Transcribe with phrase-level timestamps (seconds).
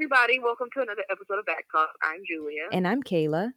[0.00, 0.40] everybody.
[0.40, 1.90] Welcome to another episode of Back Talk.
[2.02, 2.72] I'm Julia.
[2.72, 3.52] And I'm Kayla.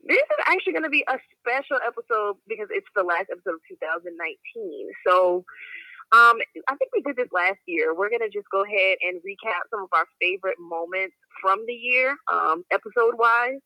[0.00, 3.64] This is actually going to be a special episode because it's the last episode of
[3.68, 4.16] 2019.
[5.06, 5.44] So,
[6.16, 6.40] um,
[6.72, 7.94] I think we did this last year.
[7.94, 11.74] We're going to just go ahead and recap some of our favorite moments from the
[11.74, 13.60] year, um, episode wise.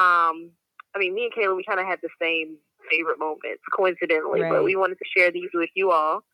[0.00, 0.56] Um,
[0.96, 2.56] I mean, me and Kayla, we kind of had the same
[2.90, 4.50] favorite moments, coincidentally, Right.
[4.50, 6.24] but we wanted to share these with you all.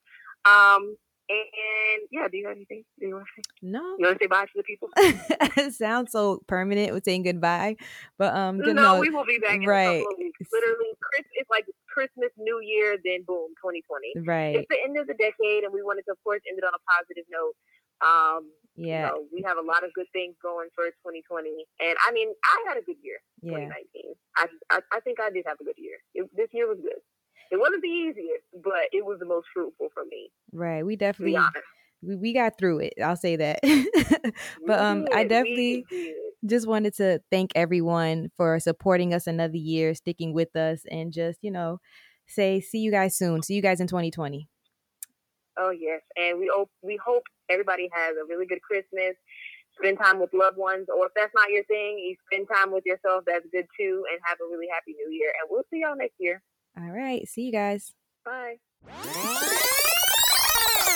[0.45, 0.95] Um,
[1.29, 2.85] and yeah, do you have anything?
[2.99, 3.43] Do you want to say?
[3.63, 3.83] No.
[3.99, 4.89] You want to say bye to the people?
[4.97, 7.77] it sounds so permanent with saying goodbye.
[8.19, 10.01] But um No, good- no, we will be back in right.
[10.01, 10.41] a couple of weeks.
[10.53, 14.27] Literally, Chris, it's like Christmas, New Year, then boom, 2020.
[14.27, 14.57] right.
[14.57, 16.73] It's the end of the decade, and we wanted to, of course, end it on
[16.73, 17.55] a positive note.
[18.01, 18.87] Um, Yeah.
[18.87, 21.51] you know, we have a lot of good things going for 2020,
[21.83, 23.67] and I mean, I had a good year, Yeah.
[23.75, 24.15] 2019.
[24.39, 25.99] I, I, I think I did have a good year.
[26.15, 27.03] It, this year was good.
[27.51, 30.31] It wasn't the easiest, but it was the most fruitful for me.
[30.53, 30.85] Right.
[30.85, 31.39] We definitely
[32.03, 32.95] we, we got through it.
[33.03, 33.61] I'll say that.
[34.67, 35.87] but um I did, definitely
[36.47, 41.39] just wanted to thank everyone for supporting us another year, sticking with us, and just,
[41.43, 41.81] you know,
[42.27, 43.43] say see you guys soon.
[43.43, 44.49] See you guys in 2020.
[45.59, 49.17] Oh yes, and we hope we hope everybody has a really good Christmas.
[49.81, 52.85] Spend time with loved ones, or if that's not your thing, you spend time with
[52.87, 53.25] yourself.
[53.27, 55.33] That's good too, and have a really happy New Year.
[55.41, 56.43] And we'll see y'all next year.
[56.79, 57.27] All right.
[57.29, 57.93] See you guys.
[58.25, 58.57] Bye.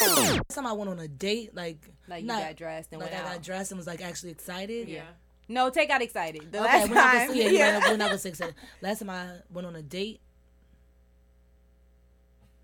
[0.04, 3.12] Last time I went on a date, like Like you not- got dressed and like
[3.12, 4.88] went I got dressed and was like actually excited.
[4.88, 5.04] Yeah.
[5.48, 6.50] No, take out excited.
[6.52, 7.28] The Okay, last we're not time.
[7.28, 7.78] gonna, yeah, yeah.
[7.78, 8.54] we're not- not gonna say excited.
[8.80, 10.20] Last time I went on a date,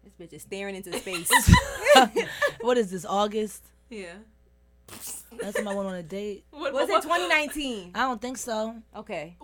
[0.05, 1.31] This bitch is staring into space.
[2.61, 3.05] what is this?
[3.05, 3.65] August.
[3.91, 4.15] Yeah.
[5.43, 6.45] Last time I went on a date.
[6.51, 7.93] What, Was it 2019?
[7.95, 8.77] I don't think so.
[8.97, 9.37] Okay.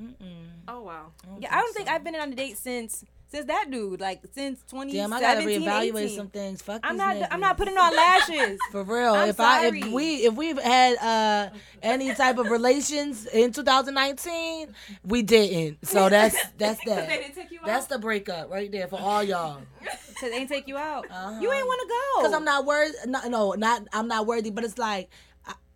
[0.00, 0.46] Mm-mm.
[0.68, 1.12] Oh wow.
[1.38, 4.00] Yeah, I don't think I've been on a date since since that dude.
[4.00, 4.94] Like since 2017.
[5.00, 6.16] Damn, I gotta reevaluate 18.
[6.16, 6.62] some things.
[6.62, 7.16] Fuck I'm not.
[7.16, 7.28] niggas.
[7.30, 8.58] I'm not putting on lashes.
[8.70, 11.50] For real, I'm if I if we if we've had uh
[11.82, 14.74] any type of relations in 2019,
[15.04, 15.86] we didn't.
[15.86, 17.08] So that's that's They that.
[17.08, 17.66] didn't take you out.
[17.66, 19.60] That's the breakup right there for all y'all.
[20.20, 21.06] Cause they ain't take you out.
[21.10, 21.40] Uh-huh.
[21.40, 22.22] You ain't want to go.
[22.22, 22.94] Cause I'm not worthy.
[23.06, 24.50] No, no, not I'm not worthy.
[24.50, 25.08] But it's like I,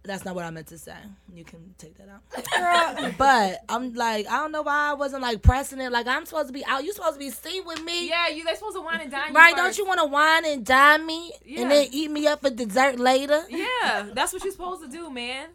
[0.09, 0.97] that's not what I meant to say.
[1.33, 3.17] You can take that out.
[3.19, 5.93] but I'm like I don't know why I wasn't like pressing it.
[5.93, 6.83] Like I'm supposed to be out.
[6.83, 8.09] You supposed to be seen with me.
[8.09, 8.45] Yeah, you.
[8.45, 9.33] They supposed to wine and dine.
[9.33, 9.37] Me.
[9.39, 9.51] Right?
[9.51, 11.63] You Don't you want to wine and dine me Yeah.
[11.63, 13.45] and then eat me up for dessert later?
[13.49, 15.49] Yeah, that's what you're supposed to do, man.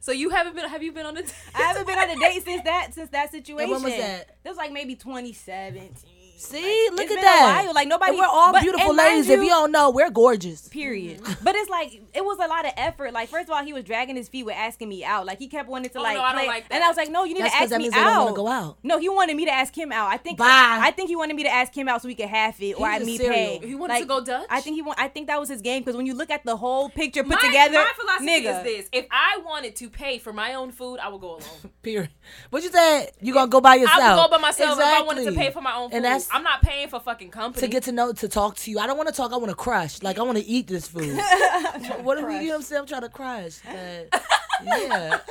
[0.00, 0.68] So you haven't been?
[0.68, 1.22] Have you been on a?
[1.54, 3.70] I haven't been on a date since that since that situation.
[3.70, 4.36] when was that?
[4.42, 5.90] That was like maybe 2017.
[6.38, 7.62] See, look It's at been a that.
[7.64, 7.74] while.
[7.74, 8.10] Like nobody.
[8.10, 9.28] And we're all but- beautiful and mind ladies.
[9.30, 10.68] if you don't know, we're gorgeous.
[10.68, 11.20] Period.
[11.42, 13.12] But it's like it was a lot of effort.
[13.12, 15.26] Like first of all, he was dragging his feet with asking me out.
[15.26, 16.82] Like he kept wanting to Oh, like no, I don't play, like and.
[16.84, 18.28] I was like, no, you need That's to 'cause ask that me means they don't
[18.28, 18.34] out.
[18.34, 18.78] go out.
[18.82, 20.08] No, he wanted me to ask him out.
[20.08, 20.38] I think.
[20.38, 20.46] Bye.
[20.80, 22.88] I think he wanted me to ask him out so we could half it, or
[22.90, 23.58] He's I a me pay.
[23.64, 24.46] He wanted Like, to go Dutch.
[24.50, 24.98] I think he want.
[25.00, 27.40] I think that was his game because when you look at the whole picture put
[27.42, 30.72] my, together, my philosophy nigga, is this: if I wanted to pay for my own
[30.72, 31.42] food, I would go alone.
[31.82, 32.10] Period.
[32.50, 33.12] What you said?
[33.20, 33.98] You gonna go by yourself?
[34.00, 35.96] I would go by myself if I wanted to pay for my own food.
[35.96, 37.60] And that's I'm not paying for fucking company.
[37.66, 38.78] to get to know, to talk to you.
[38.78, 39.32] I don't want to talk.
[39.32, 40.02] I want to crush.
[40.02, 41.16] Like I want to eat this food.
[42.02, 42.34] what do we?
[42.38, 42.80] You know what I'm saying?
[42.82, 43.58] I'm trying to crush.
[43.64, 44.22] But
[44.64, 45.18] yeah.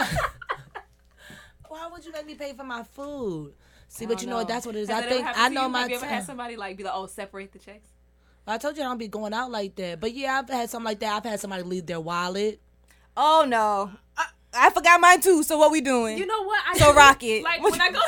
[1.68, 3.54] Why would you make me pay for my food?
[3.90, 4.48] See, but you know what?
[4.48, 4.90] That's what it is.
[4.90, 5.70] Has I think I know you?
[5.70, 5.82] my.
[5.82, 7.88] Have you ever had somebody like be like, "Oh, separate the checks"?
[8.50, 10.00] I told you I don't be going out like that.
[10.00, 11.18] But yeah, I've had something like that.
[11.18, 12.62] I've had somebody leave their wallet.
[13.16, 15.44] Oh no, I, I forgot mine too.
[15.44, 16.18] So what we doing?
[16.18, 16.62] You know what?
[16.68, 17.44] I So do- rock it.
[17.44, 18.00] Like What when I go.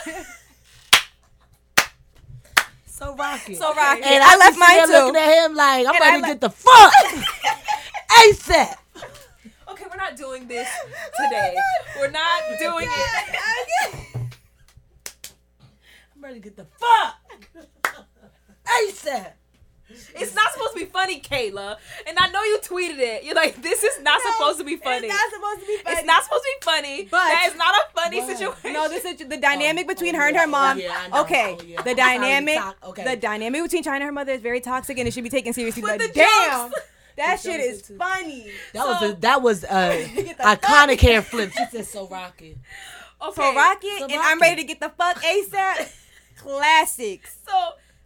[3.00, 3.56] So rocky.
[3.56, 4.04] so rocky.
[4.04, 6.42] And I I left mine there looking at him like I'm And ready to get
[6.42, 6.92] the fuck
[8.12, 8.76] ASAP.
[9.72, 10.68] okay, we're not doing this
[11.16, 11.56] today.
[11.98, 13.40] We're not oh doing it.
[16.14, 17.16] I'm ready to get the fuck
[18.68, 19.32] ASAP.
[20.16, 21.78] It's not supposed to be funny, Kayla.
[22.08, 23.24] And I know you tweeted it.
[23.24, 25.08] You're like, this is not supposed to be funny.
[25.08, 25.96] It's not supposed to be funny.
[25.98, 27.04] It's not supposed to be funny.
[27.10, 28.74] But- that is not a funny But- situation.
[28.74, 30.80] No, this is the dynamic Oh, between oh, her and yeah, her oh, mom.
[30.80, 31.22] yeah, I know.
[31.22, 31.82] okay, Oh, yeah.
[31.82, 33.04] the dynamic, okay.
[33.04, 35.54] the dynamic between China and her mother is very toxic, and it should be taken
[35.54, 35.82] seriously.
[35.84, 36.82] With but the damn, jokes.
[37.18, 37.98] that The shit is too.
[37.98, 38.52] funny.
[38.74, 39.68] That was a, that was uh,
[40.18, 41.52] a Get the iconic hair flip.
[41.52, 42.58] She said so rocky.
[43.22, 43.36] okay.
[43.42, 45.96] So rock it, So and rock I'm ready to get the fuck ASAP.
[46.38, 47.38] Classics.
[47.48, 47.54] So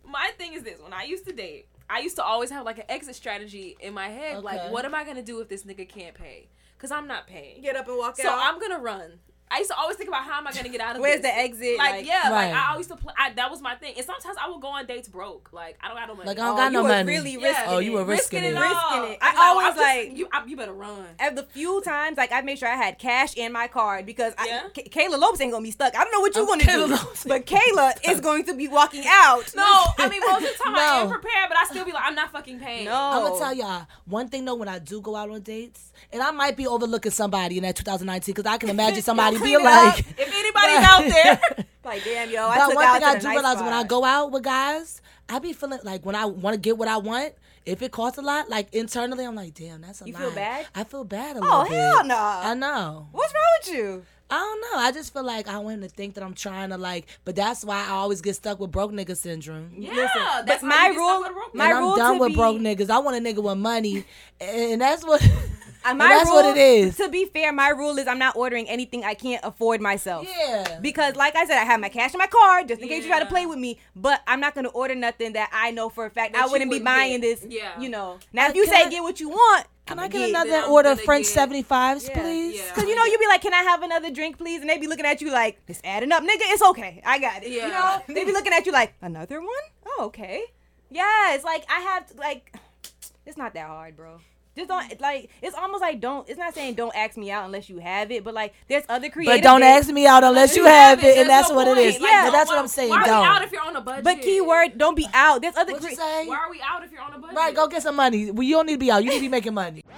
[0.09, 2.79] my thing is this: when I used to date, I used to always have like
[2.79, 4.37] an exit strategy in my head.
[4.37, 4.45] Okay.
[4.45, 6.47] Like, what am I gonna do if this nigga can't pay?
[6.75, 7.61] Because I'm not paying.
[7.61, 8.17] Get up and walk out.
[8.17, 9.19] So I'm gonna run.
[9.51, 11.31] I used to always think about how am I gonna get out of Where's this?
[11.31, 11.77] the exit?
[11.77, 12.51] Like, yeah, Right.
[12.51, 13.13] like I always to play.
[13.15, 15.51] I, that was my thing, and sometimes I would go on dates broke.
[15.53, 16.27] Like I don't got no money.
[16.27, 17.07] Like I don't Oh, got you no was money.
[17.11, 17.47] really Yeah.
[17.49, 18.55] risking Oh, you were risking it.
[18.55, 18.61] all.
[18.63, 19.17] Risking it.
[19.21, 19.79] I I'm always I'm just-
[20.09, 20.27] like- you.
[20.33, 21.05] I, you better run.
[21.19, 24.33] At the few times, like I made sure I had cash in my card because
[24.39, 24.63] I, Yeah.
[24.73, 25.95] K- Kayla Lopes ain't gonna be stuck.
[25.95, 28.55] I don't know what you're Oh, gonna Kayla do, Lopes but Kayla is going to
[28.55, 29.51] be walking out.
[29.55, 29.63] No,
[29.99, 32.15] I mean most of the time I am prepared, but I still be like, I'm
[32.15, 32.85] not fucking paying.
[32.85, 32.95] No.
[32.95, 34.55] I'm gonna tell y'all one thing though.
[34.55, 37.75] When I do go out on dates, and I might be overlooking somebody in that
[37.75, 39.95] 2019 because I can imagine somebody Clean being it up.
[39.95, 41.03] like, If anybody's out
[41.49, 43.57] there, Like damn, yo, I but took one out thing to I do nice realize
[43.61, 46.77] when I go out with guys, I be feeling like when I want to get
[46.77, 47.33] what I want,
[47.65, 50.21] if it costs a lot, like internally, I'm like, damn, that's a You lot.
[50.21, 50.65] feel bad?
[50.73, 51.71] I feel bad a Oh little bit.
[51.73, 52.15] hell no!
[52.17, 53.07] I know.
[53.11, 54.05] What's wrong with you?
[54.29, 54.79] I don't know.
[54.79, 57.35] I just feel like I want him to think that I'm trying to like, but
[57.35, 59.71] that's why I always get stuck with broke nigga syndrome.
[59.77, 61.77] yeah, Listen, that's but my rule- stuck with a my and nigga.
[61.77, 62.89] I'm rule done to with be- broke niggas.
[62.89, 64.05] I want a nigga with money,
[64.41, 65.21] and that's what.
[65.85, 66.97] And my that's rule, what it is.
[66.97, 70.27] To be fair, my rule is I'm not ordering anything I can't afford myself.
[70.29, 70.79] Yeah.
[70.81, 73.09] Because, like I said, I have my cash in my card just in case you
[73.09, 73.79] try to play with me.
[73.95, 76.69] But I'm not gonna order nothing that I know for a fact That I wouldn't
[76.71, 77.41] be wouldn't buying get.
[77.41, 77.45] this.
[77.49, 77.79] Yeah.
[77.79, 78.19] You know.
[78.31, 80.29] Now, if you say I- get what you want, Can I'ma I get get.
[80.29, 82.55] another order gonna French 75s, Yeah, please?
[82.57, 82.73] yeah.
[82.73, 84.61] Cause you know you'd be like, can I have another drink, please?
[84.61, 86.37] And they'd be looking at you like, it's adding up, nigga.
[86.53, 87.49] It's okay, I got it.
[87.51, 87.65] Yeah.
[87.67, 89.49] You know, They'd be looking at you like, another one?
[89.85, 90.43] Oh, okay.
[90.89, 92.55] Yeah, it's like I have to, like,
[93.25, 94.19] it's not that hard, bro.
[94.55, 95.01] Just don't mm.
[95.01, 95.29] like.
[95.41, 96.27] It's almost like don't.
[96.29, 99.09] It's not saying don't ask me out unless you have it, but like there's other
[99.09, 99.35] creative.
[99.35, 101.67] But don't ask me out unless you You have it, there's and that's no what
[101.67, 101.87] it point.
[101.87, 101.99] is.
[101.99, 102.89] Like, Yeah, that's what I'm saying.
[102.89, 103.43] Why are we out Don't.
[103.43, 104.03] if you're on a budget?
[104.03, 105.41] But keyword, don't be out.
[105.41, 105.73] There's other.
[105.73, 106.27] What you say?
[106.27, 107.35] Why are we out if you're on a budget?
[107.35, 108.29] Right, go get some money.
[108.29, 109.03] Well, you don't need to be out.
[109.03, 109.83] You need to be making money.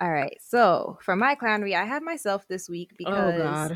[0.00, 0.36] All right.
[0.40, 3.72] So for my clownery, I have myself this week Oh, because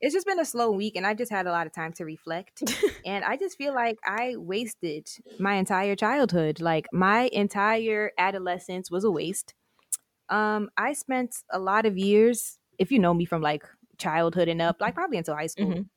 [0.00, 2.04] it's just been a slow week and I've just had a lot of time to
[2.04, 2.62] reflect.
[3.06, 5.08] and I just feel like I wasted
[5.38, 6.60] my entire childhood.
[6.60, 9.54] Like my entire adolescence was a waste.
[10.28, 13.62] Um, I spent a lot of years, if you know me from like
[13.98, 15.66] childhood and up, like probably until high school.
[15.66, 15.88] Mhm.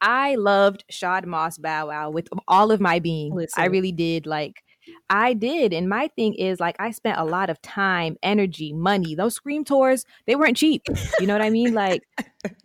[0.00, 3.32] I loved Shad Moss Bow Wow with all of my being.
[3.56, 4.26] I really did.
[4.26, 4.62] Like
[5.10, 5.72] I did.
[5.72, 9.14] And my thing is like I spent a lot of time, energy, money.
[9.14, 10.82] Those scream tours, they weren't cheap.
[11.20, 11.74] You know what I mean?
[11.74, 12.02] Like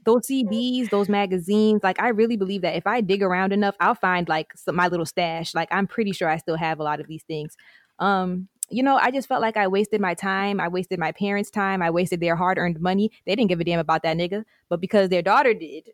[0.05, 3.93] those CDs, those magazines, like I really believe that if I dig around enough, I'll
[3.95, 5.53] find like some, my little stash.
[5.53, 7.57] Like I'm pretty sure I still have a lot of these things.
[7.99, 10.59] Um, you know, I just felt like I wasted my time.
[10.61, 11.81] I wasted my parents' time.
[11.81, 13.11] I wasted their hard-earned money.
[13.25, 15.89] They didn't give a damn about that nigga, but because their daughter did,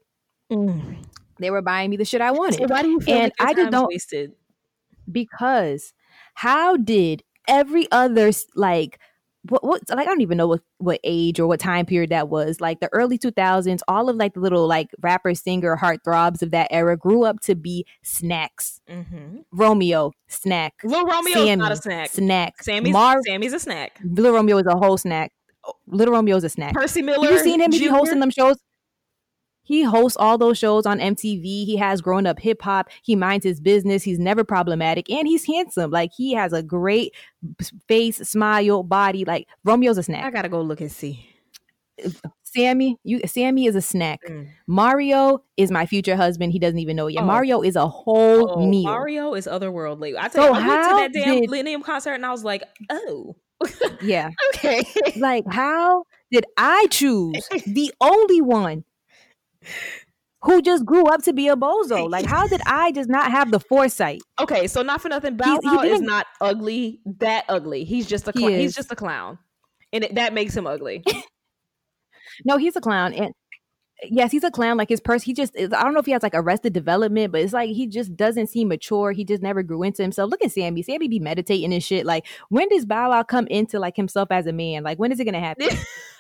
[0.52, 0.98] Mm.
[1.40, 3.34] they were buying me the shit I wanted So why do you feel And like
[3.40, 4.34] your I just don't- wasted?
[5.12, 5.94] because
[6.36, 9.00] how did every other like
[9.50, 12.30] what, what like I don't even know what what age or what time period that
[12.30, 16.50] was like the early 2000s all of like the little like rapper singer heartthrobs of
[16.52, 19.40] that era grew up to be snacks Mm-hmm.
[19.52, 22.10] Romeo snack Little Romeo is not a snack.
[22.10, 24.00] snack Sammy's Mar- Sammy's a snack.
[24.04, 25.32] Little Romeo is a whole snack
[25.88, 27.26] Little Romeo is a snack Percy Miller.
[27.26, 28.58] Have you seen him be hosting them shows
[29.66, 31.44] he hosts all those shows on MTV.
[31.66, 32.88] He has grown up hip hop.
[33.04, 34.04] He minds his business.
[34.04, 35.92] He's never problematic and he's handsome.
[35.92, 37.14] Like he has a great
[37.88, 39.26] face, smile, body.
[39.26, 40.24] Like Romeo's a snack.
[40.24, 41.28] I gotta go look and see.
[42.44, 44.20] Sammy, you Sammy is a snack.
[44.30, 44.50] Mm.
[44.68, 46.52] Mario is my future husband.
[46.54, 47.24] He doesn't even know yet.
[47.24, 47.26] Oh.
[47.26, 48.84] Mario is a whole Oh, meal.
[48.84, 50.16] Mario is otherworldly.
[50.18, 52.44] I So tell you, I went to that damn did- Millennium concert and I was
[52.44, 53.36] like, oh,
[54.02, 54.30] Yeah.
[54.56, 54.86] okay.
[55.18, 58.84] like how did I choose the only one
[60.44, 62.10] who just grew up to be a bozo?
[62.10, 64.22] Like how did I just not have the foresight?
[64.40, 67.00] okay, so not for nothing, Bow he Wow is didn't- ugly.
[67.20, 67.84] That ugly.
[67.84, 68.52] He's just a He clown.
[68.54, 69.40] He's just a clown,
[69.92, 71.04] and it, that makes him ugly.
[72.44, 73.14] No, he's a clown.
[73.14, 73.34] And
[74.12, 74.78] yes, he's a clown.
[74.78, 77.32] Like his person, he just is, I don't know if he has like arrested development,
[77.32, 79.12] but it's like he just doesn't seem mature.
[79.12, 80.32] He just never grew into himself.
[80.32, 80.82] Look at Sammy.
[80.82, 82.06] Sammy be meditating and shit.
[82.06, 84.84] Like, when does Bow Wow come into like himself as a man?
[84.84, 85.70] Like, when is it gonna happen?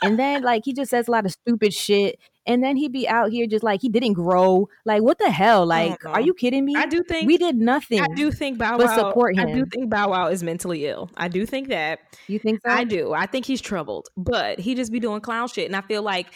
[0.02, 2.20] and then like he just says a lot of stupid shit.
[2.48, 4.70] And then he'd be out here just like he didn't grow.
[4.86, 5.64] Like, what the hell?
[5.64, 6.76] Oh like, are you kidding me?
[6.76, 8.02] I do think we did nothing.
[8.02, 11.10] I do think Bow Wow but support I do think Bow Wow is mentally ill.
[11.18, 12.02] I do think that.
[12.28, 12.72] You think so?
[12.72, 13.14] I do.
[13.14, 16.28] I think he's troubled, but he just be doing clown shit, and I feel like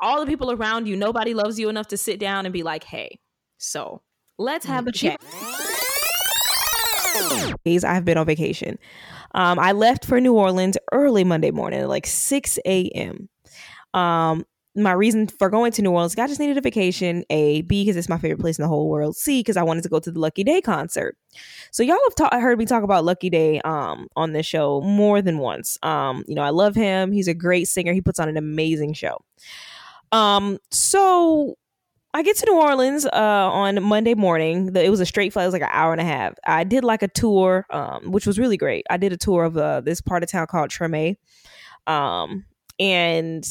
[0.00, 2.84] all the people around you, nobody loves you enough to sit down and be like,
[2.84, 3.18] "Hey,
[3.58, 4.02] so
[4.38, 5.20] let's have a chat."
[7.64, 8.78] Days I've been on vacation.
[9.34, 13.28] Um, I left for New Orleans early Monday morning, at like six a.m.
[13.94, 14.44] Um,
[14.76, 17.24] my reason for going to New Orleans, I just needed a vacation.
[17.30, 19.16] A, B, because it's my favorite place in the whole world.
[19.16, 21.16] C, because I wanted to go to the Lucky Daye concert.
[21.70, 25.22] So y'all have ta- heard me talk about Lucky Daye um on this show more
[25.22, 25.78] than once.
[25.82, 27.12] Um, you know, I love him.
[27.12, 27.92] He's a great singer.
[27.92, 29.18] He puts on an amazing show.
[30.14, 31.56] Um, so
[32.14, 34.72] I get to New Orleans uh on Monday morning.
[34.72, 35.42] The, it was a straight flight.
[35.42, 36.34] It was like an hour and a half.
[36.46, 38.86] I did like a tour, um, which was really great.
[38.88, 41.16] I did a tour of uh, this part of town called Treme.
[41.88, 42.44] Um,
[42.78, 43.44] and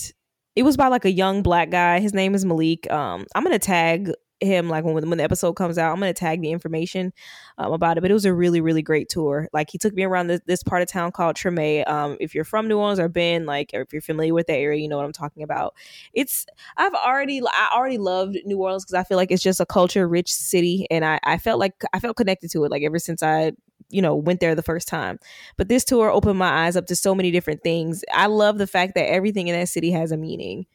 [0.55, 1.99] it was by like a young black guy.
[1.99, 2.89] His name is Malik.
[2.89, 4.13] Um, I'm gonna tag
[4.45, 7.13] him like when when the episode comes out i'm to tag the information
[7.57, 9.47] um, about it but it was a really really great tour.
[9.53, 12.43] Like he took me around this, this part of town called treme um, if you're
[12.43, 14.97] from new orleans or been like or if you're familiar with the area you know
[14.97, 15.75] what i'm talking about.
[16.13, 16.45] It's
[16.77, 20.07] i've already i already loved new orleans because i feel like it's just a culture
[20.07, 23.23] rich city and I, I felt like i felt connected to it like ever since
[23.23, 23.53] i
[23.89, 25.19] you know went there the first time.
[25.57, 28.03] But this tour opened my eyes up to so many different things.
[28.13, 30.65] I love the fact that everything in that city has a meaning.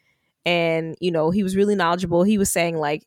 [0.47, 2.23] And you know he was really knowledgeable.
[2.23, 3.07] He was saying like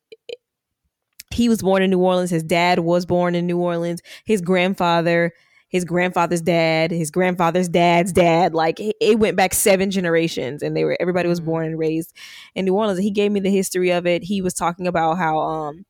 [1.32, 2.30] he was born in New Orleans.
[2.30, 4.02] His dad was born in New Orleans.
[4.24, 5.32] His grandfather,
[5.68, 8.54] his grandfather's dad, his grandfather's dad's dad.
[8.54, 12.14] Like it went back seven generations, and they were everybody was born and raised
[12.54, 13.00] in New Orleans.
[13.00, 14.22] He gave me the history of it.
[14.24, 15.84] He was talking about how, um,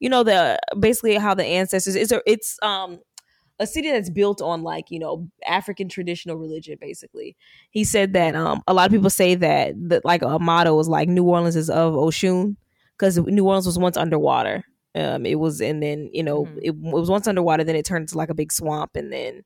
[0.00, 1.96] you know, the basically how the ancestors.
[1.96, 3.00] It's a, it's um
[3.60, 6.78] a city that's built on like you know African traditional religion.
[6.80, 7.36] Basically,
[7.70, 10.88] he said that um a lot of people say that that like a motto is
[10.88, 12.56] like New Orleans is of Oshun
[12.98, 14.64] because New Orleans was once underwater
[14.94, 16.58] um, it was, and then you know, mm-hmm.
[16.58, 17.64] it, it was once underwater.
[17.64, 19.42] Then it turned into like a big swamp, and then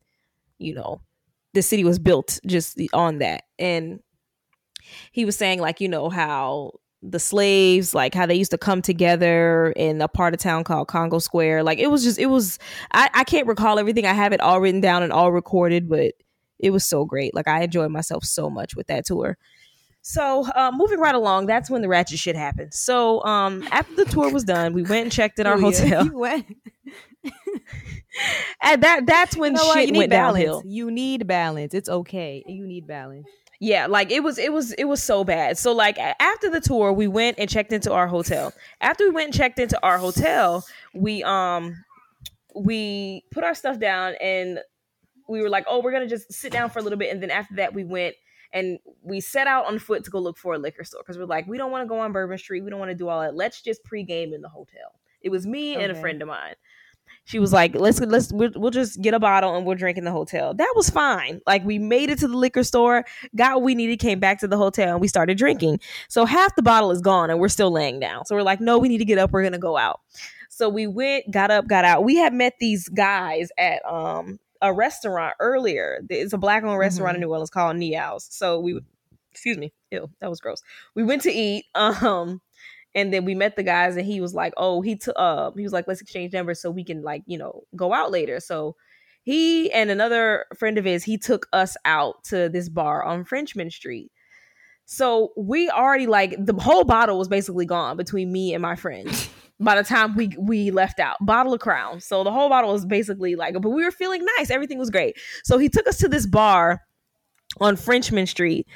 [0.59, 1.00] you know,
[1.55, 3.45] the city was built just on that.
[3.59, 4.00] And
[5.12, 8.83] he was saying like, you know, how the slaves, like how they used to come
[8.83, 11.62] together in a part of town called Congo Square.
[11.62, 12.59] Like it was just, it was.
[12.93, 14.07] I I can't recall everything.
[14.07, 16.14] I have it all written down and all recorded, but
[16.59, 17.35] it was so great.
[17.35, 19.38] Like I enjoyed myself so much with that tour.
[20.02, 22.73] So, uh, moving right along, that's when the ratchet shit happened.
[22.73, 26.05] So, um, after the tour was done, we went and checked in our oh, hotel.
[26.05, 26.47] You went.
[28.62, 30.45] and that that's when you know shit went balance.
[30.45, 30.62] downhill.
[30.64, 31.75] You need balance.
[31.75, 32.45] It's okay.
[32.47, 33.26] You need balance.
[33.61, 35.59] Yeah, like it was it was it was so bad.
[35.59, 38.52] So like after the tour, we went and checked into our hotel.
[38.81, 40.64] After we went and checked into our hotel,
[40.95, 41.85] we um
[42.55, 44.61] we put our stuff down and
[45.28, 47.23] we were like, "Oh, we're going to just sit down for a little bit." And
[47.23, 48.14] then after that, we went
[48.52, 51.26] and we set out on foot to go look for a liquor store because we're
[51.26, 52.62] like, we don't want to go on Bourbon Street.
[52.62, 53.35] We don't want to do all that.
[53.35, 54.93] Let's just pregame in the hotel.
[55.21, 55.85] It was me okay.
[55.85, 56.55] and a friend of mine.
[57.25, 60.05] She was like, let's let's we'll, we'll just get a bottle and we'll drink in
[60.05, 60.55] the hotel.
[60.55, 61.40] That was fine.
[61.47, 63.05] Like we made it to the liquor store,
[63.37, 65.81] got what we needed, came back to the hotel, and we started drinking.
[66.09, 68.25] So half the bottle is gone, and we're still laying down.
[68.25, 69.31] So we're like, no, we need to get up.
[69.31, 70.00] We're gonna go out.
[70.49, 72.02] So we went, got up, got out.
[72.02, 76.00] We had met these guys at um a restaurant earlier.
[76.09, 77.23] It's a black owned restaurant mm-hmm.
[77.23, 78.29] in New Orleans called Neyow's.
[78.31, 78.81] So we,
[79.33, 80.62] excuse me, ew, that was gross.
[80.95, 82.41] We went to eat, um,
[82.95, 85.62] and then we met the guys, and he was like, "Oh, he took, uh, he
[85.62, 88.77] was like, let's exchange numbers so we can like, you know, go out later." So
[89.23, 93.71] he and another friend of his, he took us out to this bar on Frenchmen
[93.71, 94.11] Street.
[94.87, 99.29] So we already like the whole bottle was basically gone between me and my friends
[99.61, 102.85] by the time we we left out bottle of crown so the whole bottle was
[102.85, 106.09] basically like but we were feeling nice everything was great so he took us to
[106.09, 106.81] this bar
[107.61, 108.67] on Frenchmen Street,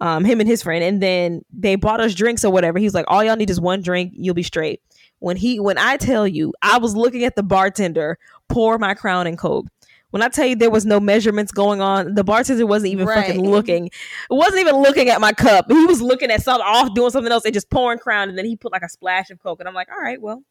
[0.00, 2.78] um, him and his friend, and then they bought us drinks or whatever.
[2.78, 4.80] He's like, "All y'all need is one drink, you'll be straight."
[5.18, 8.18] When he, when I tell you, I was looking at the bartender
[8.48, 9.66] pour my Crown and Coke.
[10.10, 13.26] When I tell you there was no measurements going on, the bartender wasn't even right.
[13.26, 13.86] fucking looking.
[13.86, 13.92] It
[14.30, 15.66] wasn't even looking at my cup.
[15.68, 18.28] He was looking at something off, doing something else, and just pouring crown.
[18.28, 20.42] And then he put like a splash of coke, and I'm like, all right, well.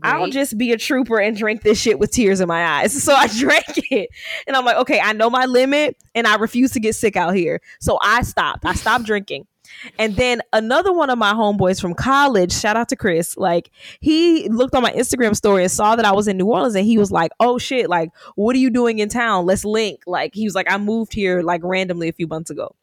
[0.00, 0.12] Great.
[0.12, 2.94] I'll just be a trooper and drink this shit with tears in my eyes.
[3.04, 4.10] So I drank it.
[4.46, 7.34] And I'm like, okay, I know my limit and I refuse to get sick out
[7.34, 7.60] here.
[7.80, 8.64] So I stopped.
[8.64, 9.46] I stopped drinking.
[9.98, 14.48] And then another one of my homeboys from college, shout out to Chris, like he
[14.48, 16.98] looked on my Instagram story and saw that I was in New Orleans and he
[16.98, 19.46] was like, "Oh shit, like what are you doing in town?
[19.46, 22.74] Let's link." Like he was like, "I moved here like randomly a few months ago."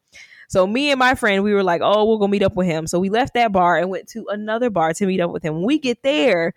[0.48, 2.86] So me and my friend, we were like, "Oh, we'll go meet up with him."
[2.86, 5.54] So we left that bar and went to another bar to meet up with him.
[5.54, 6.52] When we get there,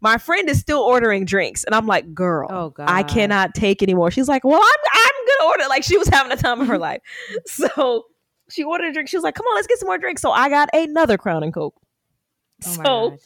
[0.00, 2.90] my friend is still ordering drinks, and I'm like, "Girl, oh, God.
[2.90, 6.32] I cannot take anymore." She's like, "Well, I'm I'm gonna order." Like she was having
[6.32, 7.00] a time of her life.
[7.46, 8.06] So
[8.50, 9.08] she ordered a drink.
[9.08, 11.42] She was like, "Come on, let's get some more drinks." So I got another Crown
[11.42, 11.74] and Coke.
[12.66, 13.18] Oh so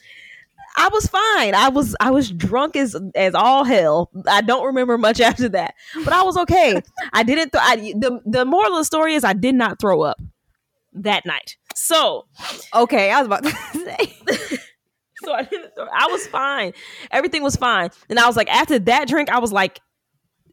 [0.76, 1.54] I was fine.
[1.54, 4.10] I was I was drunk as as all hell.
[4.26, 5.74] I don't remember much after that,
[6.04, 6.80] but I was okay.
[7.12, 7.52] I didn't.
[7.52, 10.20] Th- I, the the moral of the story is I did not throw up
[10.94, 11.56] that night.
[11.74, 12.26] So
[12.74, 14.16] okay, I was about to say.
[15.24, 15.74] so I didn't.
[15.74, 16.72] Throw, I was fine.
[17.10, 17.90] Everything was fine.
[18.08, 19.80] And I was like, after that drink, I was like,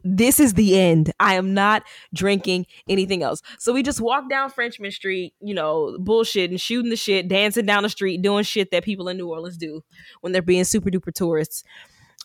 [0.03, 1.11] this is the end.
[1.19, 3.41] I am not drinking anything else.
[3.57, 7.83] So we just walked down Frenchmen Street, you know, bullshitting, shooting the shit, dancing down
[7.83, 9.83] the street, doing shit that people in New Orleans do
[10.21, 11.63] when they're being super duper tourists.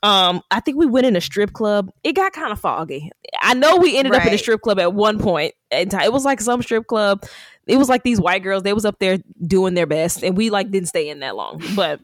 [0.03, 1.91] Um, I think we went in a strip club.
[2.03, 3.11] It got kind of foggy.
[3.41, 4.21] I know we ended right.
[4.21, 5.55] up in a strip club at one point.
[5.71, 7.25] It was like some strip club.
[7.67, 8.65] It was like these white girls.
[8.65, 11.63] They was up there doing their best, and we like didn't stay in that long.
[11.75, 12.01] But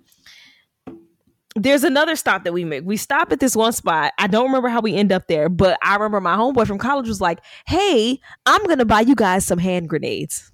[1.57, 2.85] there's another stop that we make.
[2.85, 4.13] We stop at this one spot.
[4.19, 7.09] I don't remember how we end up there, but I remember my homeboy from college
[7.09, 10.53] was like, "Hey, I'm gonna buy you guys some hand grenades."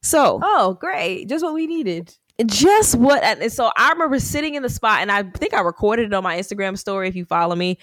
[0.00, 1.28] So Oh, great.
[1.28, 2.16] Just what we needed.
[2.46, 6.06] just what and so I remember sitting in the spot and I think I recorded
[6.06, 7.78] it on my Instagram story if you follow me.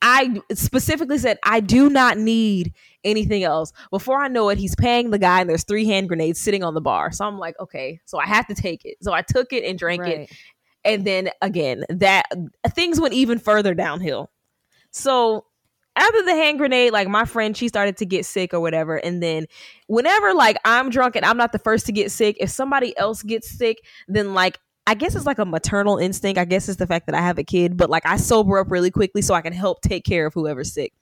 [0.00, 3.72] I specifically said I do not need anything else.
[3.90, 6.74] Before I know it, he's paying the guy and there's three hand grenades sitting on
[6.74, 7.10] the bar.
[7.10, 8.98] So I'm like, okay, so I have to take it.
[9.02, 10.30] So I took it and drank it.
[10.84, 12.26] And then again, that
[12.68, 14.30] things went even further downhill.
[14.90, 15.44] So
[15.96, 18.96] after the hand grenade, like my friend, she started to get sick or whatever.
[18.96, 19.46] And then
[19.88, 23.22] whenever like I'm drunk and I'm not the first to get sick, if somebody else
[23.22, 26.38] gets sick, then like I guess it's like a maternal instinct.
[26.38, 28.70] I guess it's the fact that I have a kid, but like I sober up
[28.70, 30.94] really quickly so I can help take care of whoever's sick.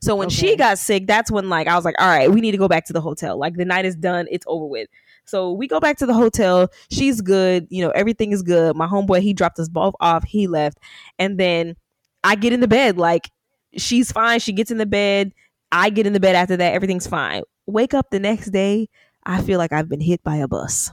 [0.00, 2.52] So when she got sick, that's when like I was like, all right, we need
[2.52, 3.36] to go back to the hotel.
[3.36, 4.88] Like the night is done, it's over with.
[5.24, 6.68] So we go back to the hotel.
[6.90, 7.66] She's good.
[7.70, 8.76] You know, everything is good.
[8.76, 10.24] My homeboy, he dropped us both off.
[10.24, 10.78] He left.
[11.18, 11.76] And then
[12.24, 12.98] I get in the bed.
[12.98, 13.30] Like,
[13.76, 14.40] she's fine.
[14.40, 15.32] She gets in the bed.
[15.70, 16.74] I get in the bed after that.
[16.74, 17.42] Everything's fine.
[17.66, 18.88] Wake up the next day.
[19.24, 20.90] I feel like I've been hit by a bus.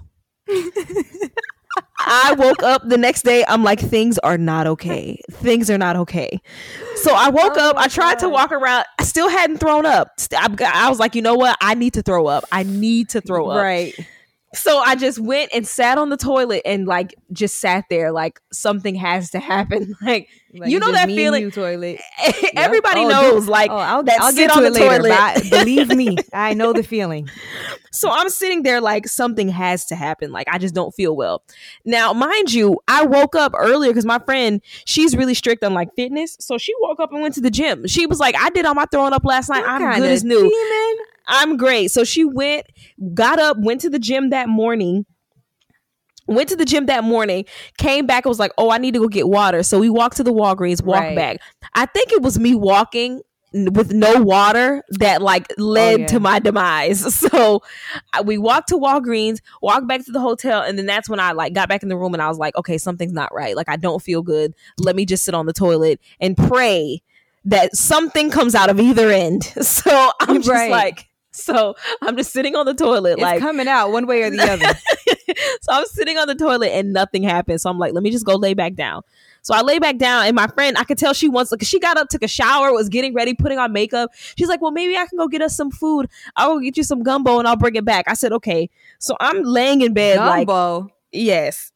[2.02, 3.44] I woke up the next day.
[3.48, 5.22] I'm like, things are not okay.
[5.32, 6.42] Things are not okay.
[6.96, 7.78] So I woke Oh up.
[7.78, 8.86] I tried to walk around.
[8.98, 10.14] I still hadn't thrown up.
[10.36, 11.58] I, I was like, you know what?
[11.62, 12.46] I need to throw up.
[12.52, 13.62] I need to throw up.
[13.62, 13.94] Right.
[14.56, 18.40] So I just went and sat on the toilet and like just sat there like
[18.52, 19.96] something has to happen.
[20.02, 21.44] Like, Like, you know that feeling.
[21.44, 22.00] you toilet.
[22.56, 23.50] Everybody Oh, knows dude.
[23.50, 24.98] like oh, I'll, that I'll sit get on to the later.
[24.98, 25.12] toilet.
[25.12, 27.30] I- believe me, I know the feeling.
[27.92, 30.32] So I'm sitting there like something has to happen.
[30.32, 31.44] Like I just don't feel well.
[31.86, 35.90] Now, mind you, I woke up earlier because my friend, she's really strict on like
[35.96, 36.36] fitness.
[36.40, 37.88] So she woke up and went to the gym.
[37.88, 39.62] She was like, I did all my throwing up last night.
[39.62, 40.40] What I'm good as new.
[40.50, 41.06] demon?
[41.28, 41.92] I'm great.
[41.92, 42.66] So she went,
[43.14, 45.06] got up, went to the gym that morning.
[46.30, 47.46] Went to the gym that morning,
[47.78, 49.64] came back, and was like, Oh, I need to go get water.
[49.64, 51.16] So we walked to the Walgreens, walked Right.
[51.16, 51.38] back.
[51.74, 53.22] I think it was me walking
[53.52, 56.06] with no water that like led oh, yeah.
[56.08, 57.02] to my demise.
[57.30, 57.64] So
[58.14, 61.32] I- we walked to Walgreens, walked back to the hotel, and then that's when I
[61.32, 63.56] like got back in the room and I was like, okay, something's not right.
[63.56, 64.54] Like I don't feel good.
[64.78, 67.02] Let me just sit on the toilet and pray
[67.46, 69.52] that something comes out of either end.
[69.64, 70.70] So I'm just Right.
[70.70, 74.30] like, so I'm just sitting on the toilet, It's like coming out one way or
[74.30, 74.66] the other.
[75.62, 77.62] so I'm sitting on the toilet and nothing happened.
[77.62, 79.02] So I'm like, let me just go lay back down.
[79.42, 81.80] So I lay back down, and my friend, I could tell she wants, like, she
[81.80, 84.12] got up, took a shower, was getting ready, putting on makeup.
[84.38, 86.10] She's like, well, maybe I can go get us some food.
[86.36, 88.04] I'll get you some gumbo and I'll bring it back.
[88.10, 88.70] I said, okay.
[89.00, 90.90] So I'm laying in bed, like, Gumbo.
[91.14, 91.72] yes.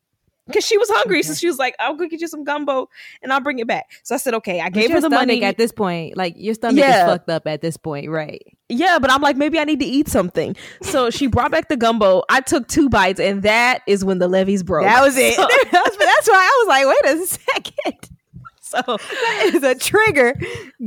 [0.45, 1.23] Because she was hungry.
[1.23, 2.89] So she was like, I'll go get you some gumbo
[3.21, 3.85] and I'll bring it back.
[4.03, 4.59] So I said, okay.
[4.59, 5.41] I But gave her the money.
[5.41, 6.17] at this point.
[6.17, 7.05] Like your stomach Yeah.
[7.05, 8.41] is fucked up at this point, right?
[8.77, 10.55] Yeah, but I'm like, maybe I need to eat something.
[10.81, 12.23] So she brought back the gumbo.
[12.29, 14.83] I took two bites, and that is when the levees broke.
[14.85, 15.35] That was it.
[15.35, 18.09] So, that's, that's why I was like, wait a second.
[18.61, 20.33] so, That is a trigger.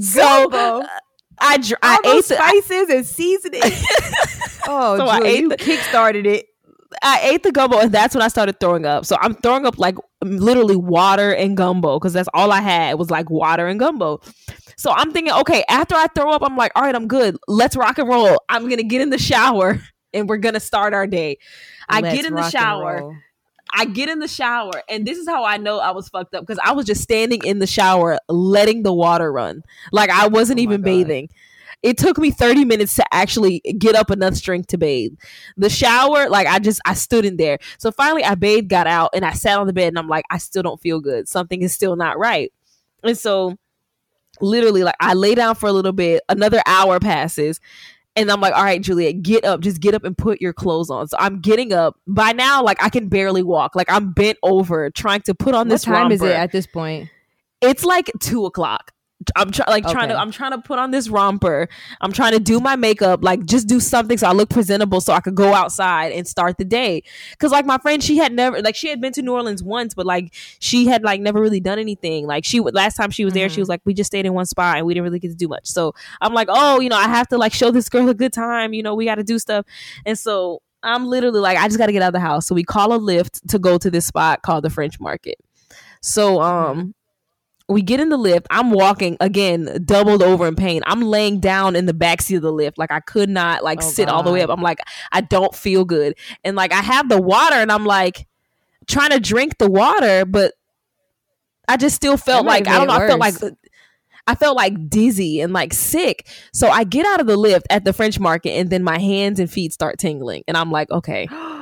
[0.00, 0.86] so Gumbo.
[1.38, 3.60] I, dr- I ate the, spices and seasoning.
[4.68, 6.46] oh, So I ate you the- kickstarted it.
[7.02, 9.04] I ate the gumbo, and that's when I started throwing up.
[9.04, 13.10] So I'm throwing up like literally water and gumbo because that's all I had was
[13.10, 14.20] like water and gumbo.
[14.76, 17.36] So I'm thinking, okay, after I throw up, I'm like, all right, I'm good.
[17.48, 18.42] Let's rock and roll.
[18.48, 19.80] I'm gonna get in the shower
[20.12, 21.38] and we're gonna start our day.
[21.88, 23.20] I Let's get in the shower.
[23.74, 26.46] I get in the shower, and this is how I know I was fucked up
[26.46, 29.62] because I was just standing in the shower, letting the water run.
[29.92, 30.84] Like I wasn't Oh even God.
[30.84, 31.28] bathing.
[31.86, 35.12] It took me 30 minutes to actually get up enough strength to bathe.
[35.56, 37.58] The shower, like I just I stood in there.
[37.78, 40.24] So finally I bathed, got out, and I sat on the bed and I'm like,
[40.28, 41.28] I still don't feel good.
[41.28, 42.52] Something is still not right.
[43.04, 43.56] And so
[44.40, 47.60] literally like I lay down for a little bit, another hour passes,
[48.16, 49.60] and I'm like, all right, Juliet, get up.
[49.60, 51.06] Just get up and put your clothes on.
[51.06, 52.00] So I'm getting up.
[52.08, 53.76] By now, like I can barely walk.
[53.76, 56.66] Like I'm bent over trying to put on What this time is it at this
[56.66, 57.10] point?
[57.60, 58.92] it's like two o'clock.
[59.34, 61.68] I'm trying like trying to I'm trying to put on this romper.
[62.00, 65.12] I'm trying to do my makeup, like just do something so I look presentable so
[65.12, 67.02] I could go outside and start the day.
[67.38, 69.94] Cause like my friend, she had never like she had been to New Orleans once,
[69.94, 72.26] but like she had like never really done anything.
[72.26, 73.60] Like she last time she was there, she Mhm.
[73.60, 75.48] was like, we just stayed in one spot and we didn't really get to do
[75.48, 75.66] much.
[75.66, 78.32] So I'm like, oh, you know, I have to like show this girl a good
[78.32, 78.72] time.
[78.74, 79.66] You know, we got to do stuff.
[80.04, 82.46] And so I'm literally like, I just got to get out of the house.
[82.46, 85.36] So we call a lift to go to this spot called the French Market.
[86.02, 86.94] So um
[87.68, 88.46] we get in the lift.
[88.50, 90.82] I'm walking again, doubled over in pain.
[90.86, 92.78] I'm laying down in the back seat of the lift.
[92.78, 94.50] Like I could not like Oh, sit all the way up.
[94.50, 94.78] I'm like,
[95.10, 96.16] I don't feel good.
[96.44, 98.26] And like I have the water and I'm like
[98.86, 100.54] trying to drink the water, but
[101.68, 103.34] I just still felt like I don't know, I felt like.
[104.28, 106.26] I felt like dizzy and like sick.
[106.52, 109.38] So I get out of the lift at the French market and then my hands
[109.38, 110.42] and feet start tingling.
[110.48, 111.28] And I'm like, okay.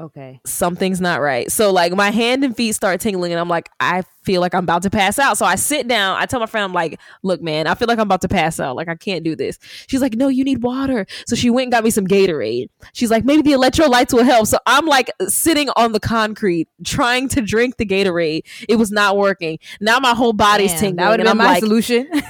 [0.00, 0.40] Okay.
[0.46, 1.50] something's not right.
[1.52, 4.64] So like my hand and feet start tingling and I'm like, I feel like I'm
[4.64, 5.36] about to pass out.
[5.36, 6.16] So I sit down.
[6.16, 8.58] I tell my friend, I'm like, look, man, I feel like I'm about to pass
[8.58, 8.76] out.
[8.76, 9.58] Like I can't do this.
[9.86, 11.06] She's like, no, you need water.
[11.26, 12.68] So she went and got me some Gatorade.
[12.92, 14.46] She's like, maybe the electrolytes will help.
[14.46, 18.46] So I'm like sitting on the concrete trying to drink the Gatorade.
[18.68, 19.58] It was not working.
[19.80, 20.96] Now my whole body's Damn, tingling.
[20.96, 22.08] That would have been my like, solution.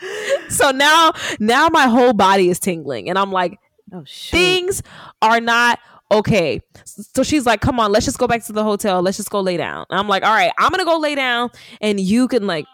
[0.48, 3.58] so now now my whole body is tingling and I'm like,
[3.92, 4.82] oh things
[5.22, 5.78] are not
[6.10, 6.60] okay.
[6.84, 9.02] So she's like, come on, let's just go back to the hotel.
[9.02, 9.86] Let's just go lay down.
[9.90, 12.66] And I'm like, all right, I'm gonna go lay down and you can like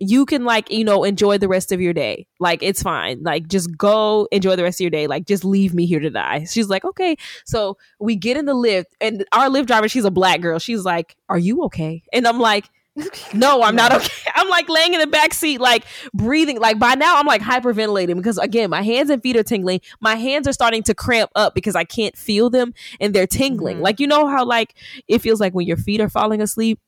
[0.00, 2.26] you can like, you know, enjoy the rest of your day.
[2.38, 3.22] Like it's fine.
[3.22, 5.06] Like just go enjoy the rest of your day.
[5.06, 6.44] Like just leave me here to die.
[6.44, 7.16] She's like, okay.
[7.44, 10.58] So we get in the lift and our lift driver, she's a black girl.
[10.58, 12.02] She's like, Are you okay?
[12.12, 12.70] And I'm like,
[13.34, 14.08] no, I'm not okay.
[14.34, 15.84] I'm like laying in the back seat, like
[16.14, 16.58] breathing.
[16.58, 19.80] Like by now, I'm like hyperventilating because again, my hands and feet are tingling.
[20.00, 23.78] My hands are starting to cramp up because I can't feel them and they're tingling.
[23.78, 23.82] Mhm.
[23.82, 24.74] Like you know how like
[25.06, 26.78] it feels like when your feet are falling asleep.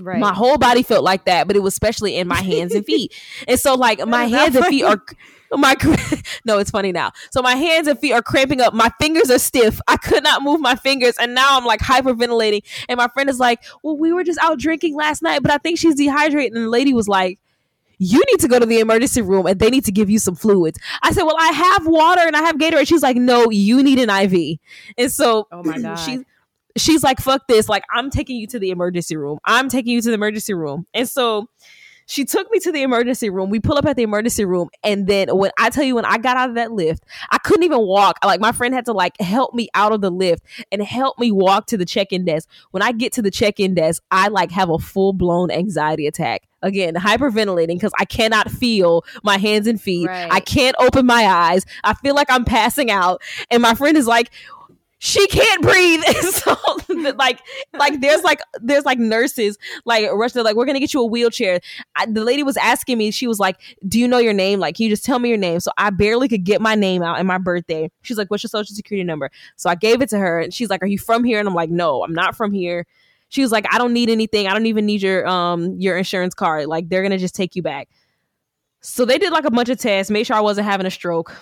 [0.00, 0.18] right.
[0.20, 3.14] My whole body felt like that, but it was especially in my hands and feet.
[3.46, 5.02] And so like my hands and feet are
[5.52, 5.76] my
[6.44, 7.12] no, it's funny now.
[7.30, 8.74] So my hands and feet are cramping up.
[8.74, 9.80] My fingers are stiff.
[9.88, 12.62] I could not move my fingers, and now I'm like hyperventilating.
[12.88, 15.58] And my friend is like, "Well, we were just out drinking last night, but I
[15.58, 17.38] think she's dehydrated." And the lady was like.
[18.00, 20.36] You need to go to the emergency room and they need to give you some
[20.36, 20.78] fluids.
[21.02, 22.86] I said, Well, I have water and I have Gatorade.
[22.86, 24.60] She's like, No, you need an IV.
[24.96, 25.96] And so Oh my God.
[25.96, 26.20] she's
[26.78, 27.68] she's like, fuck this.
[27.68, 29.38] Like, I'm taking you to the emergency room.
[29.44, 30.86] I'm taking you to the emergency room.
[30.94, 31.48] And so
[32.08, 33.50] she took me to the emergency room.
[33.50, 34.70] We pull up at the emergency room.
[34.82, 37.64] And then when I tell you, when I got out of that lift, I couldn't
[37.64, 38.16] even walk.
[38.24, 40.42] Like, my friend had to like help me out of the lift
[40.72, 42.48] and help me walk to the check in desk.
[42.70, 46.06] When I get to the check in desk, I like have a full blown anxiety
[46.06, 46.48] attack.
[46.62, 50.08] Again, hyperventilating because I cannot feel my hands and feet.
[50.08, 50.32] Right.
[50.32, 51.66] I can't open my eyes.
[51.84, 53.22] I feel like I'm passing out.
[53.50, 54.30] And my friend is like,
[54.98, 56.02] she can't breathe.
[56.38, 56.56] So
[57.16, 57.40] like
[57.74, 61.06] like there's like there's like nurses like rush they're like we're gonna get you a
[61.06, 61.60] wheelchair.
[61.96, 63.56] I, the lady was asking me, she was like,
[63.86, 64.60] "Do you know your name?
[64.60, 67.02] Like, can you just tell me your name?" So I barely could get my name
[67.02, 67.90] out and my birthday.
[68.02, 70.70] She's like, "What's your social security number?" So I gave it to her, and she's
[70.70, 72.86] like, "Are you from here?" And I'm like, "No, I'm not from here."
[73.28, 74.46] She was like, "I don't need anything.
[74.46, 76.66] I don't even need your um your insurance card.
[76.66, 77.88] Like, they're gonna just take you back."
[78.80, 81.34] So they did like a bunch of tests, made sure I wasn't having a stroke.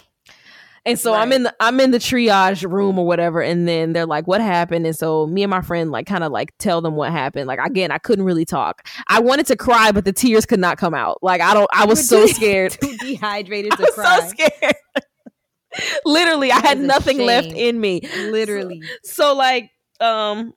[0.87, 4.07] And so I'm in the I'm in the triage room or whatever, and then they're
[4.07, 6.95] like, "What happened?" And so me and my friend like kind of like tell them
[6.95, 7.49] what happened.
[7.49, 8.87] Like again, I couldn't really talk.
[9.09, 11.19] I wanted to cry, but the tears could not come out.
[11.23, 11.69] Like I don't.
[11.73, 12.73] I was so too- scared.
[12.81, 14.21] Too dehydrated I to was cry.
[14.21, 14.75] so scared.
[16.07, 18.01] Literally, I had nothing left in me.
[18.31, 18.81] Literally.
[19.03, 19.71] So like,
[20.01, 20.55] um,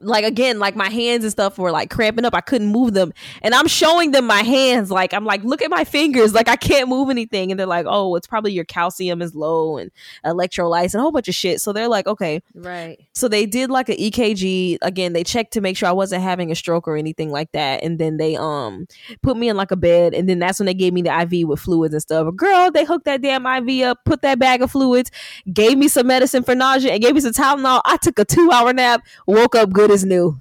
[0.00, 2.34] like again, like my hands and stuff were like cramping up.
[2.34, 4.90] I couldn't move them, and I'm showing them my hands.
[4.90, 6.34] Like I'm like, look at my fingers.
[6.34, 9.78] Like I can't move anything, and they're like, oh, it's probably your calcium is low
[9.78, 9.90] and
[10.24, 11.60] electrolytes and a whole bunch of shit.
[11.60, 12.42] So they're like, okay.
[12.54, 12.98] Right.
[13.12, 14.78] So they did like a EKG.
[14.82, 17.82] Again, they checked to make sure I wasn't having a stroke or anything like that.
[17.82, 18.86] And then they um
[19.22, 20.14] put me in like a bed.
[20.14, 22.34] And then that's when they gave me the IV with fluids and stuff.
[22.34, 25.10] Girl, they hooked that damn IV up, put that bag of fluids,
[25.52, 27.80] gave me some medicine for nausea, and gave me some Tylenol.
[27.84, 30.40] I took a two hour nap, woke up good as new.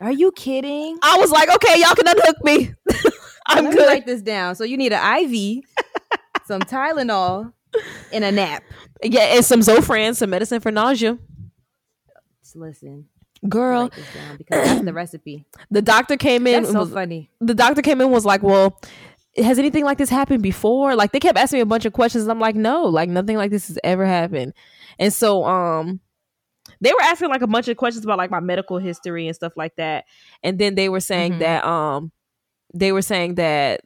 [0.00, 0.98] Are you kidding?
[1.02, 2.74] I was like, okay, y'all can unhook me.
[3.46, 3.86] I'm Let good.
[3.86, 4.56] write this down.
[4.56, 5.64] So you need an IV,
[6.46, 7.52] some Tylenol,
[8.12, 8.62] and a nap.
[9.02, 11.18] Yeah, and some Zofran, some medicine for nausea.
[12.42, 13.06] Just listen.
[13.48, 15.44] Girl, Write this down because that's the recipe.
[15.70, 16.62] the doctor came in.
[16.62, 17.30] That's so was, funny.
[17.40, 18.80] the doctor came in was like, "Well,
[19.36, 22.24] has anything like this happened before?" Like they kept asking me a bunch of questions,
[22.24, 24.54] and I'm like, "No, like nothing like this has ever happened."
[24.98, 26.00] And so, um,
[26.80, 29.52] they were asking like a bunch of questions about like my medical history and stuff
[29.56, 30.04] like that,
[30.42, 31.38] and then they were saying Mhm.
[31.40, 32.12] that, um,
[32.74, 33.80] they were saying that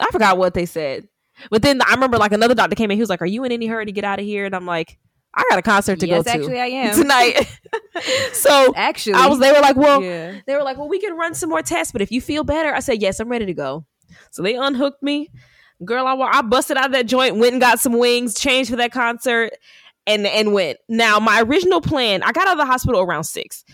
[0.00, 1.08] I forgot what they said,
[1.50, 3.52] but then I remember like another doctor came in, he was like, "Are you in
[3.52, 4.98] any hurry to get out of here?" And I'm like,
[5.34, 7.46] "I got a concert to yes, go to actually, I am tonight."
[8.32, 9.38] so Actually, I was.
[9.40, 10.34] They were like, "Well." yeah.
[10.46, 12.72] They were like, "Well, we can run some more tests, but if you feel better,"
[12.74, 13.84] I said, "Yes, I'm ready to go."
[14.30, 15.30] So they unhooked me,
[15.84, 16.06] girl.
[16.06, 18.92] I I busted out of that joint, went and got some wings, changed for that
[18.92, 19.52] concert,
[20.08, 20.78] and and went.
[20.88, 23.64] Now my original plan, I got out of the hospital around six.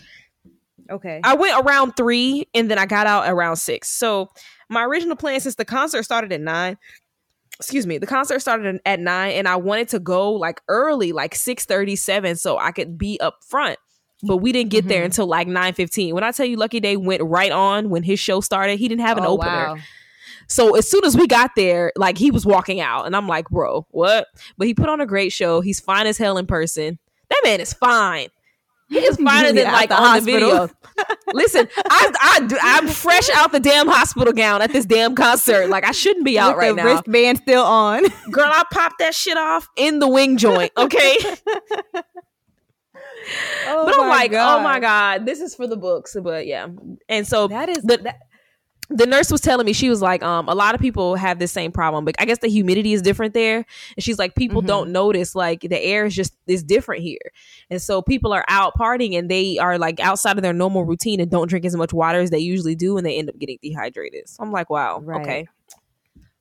[0.91, 1.19] Okay.
[1.23, 3.89] I went around three, and then I got out around six.
[3.89, 4.29] So
[4.69, 6.77] my original plan, since the concert started at nine.
[7.57, 7.97] Excuse me.
[7.97, 12.35] The concert started at nine, and I wanted to go like early, like six thirty-seven,
[12.35, 13.79] so I could be up front.
[14.23, 15.05] But we didn't get there Mhm.
[15.05, 16.13] until like nine fifteen.
[16.13, 18.77] When I tell you, Lucky Daye went right on when his show started.
[18.77, 19.49] He didn't have an oh, opener.
[19.51, 19.77] wow.
[20.47, 23.49] So as soon as we got there, like he was walking out, and I'm like,
[23.49, 24.27] bro, what?
[24.57, 25.61] But he put on a great show.
[25.61, 26.99] He's fine as hell in person.
[27.29, 28.27] That man is fine.
[28.89, 30.69] He is finer than like the on the video.
[31.33, 35.67] Listen, I, I, do- I'm fresh out the damn hospital gown at this damn concert.
[35.69, 36.85] Like I shouldn't be out With right the now.
[36.93, 38.03] wristband still on.
[38.31, 40.71] Girl, I popped that shit off in the wing joint.
[40.77, 41.17] Okay.
[43.67, 46.15] Oh but I'm like, oh my god, this is for the books.
[46.21, 46.67] But yeah,
[47.09, 48.19] and so That is the, that,
[48.89, 51.51] the nurse was telling me she was like, um, a lot of people have this
[51.51, 53.65] same problem, but I guess the humidity is different there.
[53.97, 54.67] And she's like, people Mhm.
[54.67, 57.19] don't notice like the air is just is different here,
[57.69, 61.19] and so people are out partying and they are like outside of their normal routine
[61.19, 63.57] and don't drink as much water as they usually do, and they end up getting
[63.61, 64.29] dehydrated.
[64.29, 65.21] So I'm like, wow, Right.
[65.21, 65.47] okay.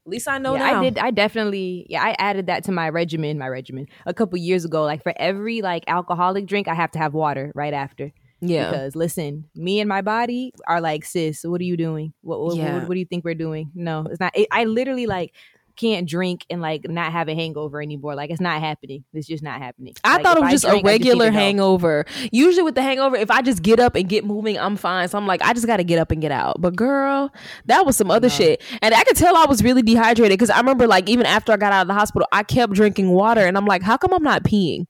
[0.06, 0.80] At least I know yeah, now.
[0.80, 0.98] I did.
[0.98, 1.86] I definitely.
[1.88, 3.38] Yeah, I added that to my regimen.
[3.38, 4.82] My regimen a couple years ago.
[4.84, 8.12] Like for every like alcoholic drink, I have to have water right after.
[8.48, 8.70] Yeah.
[8.70, 12.12] Because listen, me and my body are like, sis, what are you doing?
[12.22, 12.74] What what, Yeah.
[12.78, 13.70] what, what do you think we're doing?
[13.74, 14.36] No, it's not.
[14.36, 15.34] It, I literally like
[15.76, 18.14] can't drink and like not have a hangover anymore.
[18.14, 19.02] Like it's not happening.
[19.12, 19.94] It's just not happening.
[20.04, 21.32] I Like, thought it was just drink, a I regular go.
[21.36, 22.04] hangover.
[22.30, 25.08] Usually with the hangover, if I just get up and get moving, I'm fine.
[25.08, 26.60] So I'm like, I just got to get up and get out.
[26.60, 27.32] But girl,
[27.66, 28.62] that was some other shit.
[28.82, 31.56] And I could tell I was really dehydrated because I remember like even after I
[31.56, 34.22] got out of the hospital, I kept drinking water and I'm like, how come I'm
[34.22, 34.86] not peeing?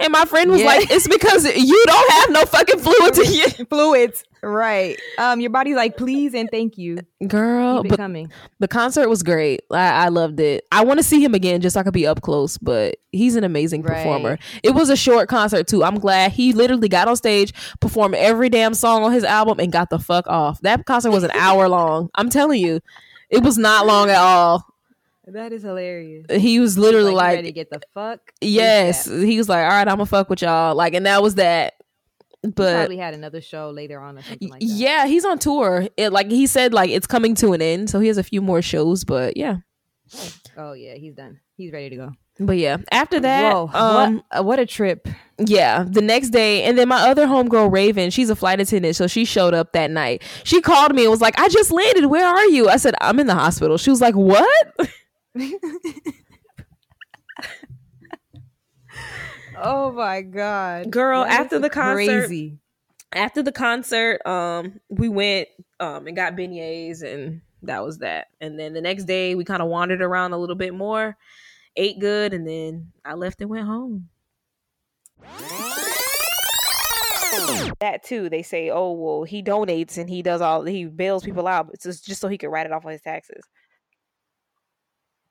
[0.00, 0.66] And my friend was Yeah.
[0.68, 3.18] like, it's because you don't have no fucking fluids
[3.58, 3.64] you.
[3.70, 4.24] fluids.
[4.42, 4.98] Right.
[5.18, 6.98] Um, your body's like, please and thank you.
[7.28, 8.32] Girl, Keep but coming.
[8.58, 9.60] the concert was great.
[9.70, 10.64] I, I loved it.
[10.72, 13.36] I want to see him again just so I could be up close, but he's
[13.36, 13.96] an amazing Right.
[13.98, 14.38] performer.
[14.62, 15.84] It was a short concert too.
[15.84, 19.70] I'm glad he literally got on stage, performed every damn song on his album, and
[19.70, 20.58] got the fuck off.
[20.62, 22.08] That concert was an hour long.
[22.14, 22.80] I'm telling you,
[23.28, 24.64] it was not long at all.
[25.26, 26.26] That is hilarious.
[26.30, 28.20] He was literally Like, like, ready to get the fuck.
[28.40, 29.04] yes.
[29.06, 30.74] He was like, all right, I'm gonna fuck with y'all.
[30.74, 31.74] Like, and that was that.
[32.42, 34.66] He But probably had another show later on or something like that.
[34.66, 35.86] yeah, he's on tour.
[35.98, 38.40] It like he said, like it's coming to an end, so he has a few
[38.40, 39.04] more shows.
[39.04, 39.58] But yeah,
[40.56, 41.38] Oh yeah, he's done.
[41.56, 42.12] He's ready to go.
[42.38, 42.78] but yeah.
[42.90, 45.06] After that, Whoa, um, what, what a trip.
[45.38, 49.06] Yeah, the next day, and then my other homegirl Raven, she's a flight attendant, so
[49.06, 50.22] she showed up that night.
[50.44, 52.06] She called me and was like, "I just landed.
[52.06, 54.48] Where are you?" I said, "I'm in the hospital." She was like, "What?"
[59.62, 61.94] Oh my god, Girl, That after the concert,
[62.26, 62.58] crazy.
[63.12, 65.48] after the concert, um, we went
[65.80, 68.28] um and got beignets, and that was that.
[68.40, 71.16] And then the next day, we kind of wandered around a little bit more,
[71.76, 74.08] ate good, and then I left and went home.
[77.80, 81.46] That too, they say, oh well, he donates and he does all he bails people
[81.46, 83.42] out, it's just, just so he can write it off on his taxes.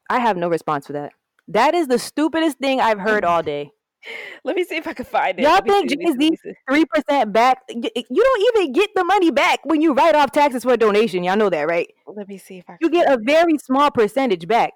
[0.09, 1.13] I have no response for that.
[1.47, 3.71] That is the stupidest thing I've heard all day.
[4.43, 5.43] Let me see if I can find it.
[5.43, 6.53] Y'all think see, let me see, let me Jay-Z.
[6.69, 7.57] Three percent back.
[7.67, 7.81] You
[8.23, 11.21] don't even get the money back when you write off taxes for a donation.
[11.23, 11.93] Y'all know that, right?
[12.07, 12.77] Let me see if I.
[12.79, 14.71] You get a very small percentage back.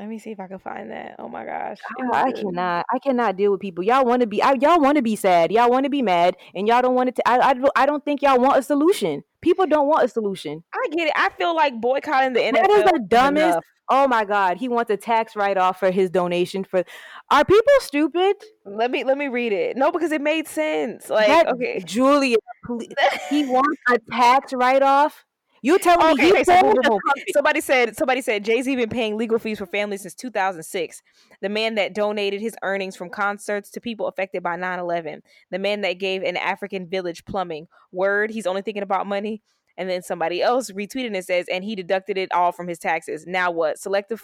[0.00, 1.14] Let me see if I can find that.
[1.20, 1.78] Oh my gosh,
[2.12, 2.84] Ah, I cannot.
[2.92, 3.84] I cannot deal with people.
[3.84, 4.42] Y'all want to be.
[4.42, 5.52] I, y'all want to be sad.
[5.52, 7.28] Y'all want to be mad, and y'all don't want it to.
[7.28, 9.22] I, I, don't, I don't think y'all want a solution.
[9.40, 10.64] People don't want a solution.
[10.74, 11.12] I get it.
[11.14, 12.52] I feel like boycotting the NFL.
[12.54, 13.46] That is the dumbest.
[13.46, 13.64] enough.
[13.88, 16.64] Oh my God, he wants a tax write off for his donation.
[16.64, 16.84] For
[17.30, 18.36] are people stupid?
[18.64, 19.76] Let me let me read it.
[19.76, 21.10] No, because it made sense.
[21.10, 21.82] Like That- okay.
[21.84, 22.88] Julia, please,
[23.28, 25.24] he wants a tax write off.
[25.60, 26.98] You tell me okay, so boom, told boom, the boom.
[27.06, 31.02] company- Somebody said somebody said Jay Z been paying legal fees for families since 2006.
[31.40, 35.22] The man that donated his earnings from concerts to people affected by 9/11.
[35.50, 37.68] The man that gave an African village plumbing.
[37.92, 39.42] Word, he's only thinking about money.
[39.76, 43.26] And then somebody else retweeted and says, and he deducted it all from his taxes.
[43.26, 43.78] Now what?
[43.78, 44.20] Selective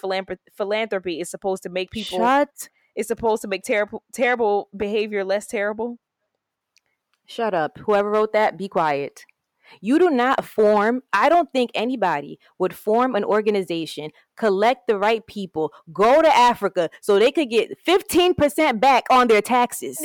[0.57, 2.19] philanthropy is supposed to make people.
[2.19, 5.99] Shut, Is supposed to make terrible terrible behavior less terrible.
[7.27, 7.79] shut up.
[7.79, 9.25] Whoever wrote that, be quiet.
[9.81, 15.25] You do not form, I don't think anybody would form an organization, collect the right
[15.27, 20.05] people, go to Africa so they could get 15% back on their taxes.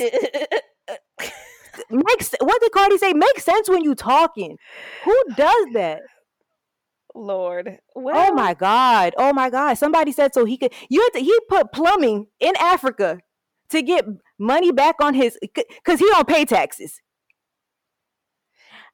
[1.90, 3.12] Makes what did Cardi say?
[3.12, 4.58] Makes sense when you talking.
[5.04, 6.00] Who does that?
[7.14, 7.78] Lord.
[7.96, 9.14] Oh well, Oh my god.
[9.16, 9.74] Oh my god.
[9.74, 13.20] Somebody said so he could you had to he put plumbing in Africa
[13.70, 14.04] to get
[14.38, 15.38] money back on his
[15.84, 17.00] cuz he don't pay taxes.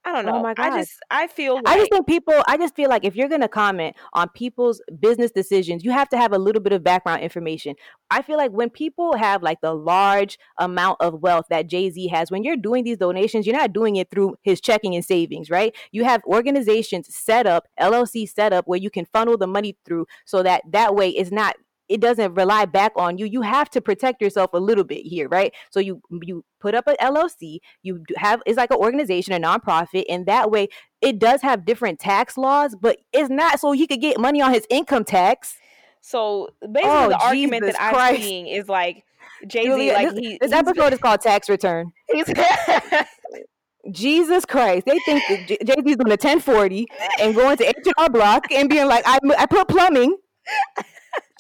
[0.05, 0.33] I don't know.
[0.33, 0.43] Oh know.
[0.43, 3.15] my I just I feel like I just think people I just feel like if
[3.15, 6.73] you're going to comment on people's business decisions, you have to have a little bit
[6.73, 7.77] of background information.
[8.11, 12.31] I feel like when people have like the large amount of wealth that Jay-Z has,
[12.31, 15.75] when you're doing these donations, you're not doing it through his checking and savings, right?
[15.93, 20.07] You have organizations set up, LLC set up where you can funnel the money through
[20.25, 21.57] so that that way it's not
[21.89, 23.27] it doesn't rely back on you.
[23.27, 25.53] You have to protect yourself a little bit here, right?
[25.71, 30.05] So you you put up an LLC, you have it's like an organization, a nonprofit,
[30.09, 30.69] and that way
[31.01, 34.53] it does have different tax laws, but it's not so he could get money on
[34.53, 35.55] his income tax.
[36.01, 38.23] So basically, Oh, the argument Jesus that I'm Christ.
[38.23, 39.05] seeing is like
[39.47, 41.93] Jay Z, like this, he, this episode is called Tax Return.
[43.91, 46.87] Jesus Christ, they think that Jay Z's doing a 1040
[47.21, 50.17] and going to H and R Block and being like, I, I put plumbing.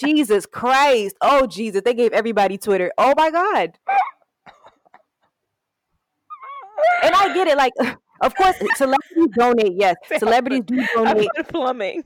[0.01, 1.17] Jesus Christ.
[1.21, 1.83] Oh, Jesus.
[1.85, 2.93] They gave everybody Twitter.
[2.99, 3.79] Oh, my God.
[7.03, 7.57] And I get it.
[7.57, 7.73] Like,
[8.21, 9.73] of course, celebrities donate.
[9.75, 11.29] Yes, celebrities do donate.
[11.49, 12.05] plumbing.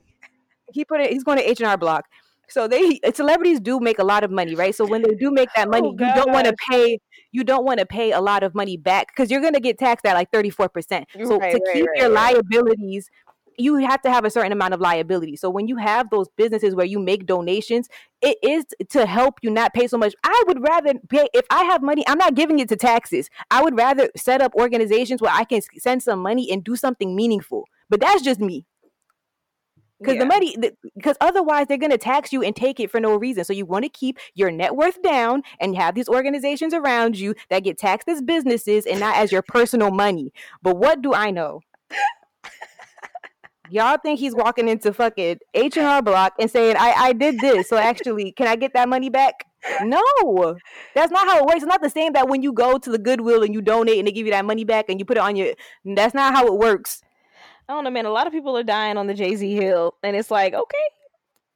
[0.73, 1.11] He put it.
[1.11, 2.05] He's going to H and R Block.
[2.49, 4.73] So they celebrities do make a lot of money, right?
[4.73, 6.99] So when they do make that money, Oh, you don't want to pay.
[7.33, 9.77] You don't want to pay a lot of money back because you're going to get
[9.77, 11.07] taxed at like thirty four percent.
[11.25, 13.09] So Right, to right, keep right, your liabilities,
[13.57, 15.35] you have to have a certain amount of liability.
[15.35, 17.89] So when you have those businesses where you make donations,
[18.21, 20.13] it is to help you not pay so much.
[20.23, 23.29] I would rather pay if I have money, I'm not giving it to taxes.
[23.51, 27.15] I would rather set up organizations where I can send some money and do something
[27.15, 27.65] meaningful.
[27.89, 28.65] But that's just me.
[29.99, 30.19] Because Yeah.
[30.19, 30.55] the money,
[30.95, 33.43] because otherwise they're going to tax you and take it for no reason.
[33.43, 37.33] So you want to keep your net worth down and have these organizations around you
[37.49, 40.31] that get taxed as businesses and not as your personal money.
[40.61, 41.61] But what do I know?
[43.69, 47.39] Y'all think he's walking into fucking H and R Block and saying, "I I did
[47.39, 49.45] this, so actually, can I get that money back?"
[49.83, 50.01] No,
[50.95, 51.57] that's not how it works.
[51.57, 54.07] It's not the same that when you go to the Goodwill and you donate and
[54.07, 55.53] they give you that money back and you put it on your.
[55.83, 57.01] That's not how it works.
[57.67, 58.05] I don't know, man.
[58.05, 60.85] A lot of people are dying on the Jay Z hill, and it's like, okay,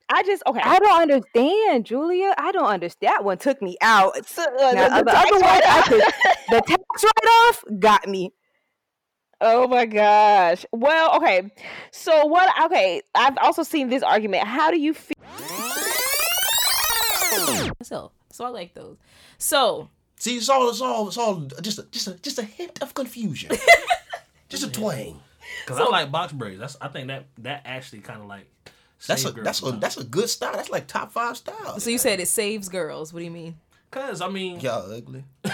[0.10, 0.60] I just okay.
[0.62, 2.34] I don't understand, Julia.
[2.38, 3.14] I don't understand.
[3.14, 4.18] That one took me out.
[4.18, 4.44] Uh,
[4.74, 6.02] Now, the- the the tax other one, I could,
[6.50, 8.34] the tax write-off got me.
[9.44, 10.66] Oh my gosh.
[10.72, 11.52] Well, okay.
[11.92, 12.48] So what?
[12.66, 14.44] Okay, I've also seen this argument.
[14.48, 15.16] How do you feel?
[17.82, 18.98] So, so I like those.
[19.40, 22.84] So, See, it's all, it's all, it's all just, a, just, a, just a hint
[22.84, 23.50] of confusion,
[24.50, 25.20] just a twang.
[25.66, 26.60] Cause I like box braids.
[26.60, 28.46] That's I think that that actually kind of like.
[29.08, 30.54] That's a, save that's a, that's a good style.
[30.54, 31.80] That's like top five style.
[31.80, 33.12] so you said it saves girls.
[33.12, 33.56] What do you mean?
[33.90, 35.24] Cause I mean, y'all ugly.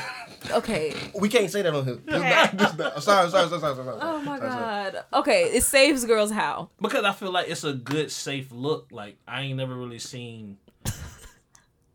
[0.51, 0.93] Okay.
[1.19, 1.99] We can't say that on here.
[2.07, 3.99] It's not- not- Sorry, sorry, sorry, sorry, sorry.
[4.01, 4.91] Oh my sorry, sorry.
[4.93, 5.05] god.
[5.13, 6.69] Okay, it saves girls how?
[6.81, 8.87] because I feel like it's a good safe look.
[8.91, 10.57] Like I ain't never really seen.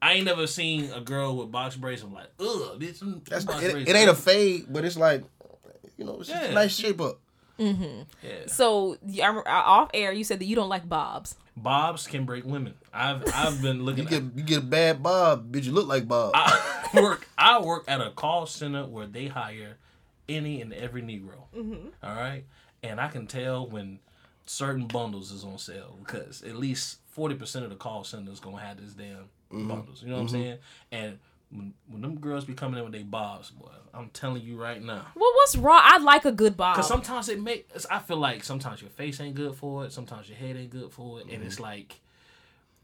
[0.00, 2.02] I ain't never seen a girl with box braids.
[2.02, 4.96] I'm like, ugh, this That's box it, braids it ain't a ugly." fade, but it's
[4.96, 5.22] like,
[5.96, 6.54] you know, it's just a Yeah.
[6.54, 7.20] nice shape up.
[7.62, 8.02] Mm-hmm.
[8.22, 8.46] Yeah.
[8.46, 11.36] So y- I'm- uh, off air, you said that you don't like bobs.
[11.56, 12.74] Bobs can break women.
[12.94, 14.04] I've I've been looking.
[14.04, 15.64] You get you get a bad bob, bitch.
[15.64, 16.32] You look like Bob.
[16.34, 17.28] I work.
[17.36, 19.76] I work at a call center where they hire
[20.28, 21.44] any and every Negro.
[21.54, 21.88] Mm-hmm.
[22.02, 22.44] all right,
[22.82, 23.98] and I can tell when
[24.46, 28.40] certain bundles is on sale because at least forty percent of the call center is
[28.40, 29.16] gonna have this damn
[29.52, 29.68] mm-hmm.
[29.68, 30.02] bundles.
[30.02, 30.58] You know what I'm saying?
[30.90, 31.18] And
[31.54, 34.82] when, when them girls be coming in with they bobs, boy, I'm telling you right
[34.82, 35.06] now.
[35.14, 35.80] Well, what's wrong?
[35.82, 36.76] I like a good bob.
[36.76, 40.28] Cause sometimes it make I feel like sometimes your face ain't good for it, sometimes
[40.28, 41.64] your head ain't good for it, and it's mm-hmm.
[41.64, 42.00] like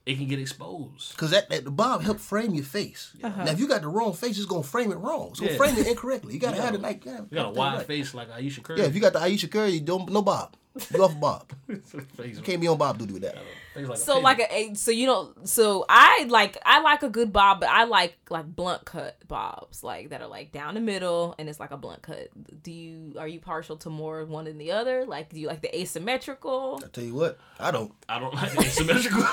[0.04, 1.16] it can get exposed.
[1.16, 3.12] Cause that, that the bob help frame your face.
[3.22, 3.44] Uh-huh.
[3.44, 5.28] Now if you got the wrong face, it's gonna frame it wrong.
[5.31, 5.59] It's gonna Yeah.
[5.59, 6.35] frame it incorrectly.
[6.35, 7.87] You gotta You have got it like yeah, You got a wide right.
[7.87, 8.81] face like Ayesha Curry.
[8.81, 10.57] Yeah, if you got the Ayesha Curry, you don't no bob.
[10.92, 11.50] You off Bob.
[11.68, 13.36] You can't be on Bob duty with that.
[13.76, 14.24] like so pig.
[14.24, 17.68] like a, a so you know so I like I like a good bob, but
[17.68, 21.60] I like like blunt cut bobs like that are like down the middle and it's
[21.60, 22.28] like a blunt cut.
[22.62, 25.04] Do you are you partial to more one than the other?
[25.04, 26.80] Like do you like the asymmetrical?
[26.84, 27.92] I tell you what, I don't.
[28.08, 29.24] I don't like asymmetrical.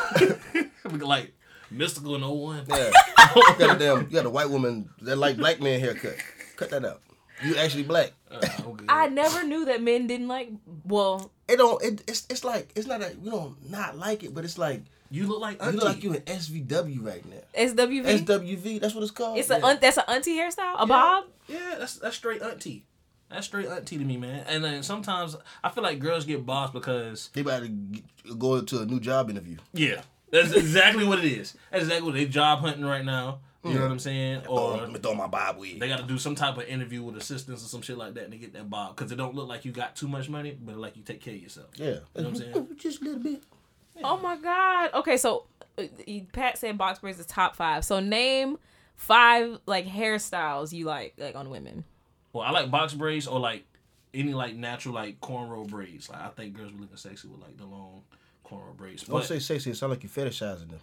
[1.08, 1.34] like
[1.72, 2.66] mystical and 01.
[2.68, 2.92] Yeah,
[3.36, 6.16] you got a damn, you got a white woman that like black man haircut.
[6.56, 7.02] Cut that out.
[7.44, 8.12] You actually black.
[8.32, 8.86] Uh, I'm.
[8.90, 10.50] I never knew that men didn't like.
[10.86, 11.82] Well, It don't.
[11.84, 14.82] It, it's it's like it's not that we don't not like it, but it's like
[15.12, 15.78] you look like you auntie.
[15.78, 17.42] look like you in SVW right now.
[17.58, 18.26] SWV.
[18.26, 18.80] SWV.
[18.82, 19.38] That's what it's called.
[19.38, 19.66] it's a Yeah.
[19.66, 20.76] un- that's an auntie hairstyle.
[20.80, 21.26] A bob.
[21.48, 22.86] Yeah, that's that's straight auntie.
[23.30, 24.46] That's straight auntie to me, man.
[24.48, 28.62] And then sometimes I feel like girls get bossed because They about to get- go
[28.62, 29.58] to a new job interview.
[29.74, 31.54] yeah, that's exactly what it is.
[31.72, 33.40] That's exactly what they job hunting right now.
[33.66, 34.44] You know what I'm saying?
[34.48, 35.80] Or let me throw my bob wig.
[35.80, 38.26] they got to do some type of interview with assistants or some shit like that,
[38.26, 40.58] and they get that bob because it don't look like you got too much money,
[40.60, 41.68] but like you take care of yourself.
[41.76, 42.68] yeah, You know what I'm saying?
[42.78, 43.44] just a little bit.
[44.04, 44.94] Oh my god.
[44.94, 45.46] Okay, so
[45.78, 45.84] uh,
[46.34, 47.86] Pat said box braids is top five.
[47.86, 48.58] So name
[48.96, 51.84] five like hairstyles you like like on women.
[52.34, 53.64] Well, I like box braids or like
[54.14, 56.10] any like natural like cornrow braids.
[56.10, 58.02] Like I think girls be looking sexy with like the long
[58.46, 59.04] cornrow braids.
[59.04, 59.72] Don't But say sexy.
[59.72, 60.80] It sound like you fetishizing them.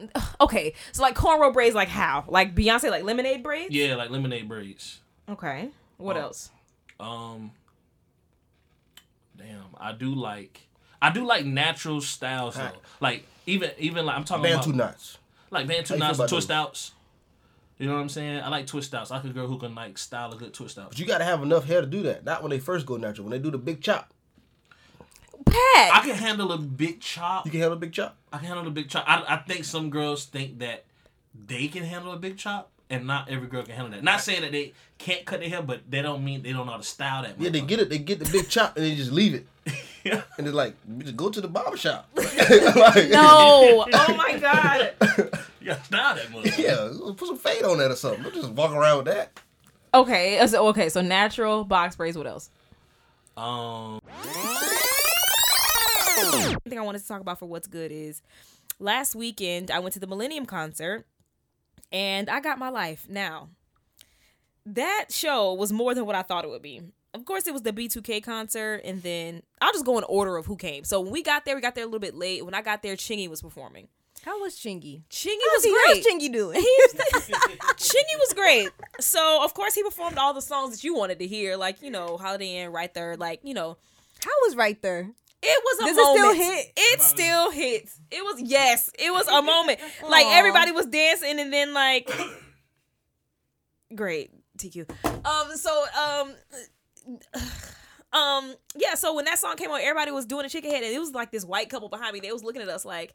[0.40, 2.24] Okay, so like cornrow braids, like how?
[2.28, 3.74] Like Beyonce, like lemonade braids.
[3.74, 5.00] yeah, like lemonade braids.
[5.28, 5.70] Okay.
[5.96, 6.20] What Oh.
[6.20, 6.50] else?
[7.00, 7.50] Um,
[9.36, 10.60] damn, I do like
[11.00, 12.70] I do like natural styles though.
[13.00, 15.18] Like even even like I'm talking about Bantu about knots.
[15.50, 16.50] like How bantu knots twist those?
[16.50, 16.92] outs.
[17.78, 18.40] You know what I'm saying?
[18.42, 19.10] I like twist outs.
[19.12, 20.88] I like a girl who can like style a good twist out.
[20.90, 22.24] But you got to have enough hair to do that.
[22.24, 23.24] Not when they first go natural.
[23.28, 24.12] When they do the big chop,
[25.46, 25.94] Pat.
[25.94, 27.44] I can handle a big chop.
[27.46, 28.16] you can handle a big chop.
[28.32, 29.04] I can handle a big chop.
[29.06, 30.84] I, I think some girls think that
[31.46, 32.70] they can handle a big chop.
[32.90, 34.02] and not every girl can handle that.
[34.02, 36.72] Not saying that they can't cut their hair, but they don't mean they don't know
[36.72, 37.34] how to style that.
[37.38, 37.88] Yeah, they get it.
[37.88, 39.46] They get the big chop and they just leave it.
[40.04, 40.22] Yeah.
[40.38, 42.08] And they're like, just go to the barber shop.
[42.16, 43.84] No.
[43.92, 44.92] Oh my god.
[45.60, 46.58] You gotta style that motherfucker.
[46.58, 48.22] Yeah, put some fade on that or something.
[48.22, 49.38] Don't just walk around with that.
[49.92, 50.44] Okay.
[50.46, 50.88] So, okay.
[50.88, 52.16] So natural box braids.
[52.16, 52.48] What else?
[53.36, 54.00] Um,
[56.22, 58.22] thing I wanted to talk about for what's good is
[58.78, 61.06] last weekend I went to the Millennium concert
[61.92, 63.06] and I got my life.
[63.08, 63.48] Now,
[64.66, 66.82] that show was more than what I thought it would be.
[67.14, 70.44] Of course, it was the B2K concert, and then I'll just go in order of
[70.44, 70.84] who came.
[70.84, 72.44] So when we got there, we got there a little bit late.
[72.44, 73.88] When I got there, Chingy was performing.
[74.24, 75.04] How was Chingy?
[75.08, 75.96] Chingy How's was he- great.
[75.96, 76.60] How's Chingy doing?
[77.78, 78.68] Chingy was great.
[79.00, 81.90] So of course he performed all the songs that you wanted to hear, like you
[81.90, 83.78] know Holiday Inn, Right There, like you know
[84.24, 85.08] How was right there?
[85.42, 86.38] It was a Does it still moment.
[86.38, 86.72] hit?
[86.76, 88.00] It still hits.
[88.10, 88.90] It was yes.
[88.98, 89.78] It was a moment.
[90.08, 92.10] like everybody was dancing and then like
[93.94, 94.90] great TQ.
[95.24, 96.34] Um so um
[98.12, 100.92] um yeah, so when that song came on, everybody was doing a chicken head and
[100.92, 102.20] it was like this white couple behind me.
[102.20, 103.14] They was looking at us like,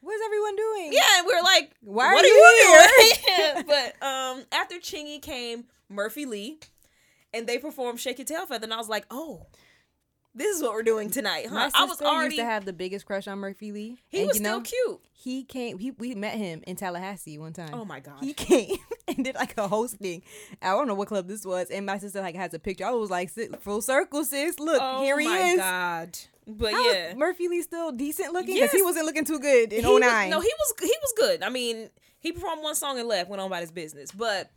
[0.00, 0.90] What's everyone doing?
[0.92, 3.64] yeah, and we were like, Why are what you here?
[3.66, 6.58] but um after Chingy came Murphy Lee
[7.32, 9.46] and they performed Shake Your Tail Feather and I was like, oh,
[10.36, 11.54] this is what we're doing tonight, huh?
[11.54, 13.98] My sister I was already used to have the biggest crush on Murphy Lee.
[14.08, 15.00] he and was you still cute.
[15.12, 15.78] He came.
[15.78, 17.70] He, we met him in Tallahassee one time.
[17.72, 18.18] Oh my god.
[18.20, 18.76] He came
[19.08, 20.22] and did like a hosting.
[20.62, 22.84] I don't know what club this was, and my sister like has a picture.
[22.84, 23.30] I was like,
[23.60, 24.60] full circle, sis.
[24.60, 25.54] Look, oh here he is.
[25.54, 26.18] Oh my god.
[26.46, 27.14] But How yeah.
[27.14, 30.30] Murphy Lee still decent looking because he wasn't looking too good in He was- 09.
[30.30, 31.42] no, he was he was good.
[31.42, 34.12] I mean, he performed one song and left, went on about his business.
[34.12, 34.50] But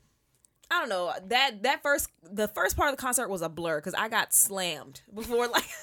[0.72, 3.80] I don't know that that first the first part of the concert was a blur
[3.80, 5.66] because I got slammed before like.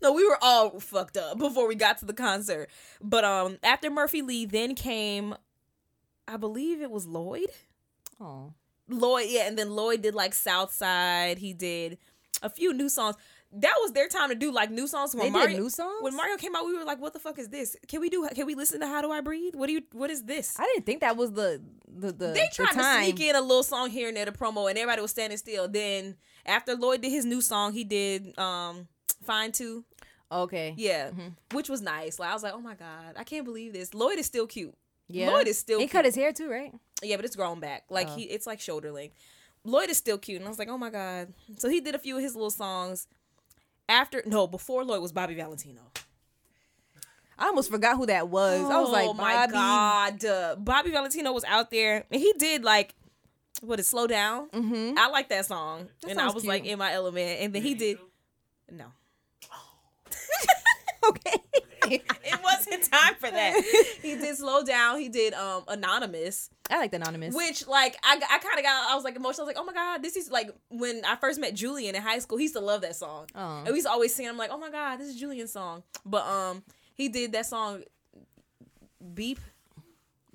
[0.00, 2.68] No, we were all fucked up before we got to the concert.
[3.00, 5.36] But um after Murphy Lee, then came
[6.26, 7.50] I believe it was Lloyd.
[8.20, 8.52] oh,
[8.88, 11.38] Lloyd, yeah, and then Lloyd did like Southside.
[11.38, 11.98] He did
[12.42, 13.14] a few new songs.
[13.54, 15.14] That was their time to do like new songs.
[15.14, 16.02] When they Mario, did new songs.
[16.02, 17.76] when Mario came out, we were like, "What the fuck is this?
[17.86, 18.26] Can we do?
[18.34, 19.54] Can we listen to How Do I Breathe?
[19.54, 19.82] What do you?
[19.92, 22.26] What is this?" I didn't think that was the the the.
[22.28, 24.78] they the tried to sneak in a little song here and there to promo, and
[24.78, 25.68] everybody was standing still.
[25.68, 28.88] Then after Lloyd did his new song, he did um
[29.22, 29.84] "Fine Too,"
[30.30, 30.72] Okay.
[30.78, 31.28] yeah, Mm-hmm.
[31.56, 32.18] which was nice.
[32.18, 34.74] Like I was like, "Oh my god, I can't believe this." Lloyd is still cute.
[35.08, 35.28] Yeah.
[35.30, 35.92] Lloyd is still He cute.
[35.92, 36.72] cut his hair too, right?
[37.02, 37.84] Yeah, but it's grown back.
[37.90, 38.16] Like Oh.
[38.16, 39.14] he, it's like shoulder length.
[39.64, 41.34] Lloyd is still cute, and I was like, oh my god.
[41.58, 43.06] So he did a few of his little songs.
[43.88, 45.80] After no, before Lloyd was Bobby Valentino.
[47.38, 48.60] I almost forgot who that was.
[48.60, 49.52] I was like, oh my Bobby.
[49.52, 52.94] god, uh, Bobby Valentino was out there, and he did like,
[53.62, 54.48] what is slow down?
[54.50, 54.96] Mm-hmm.
[54.98, 57.40] I like that song, That and I sounds was like in my element.
[57.40, 57.98] And then he did
[58.70, 58.86] no,
[61.84, 62.00] Okay.
[62.24, 63.60] it wasn't time for that.
[64.02, 65.00] he did slow down.
[65.00, 66.48] He did um anonymous.
[66.70, 67.34] I like the anonymous.
[67.34, 69.44] Which like I, I kind of got I was like emotional.
[69.44, 72.02] I was like, oh my god, this is like when I first met Julian in
[72.02, 72.38] high school.
[72.38, 73.26] He used to love that song.
[73.34, 73.58] Oh.
[73.58, 74.28] And we used to always sing.
[74.28, 75.82] I'm like, oh my god, this is Julian's song.
[76.06, 76.62] But um,
[76.94, 77.82] he did that song,
[79.14, 79.40] beep,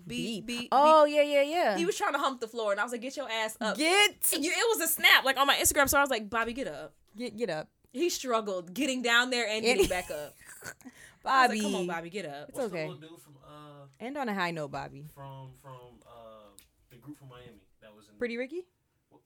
[0.06, 0.68] beep, beep.
[0.74, 1.16] oh beep.
[1.16, 1.78] yeah, yeah, yeah.
[1.78, 3.78] He was trying to hump the floor, and I was like, get your ass up.
[3.78, 5.88] get you, it was a snap like on my Instagram.
[5.88, 6.94] So I was like, Bobby, get up.
[7.16, 10.36] get get up, He struggled getting down there and getting back up.
[11.26, 11.62] I was Bobby.
[11.62, 12.50] like, come on, Bobby, get up.
[12.50, 12.88] It's what's okay.
[12.88, 15.06] the dude from uh End on a high note, Bobby.
[15.14, 16.52] from from uh
[16.90, 18.62] the group from Miami that was in Pretty Ricky.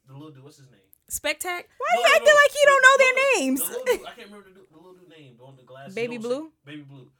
[0.07, 0.43] the little dude?
[0.43, 0.79] What's his name?
[1.09, 1.43] Spectac.
[1.77, 2.41] Why No, you no, acting no.
[2.41, 3.59] like you don't know The- their the- names?
[3.59, 5.35] The dude, I can't remember the, dude- the little dude name.
[5.37, 5.93] The one the glasses.
[5.95, 6.43] Baby You don't Blue?
[6.47, 7.11] see- Baby Blue.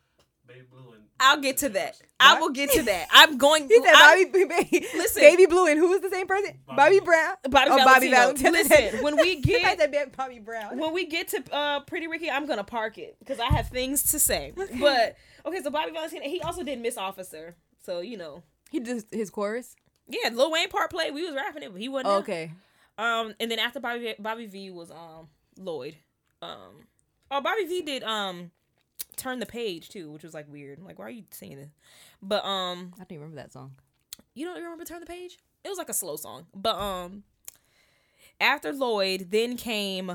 [0.53, 1.03] Baby Blue and.
[1.23, 2.01] I'll get to that.
[2.19, 3.07] I will get to that.
[3.11, 3.63] I'm going.
[3.67, 5.21] He said I'm- Bobby, baby, Listen.
[5.21, 6.57] Baby Blue, and who is the same person?
[6.65, 6.77] Bobby.
[6.77, 7.35] Bobby Brown.
[7.49, 8.51] Bobby Oh, Bobby Valentino.
[8.51, 8.51] Valentino.
[8.51, 10.77] Listen, when we get said Ba- Bobby Brown.
[10.79, 14.03] when we get to uh Pretty Ricky, I'm gonna park it because I have things
[14.11, 14.53] to say.
[14.79, 18.41] But okay, so Bobby Valentino, he also did Miss Officer, so you know,
[18.71, 19.75] He did his chorus.
[20.07, 21.13] yeah, Lil Wayne part played.
[21.13, 22.07] We was rapping it, but he wasn't.
[22.13, 22.51] Oh, okay.
[22.97, 25.27] Um, and then after Bobby Bobby V was um
[25.57, 25.95] Lloyd.
[26.41, 26.87] Um,
[27.29, 28.49] oh Bobby V did um
[29.15, 30.79] turn the page too, which was like weird.
[30.81, 31.69] Like, why are you singing this?
[32.21, 33.73] But um, I don't even remember that song.
[34.33, 35.37] you don't remember turn the page?
[35.63, 36.45] It was like a slow song.
[36.55, 37.23] But um,
[38.39, 40.11] after Lloyd, then came.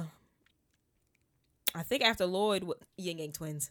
[1.75, 2.65] I think after Lloyd,
[2.97, 3.71] Ying Yang Twins.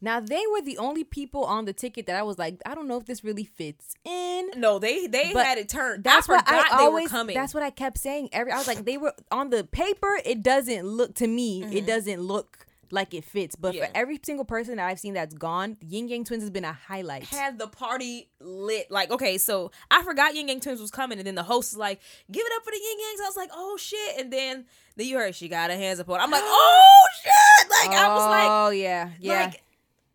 [0.00, 2.88] Now they were the only people on the ticket that I was like, I don't
[2.88, 4.50] know if this really fits in.
[4.56, 6.02] No, they they But had it turned.
[6.04, 7.04] That's I what I they always.
[7.04, 7.34] were coming.
[7.34, 8.30] That's what I kept saying.
[8.32, 10.18] Every I was like, they were on the paper.
[10.24, 11.62] It doesn't look to me.
[11.64, 13.56] It doesn't look like it fits.
[13.56, 13.74] But.
[13.74, 13.86] Yeah.
[13.86, 16.72] for every single person that I've seen that's gone, Ying Yang Twins has been a
[16.72, 17.24] highlight.
[17.24, 18.90] had the party lit.
[18.90, 21.78] Like, okay, so I forgot Ying Yang Twins was coming, and then the host is
[21.78, 24.64] like, "Give it up for the Ying Yangs." I was like, "Oh shit!" And then
[24.96, 26.20] then you heard she got her hands up on.
[26.20, 29.44] I'm like, "Oh shit!" Like I was like, oh yeah, yeah.
[29.44, 29.62] like,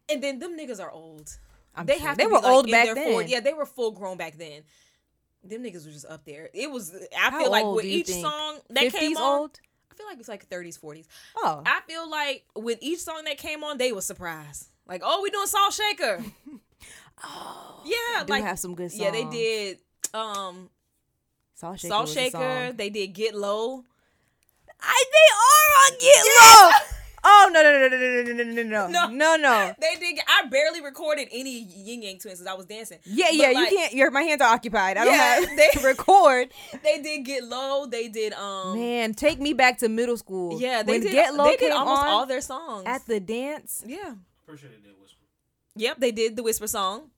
[0.10, 1.38] and then them niggas are old.
[1.76, 2.08] I'm they sure.
[2.08, 3.12] have They were like, old back then.
[3.14, 4.62] 40 Yeah, they were full grown back then.
[5.44, 6.50] them niggas were just up there.
[6.54, 6.94] It was.
[6.94, 8.24] I How feel like with each think?
[8.26, 9.60] song that came 50s on, old?
[9.96, 11.06] I feel like it's like 30s, 40s.
[11.38, 14.68] Oh, I feel like with each song that came on, they was surprised.
[14.88, 16.24] Like, oh, we doing Salt Shaker.
[17.24, 19.02] oh, Yeah, do like have some good songs.
[19.02, 19.78] yeah, they did.
[20.14, 20.70] Um,
[21.54, 21.94] Salt Shaker.
[21.94, 22.74] Salt Shaker.
[22.74, 23.84] They did Get Low.
[24.82, 26.95] I they are on Get Low.
[27.28, 29.10] Oh no no no no no no no no no No.
[29.10, 29.74] no no.
[29.80, 30.20] They did.
[30.28, 33.00] I barely recorded any Ying Yang Twins because I was dancing.
[33.06, 33.94] Yeah yeah like, you can't.
[33.94, 34.98] Your my hands are occupied.
[34.98, 36.50] I don't have they- to record.
[36.84, 37.88] They did Get Low.
[37.88, 38.34] They did.
[38.34, 38.78] Um.
[38.78, 40.62] Man, take me back to middle school.
[40.62, 41.12] Yeah, they when did.
[41.12, 43.84] Get Low they did almost all their songs at the dance.
[43.86, 44.14] Yeah.
[44.46, 44.70] Pretty sure
[45.02, 45.18] whisper.
[45.76, 46.00] Yep.
[46.00, 47.10] They did the Whisper song.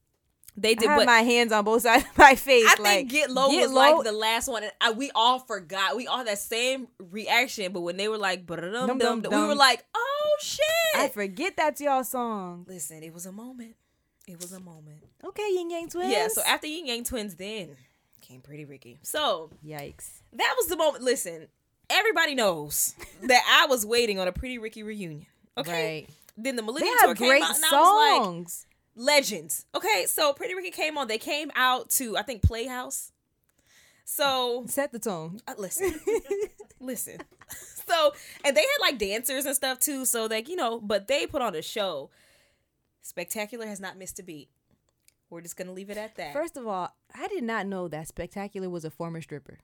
[0.57, 0.89] They I did.
[0.89, 2.65] have But my hands on both sides of my face.
[2.67, 5.95] I like, think Get Low was like the last one, and I, we all forgot.
[5.95, 9.41] We all had that same reaction, but when they were like, dum Dum, dum, dum,
[9.41, 10.61] we were like, oh shit!
[10.95, 12.65] I forget that's y'all song.
[12.67, 13.75] Listen, it was a moment.
[14.27, 15.03] It was a moment.
[15.23, 16.11] Okay, Ying Yang Twins.
[16.11, 16.27] Yeah.
[16.27, 17.77] So after Ying Yang Twins, then
[18.21, 18.99] came Pretty Ricky.
[19.03, 20.09] So yikes.
[20.33, 21.03] that was the moment.
[21.03, 21.47] Listen,
[21.89, 25.27] everybody knows that I was waiting on a Pretty Ricky reunion.
[25.57, 25.99] Okay.
[26.01, 26.09] Right.
[26.35, 28.65] Then the Millennium Tour have came great out, and I was like, songs.
[28.97, 29.65] Legends.
[29.73, 31.07] Okay, so Pretty Ricky came on.
[31.07, 33.13] They came out to I think Playhouse.
[34.03, 35.39] So Set the tone.
[35.47, 35.93] uh, listen,
[36.79, 37.17] listen.
[37.87, 38.11] So
[38.43, 40.03] and they had like dancers and stuff too.
[40.03, 42.09] So like you know, but they put on a show.
[43.01, 44.49] Spectacular has not missed a beat.
[45.29, 46.33] We're just gonna leave it at that.
[46.33, 49.59] First of all, I did not know that Spectacular was a former stripper.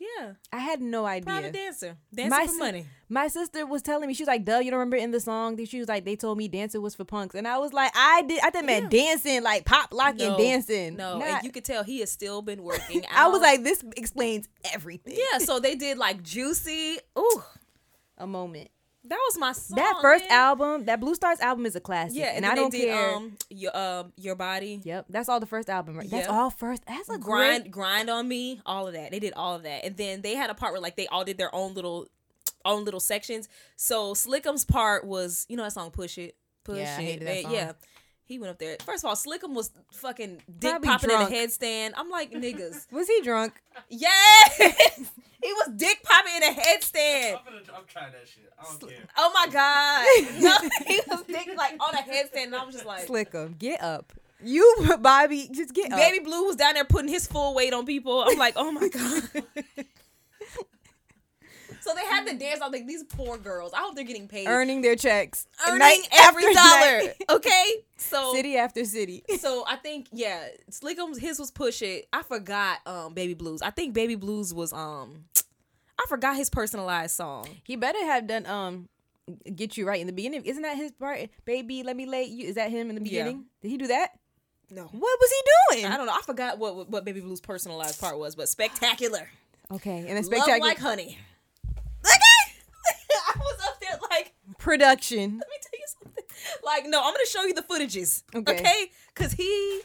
[0.00, 1.24] Yeah, I had no idea.
[1.26, 2.86] private dancer, dancing My for si- money.
[3.08, 5.62] My sister was telling me she was like, "Duh, you don't remember in the song?"
[5.64, 8.22] She was like, "They told me dancing was for punks," and I was like, "I
[8.22, 8.40] did.
[8.42, 11.84] I thought meant dancing, like pop locking, No, dancing." No, Not- and you could tell
[11.84, 13.04] he has still been working.
[13.14, 15.38] I was like, "This explains everything." yeah.
[15.38, 16.98] So they did like Juicy.
[17.18, 17.42] Ooh,
[18.18, 18.70] a moment.
[19.04, 19.76] That was my song.
[19.76, 20.38] that first man.
[20.38, 22.16] album, that Blue Stars album, is a classic.
[22.18, 23.14] Yeah, and, then I don't did, care.
[23.14, 24.80] Um, your um, your body.
[24.84, 25.96] yep, that's all the first album.
[25.98, 26.08] Right?
[26.10, 26.82] That's all first.
[26.86, 27.70] That's a grind great.
[27.72, 30.50] grind on me all of that they did all of that and then they had
[30.50, 32.06] a part where like they all did their own little
[32.64, 36.96] own little sections so slickum's part was you know that song push it push Yeah,
[36.96, 37.52] I it hated that song.
[37.52, 37.72] yeah
[38.32, 41.26] he went up there first of all slickum was fucking dick Probably popping in a
[41.26, 43.52] headstand i'm like niggas Was he drunk?
[43.88, 44.56] yes
[45.42, 48.50] he was dick popping in a headstand I'm, gonna, I'm trying that shit.
[48.58, 48.98] I don't care.
[49.18, 50.06] oh my god
[50.42, 53.54] no he was dick like on a headstand and i was just like Slick 'em.
[53.58, 54.12] Get up.
[54.44, 55.98] You, Bobby, just get up.
[56.00, 58.24] Baby Blue was down there putting his full weight on people.
[58.26, 59.22] I'm like, oh my god.
[61.82, 62.60] So they had to dance.
[62.60, 63.72] I was like, these poor girls.
[63.74, 64.46] I hope they're getting paid.
[64.48, 65.46] Earning their checks.
[65.68, 67.02] Earning every dollar.
[67.30, 67.64] Okay.
[67.96, 69.22] So City after city.
[69.38, 72.08] so I think yeah, Slickums his was push it.
[72.12, 73.62] I forgot um Baby Blues.
[73.62, 75.24] I think Baby Blues was um
[75.98, 77.46] I forgot his personalized song.
[77.64, 78.88] He better have done um
[79.54, 80.44] get you right in the beginning.
[80.44, 81.20] Isn't that his part?
[81.44, 82.48] Baby, let me lay you.
[82.48, 83.22] Is that him in the Yeah.
[83.24, 83.44] beginning?
[83.62, 84.10] Did he do that?
[84.70, 84.82] No.
[84.84, 85.92] What was he doing?
[85.92, 86.14] I don't know.
[86.14, 89.28] I forgot what what Baby Blues personalized part was, but spectacular.
[89.70, 91.18] Okay, and then Love spectacular like honey.
[93.42, 95.20] I was up there like production.
[95.38, 96.24] let me tell you something.
[96.64, 98.22] Like, no, I'm gonna show you the footages.
[98.34, 98.54] Okay.
[98.54, 98.90] Okay?
[99.14, 99.82] Cause he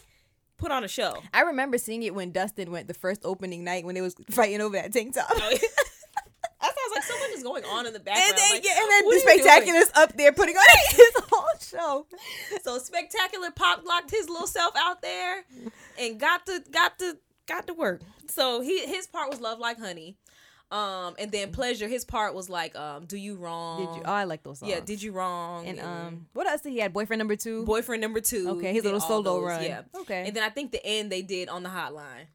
[0.57, 1.21] put on a show.
[1.33, 4.61] I remember seeing it when Dustin went the first opening night when they was fighting
[4.61, 5.27] over that tank top.
[5.29, 5.55] Oh, I
[6.65, 8.29] sounds like so much is going on in the background.
[8.29, 9.39] And then, like, yeah, and then the are you doing?
[9.39, 12.07] spectacular's up there putting on his whole show.
[12.63, 15.43] So spectacular pop locked his little self out there
[15.99, 18.01] and got to got to got to work.
[18.29, 20.17] So he his part was love like honey.
[20.69, 23.85] Um and then pleasure, his part was like um do you wrong.
[23.85, 24.01] Did you?
[24.05, 24.69] Oh, I like those songs.
[24.71, 25.65] yeah, did you wrong?
[25.65, 26.91] And um, what else did he had?
[26.91, 27.63] Boyfriend number two.
[27.65, 28.49] boyfriend number two.
[28.57, 29.63] Okay, his little solo those, run.
[29.63, 29.81] Yeah.
[30.01, 30.25] Okay.
[30.27, 32.25] And then I think the end they did on the hotline.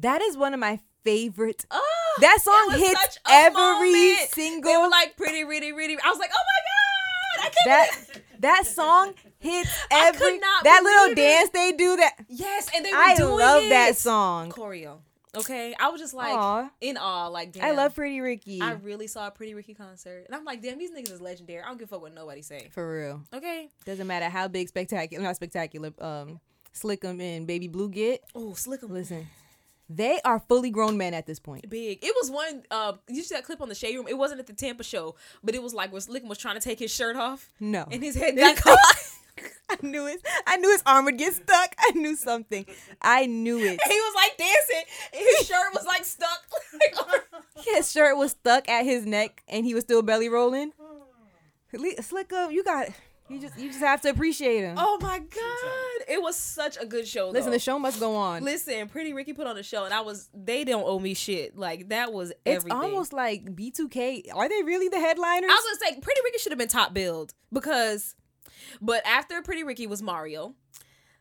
[0.00, 1.64] that is one of my favorite.
[1.70, 3.54] Oh, That song hits every
[3.92, 4.30] moment.
[4.32, 5.96] single- They were like pretty, really, really.
[6.04, 7.54] I was like, oh my god, I can't.
[7.64, 11.16] That believe- that song hits every that little it.
[11.16, 11.96] dance they do.
[11.96, 13.68] That yes, and they were I doing love it.
[13.70, 14.50] that song.
[14.50, 14.98] choreo.
[15.36, 16.70] Okay, I was just like Aw.
[16.80, 17.28] in awe.
[17.28, 18.60] Like, damn, I love Pretty Ricky.
[18.60, 21.62] I really saw a Pretty Ricky concert, and I'm like, damn, these niggas is legendary.
[21.62, 22.68] I don't give a fuck what nobody say.
[22.72, 23.22] For real.
[23.34, 23.68] Okay.
[23.84, 26.40] Doesn't matter how big spectacular, not spectacular, um,
[26.74, 28.22] Slickum and Baby Blue get.
[28.34, 28.92] Oh, slick 'em.
[28.92, 29.26] Listen,
[29.90, 31.68] they are fully grown men at this point.
[31.68, 31.98] Big.
[32.04, 32.62] It was one.
[32.70, 34.06] Uh, you see that clip on the shade room?
[34.08, 36.60] It wasn't at the Tampa show, but it was like where Slick was trying to
[36.60, 37.86] take his shirt off, No.
[37.90, 38.78] and his head got caught.
[39.70, 40.20] I knew it.
[40.46, 41.74] I knew his arm would get stuck.
[41.78, 42.64] I knew something.
[43.02, 43.80] I knew it.
[43.86, 44.84] he was like dancing.
[45.12, 46.44] His shirt was like stuck.
[47.64, 50.72] His shirt was stuck at his neck, and he was still belly rolling.
[52.00, 52.88] Slick up, you got.
[53.28, 54.76] You just you just have to appreciate him.
[54.78, 57.28] oh my god, it was such a good show.
[57.28, 57.56] Listen, though.
[57.56, 58.42] the show must go on.
[58.42, 60.30] Listen, Pretty Ricky put on a show, and I was.
[60.32, 61.54] They don't owe me shit.
[61.54, 64.34] Like that was it's almost like B2K.
[64.34, 65.50] Are they really the headliners?
[65.50, 68.14] I was gonna say Pretty Ricky should have been top billed because,
[68.80, 70.54] but after Pretty Ricky was Mario,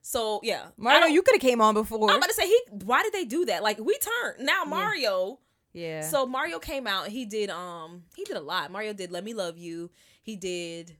[0.01, 2.09] So yeah, Mario, you could have came on before.
[2.09, 2.59] I'm about to say he.
[2.71, 3.61] Why did they do that?
[3.63, 5.39] Like we turned now Mario.
[5.73, 6.01] yeah.
[6.01, 7.07] So Mario came out.
[7.09, 8.71] He did um he did a lot.
[8.71, 9.89] Mario did "Let Me Love You."
[10.21, 10.95] He did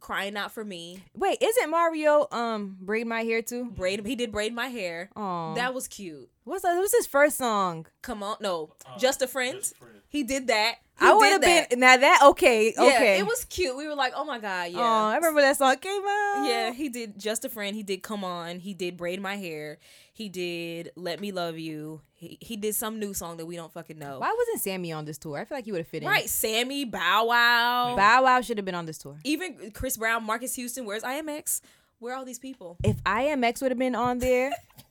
[0.00, 3.70] "Crying Out for Me." wait, isn't Mario um braid my hair too?
[3.70, 4.04] Braid.
[4.06, 5.10] He did braid my hair.
[5.16, 6.28] Oh, That was cute.
[6.44, 6.76] What's that?
[6.76, 7.86] What's his first song?
[8.02, 9.60] Come on, no, just a friend.
[10.08, 10.76] He did that.
[11.00, 13.18] He I would have been now that okay, Yeah, okay.
[13.18, 13.76] it was cute.
[13.76, 14.78] We were like, oh my god, yeah.
[14.78, 16.44] Oh, I remember that song came out.
[16.48, 17.74] Yeah, he did just a friend.
[17.74, 18.60] He did come on.
[18.60, 19.78] He did braid my hair.
[20.12, 22.00] He did let me love you.
[22.12, 24.20] He he did some new song that we don't fucking know.
[24.20, 25.36] Why wasn't Sammy on this tour?
[25.38, 26.08] I feel like he would have fit in.
[26.08, 29.18] Right, Sammy Bow Wow, Bow Wow should have been on this tour.
[29.24, 30.84] even Chris Brown, Marcus Houston.
[30.84, 31.60] Where's IMX?
[31.98, 32.76] Where are all these people?
[32.84, 34.52] If IMX would have been on there,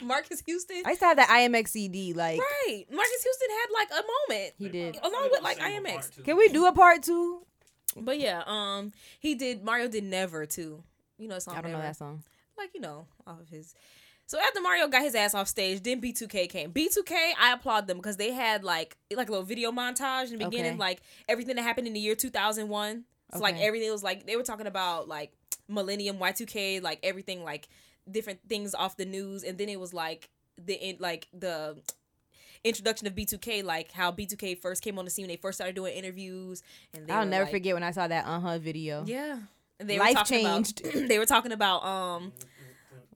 [0.04, 0.82] Marcus Houston.
[0.84, 2.12] I used to have that IMX CD.
[2.12, 4.54] Like, right, Marcus Houston had like a moment.
[4.58, 4.96] he did.
[5.02, 6.24] along with like IMX.
[6.24, 7.42] Can we do a part two?
[7.96, 9.64] But yeah, um, he did.
[9.64, 10.82] Mario did Never too.
[11.18, 12.22] You know, the song I don't know that song.
[12.56, 13.74] like you know off of his
[14.26, 17.96] so after mario got his ass off stage then b2k came b2k i applaud them
[17.98, 20.78] because they had like like a little video montage in the beginning Okay.
[20.78, 24.42] like everything that happened in the year 2001 so like everything was like they were
[24.42, 25.32] talking about like
[25.68, 27.68] millennium y2k like everything like
[28.10, 30.30] different things off the news and then it was like
[30.62, 31.76] the in like the
[32.64, 35.74] introduction of b2k like how b2k first came on the scene when they first started
[35.74, 36.62] doing interviews
[36.94, 39.04] and they I'll never like- forget when I saw that uh huh video.
[39.06, 39.38] yeah
[39.78, 40.80] and they Life were changed.
[40.84, 42.32] about they were talking about um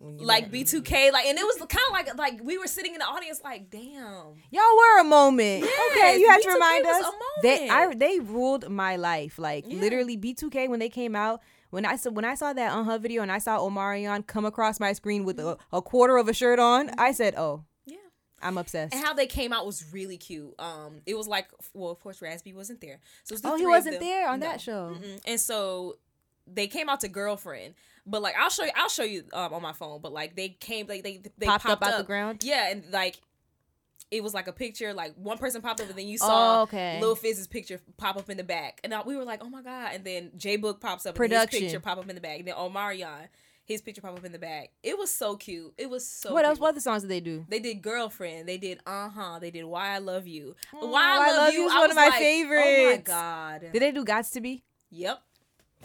[0.01, 3.07] like B2K, like, and it was kind of like like we were sitting in the
[3.07, 4.35] audience, like, damn.
[4.51, 5.65] Y'all were a moment.
[5.93, 7.07] okay, you have to B2K remind us.
[7.43, 9.39] They I they ruled my life.
[9.39, 9.81] Like Yeah.
[9.81, 11.41] literally B2K when they came out.
[11.75, 14.45] When I saw when I saw that on her video and I saw Omarion come
[14.45, 17.97] across my screen with a, a quarter of a shirt on, I said, "Oh, Yeah.
[18.41, 20.55] I'm obsessed." And how they came out was really cute.
[20.61, 23.57] Um, it was like, well, of course, Raz-B wasn't there, so it was the oh,
[23.57, 24.47] he wasn't there on No.
[24.47, 24.95] that show.
[24.97, 25.21] Mm-mm.
[25.27, 25.97] And so
[26.47, 27.75] they came out to girlfriend,
[28.07, 30.01] but like I'll show you, I'll show you um, on my phone.
[30.01, 32.45] But like they came, like they they Popped popped, up out the ground?
[32.45, 33.19] Yeah, and like.
[34.11, 36.63] It was like a picture, like one person popped up, and then you Oh, saw
[36.63, 37.01] okay.
[37.01, 39.63] Lil Fizz's picture pop up in the back, and I, we were like, "Oh my
[39.63, 41.63] god!" And then J-Boog pops up, and Production.
[41.63, 43.29] his picture pop up in the back, and then Omarion,
[43.65, 44.71] his picture pop up in the back.
[44.83, 45.73] It was so cute.
[45.79, 46.33] It was so.
[46.33, 46.49] what cute.
[46.51, 46.61] else?
[46.61, 47.45] What other songs did they do?
[47.49, 48.49] They did girlfriend.
[48.49, 49.39] They did uh huh.
[49.41, 50.55] They did why I love you.
[50.75, 53.61] Oh, why I love, Love you is one of my like, Oh my god.
[53.73, 54.63] Did they do "Gots to Be"?
[54.91, 55.21] Yep.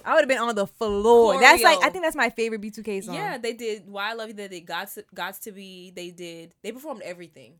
[0.06, 1.40] I would have been on the floor.
[1.40, 3.16] That's like I think that's my favorite B2K song.
[3.16, 4.34] Yeah, they did why I love you.
[4.34, 5.92] They did Gots Gots to be.
[5.96, 6.54] They did.
[6.62, 7.54] They performed everything.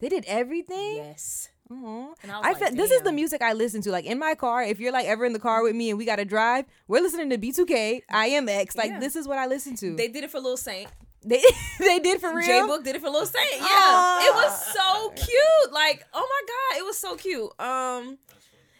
[0.00, 0.96] They did everything.
[0.96, 1.48] Yes.
[1.70, 3.92] And I I like, this is the music I listen to.
[3.92, 6.04] Like in my car, if you're like ever in the car with me and we
[6.04, 8.76] gotta drive, we're listening to B2K, IMX.
[8.76, 8.98] Like Yeah.
[8.98, 9.94] this is what I listen to.
[9.94, 10.88] They did it for Lil Saint.
[11.24, 11.40] they
[11.78, 12.46] they did for real.
[12.46, 13.52] J-Boog did it for Lil Saint.
[13.52, 14.26] Yeah, Aw.
[14.26, 15.72] it was so cute.
[15.72, 17.60] Like, oh my god, it was so cute.
[17.60, 18.18] Um,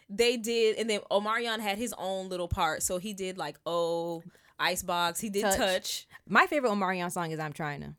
[0.09, 2.83] they did, and then Omarion had his own little part.
[2.83, 4.25] So he did like oh
[4.59, 5.21] Icebox.
[5.21, 5.57] He did Touch.
[5.57, 6.09] touch.
[6.29, 7.95] My favorite Omarion song is "I'm Trying to."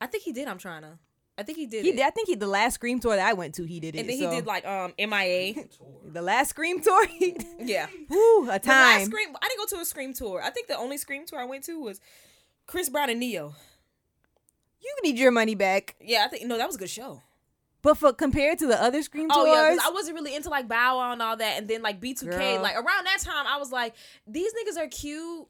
[0.00, 0.48] I think he did.
[0.48, 0.98] I'm trying to.
[1.38, 1.84] I think he did.
[1.84, 1.96] He it.
[1.96, 2.02] did.
[2.04, 4.00] I think he the last Scream tour that I went to, he did it.
[4.00, 5.54] And then so- he did like um MIA.
[6.04, 7.06] the last Scream tour.
[7.58, 7.86] Yeah.
[8.10, 9.06] woo, a The last time.
[9.06, 9.28] Scream.
[9.42, 10.42] I didn't go to a Scream tour.
[10.42, 12.00] I think the only Scream tour I went to was
[12.66, 13.54] Chris Brown and Ne-Yo.
[14.82, 15.94] You need your money back.
[16.00, 17.22] Yeah, I think no, that was a good show.
[17.82, 20.50] But for compared to the other Scream Oh tours, yeah, because I wasn't really into
[20.50, 22.30] like Bow Wow and all that, and then like B2K.
[22.30, 22.62] Girl.
[22.62, 23.94] Like around that time, I was like,
[24.26, 25.46] these niggas are cute.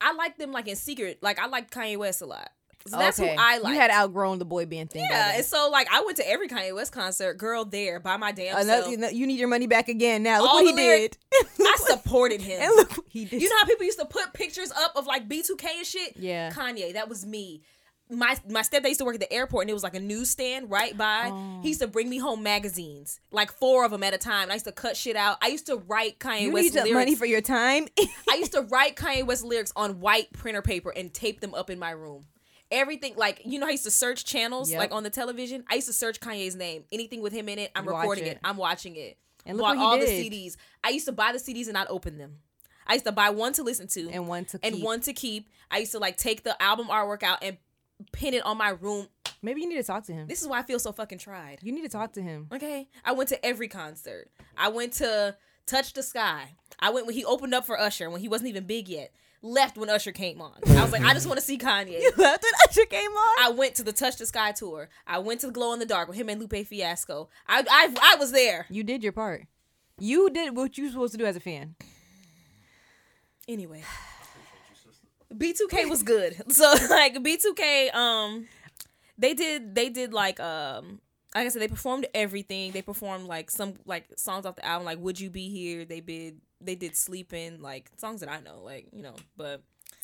[0.00, 1.18] I like them like in secret.
[1.22, 2.50] Like I like Kanye West a lot.
[2.86, 3.34] So that's Okay.
[3.34, 3.72] who I like.
[3.72, 5.06] You had outgrown the boy band thing.
[5.08, 8.30] yeah, and so like I went to every Kanye West concert, girl, there by my
[8.30, 9.12] damn Another, self.
[9.14, 10.22] you, need your money back again.
[10.22, 11.42] Now look All what he lyric- did.
[11.60, 12.60] I supported him.
[12.60, 13.40] and look what he did.
[13.40, 16.16] You know how people used to put pictures up of like B2K and shit?
[16.16, 16.50] Yeah.
[16.50, 17.62] Kanye, that was me.
[18.10, 20.70] My my stepdad used to work at the airport and it was like a newsstand
[20.70, 21.30] right by.
[21.32, 21.60] Oh.
[21.62, 21.86] He used oh.
[21.86, 24.50] to bring me home magazines, like four of them at a time.
[24.50, 25.38] I used to cut shit out.
[25.40, 26.94] I used to write Kanye you West need lyrics.
[26.94, 27.86] money for your time.
[28.28, 31.70] I used to write Kanye West lyrics on white printer paper and tape them up
[31.70, 32.26] in my room.
[32.74, 34.78] Everything like you know, I used to search channels Yep.
[34.78, 35.64] like on the television.
[35.70, 36.84] I used to search Kanye's name.
[36.92, 38.32] Anything with him in it, I'm Watch recording it.
[38.32, 38.38] it.
[38.44, 39.16] I'm watching it.
[39.46, 40.08] And look Bought what he all did.
[40.30, 40.56] the CDs.
[40.82, 42.38] I used to buy the CDs and not open them.
[42.86, 44.84] I used to buy one to listen to and one to and keep.
[44.84, 45.48] one to keep.
[45.70, 47.56] I used to like take the album artwork out and
[48.12, 49.08] pin it on my room.
[49.42, 50.26] Maybe you need to talk to him.
[50.26, 51.58] This is why I feel so fucking tried.
[51.62, 52.48] You need to talk to him.
[52.52, 52.88] Okay.
[53.04, 54.30] I went to every concert.
[54.56, 56.54] I went to Touch the Sky.
[56.80, 59.12] I went when he opened up for Usher when he wasn't even big yet.
[59.44, 60.54] Left when Usher came on.
[60.66, 62.00] I was like, I just want to see Kanye.
[62.00, 63.44] You Left when Usher came on.
[63.44, 64.88] I went to the Touch the Sky tour.
[65.06, 67.28] I went to the Glow in the Dark with him and Lupe Fiasco.
[67.46, 68.64] I I, I was there.
[68.70, 69.46] You did your part.
[69.98, 71.74] You did what you were supposed to do as a fan.
[73.46, 73.82] Anyway.
[75.34, 76.40] B2K was good.
[76.50, 78.46] So like B2K um
[79.18, 81.00] they did they did like um
[81.34, 82.72] like I said they performed everything.
[82.72, 85.84] They performed like some like songs off the album like Would You Be Here?
[85.84, 89.62] They did they did Sleeping like songs that I know like, you know, but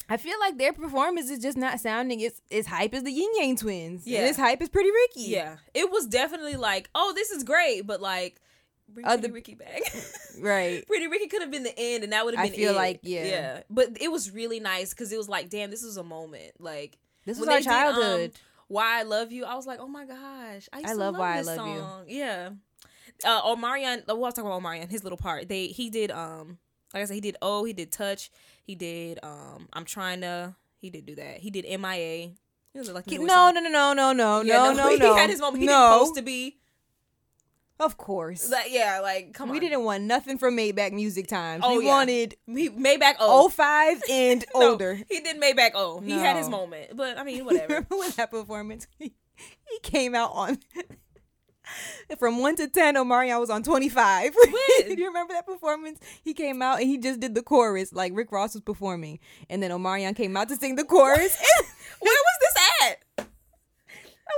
[0.08, 3.30] I feel like their performance is just not sounding as, as hype as the Ying
[3.38, 4.06] Yang twins.
[4.06, 4.20] Yeah.
[4.20, 5.30] And as hype as Pretty Ricky.
[5.30, 8.40] Yeah, it was definitely like, oh, this is great, but like,
[8.88, 9.82] bring Uh, the- Ricky back.
[10.40, 10.84] Right.
[10.86, 12.52] Pretty Ricky could have been the end, and that would have been.
[12.52, 12.76] I feel it.
[12.76, 13.24] like, yeah.
[13.24, 13.60] yeah.
[13.68, 16.52] But it was really nice because it was like, damn, this was a moment.
[16.58, 18.32] Like This was our um, childhood.
[18.70, 21.16] Why I Love You, I was like, oh my gosh, I, used I to love
[21.18, 21.78] Why I this Love You.
[21.80, 22.04] song.
[22.06, 22.50] Yeah.
[23.24, 25.48] Uh, Omarion, well, I was talking about Omarion, his little part.
[25.48, 26.58] They he did um
[26.94, 28.30] like I said, he did Oh, he did Touch,
[28.62, 31.38] he did um I'm trying to, he did do that.
[31.38, 32.30] He did MIA.
[32.72, 35.30] He was like no, newest no, no, no, no, no, Yeah, no, no, he had
[35.30, 35.60] his moment.
[35.62, 35.72] He no.
[35.72, 36.59] didn't supposed to be.
[37.80, 38.50] Of course.
[38.50, 39.60] Like, yeah, like come we on.
[39.62, 41.62] didn't want nothing from Maybach Music Times.
[41.66, 41.90] Oh, we yeah.
[41.90, 43.48] wanted He Maybach O.
[43.48, 45.00] 05 and No, older.
[45.08, 46.00] he did Maybach O.
[46.00, 47.66] He had his moment, but I mean, whatever.
[47.74, 48.86] Remember when that performance?
[48.98, 50.58] He, he came out on
[52.18, 52.96] from one to ten.
[52.96, 54.34] Omarion was on twenty five.
[54.36, 54.94] When?
[54.94, 55.98] Do you remember that performance?
[56.22, 59.62] He came out and he just did the chorus like Rick Ross was performing, and
[59.62, 61.42] then Omarion came out to sing the chorus.
[62.00, 63.28] Where was this at?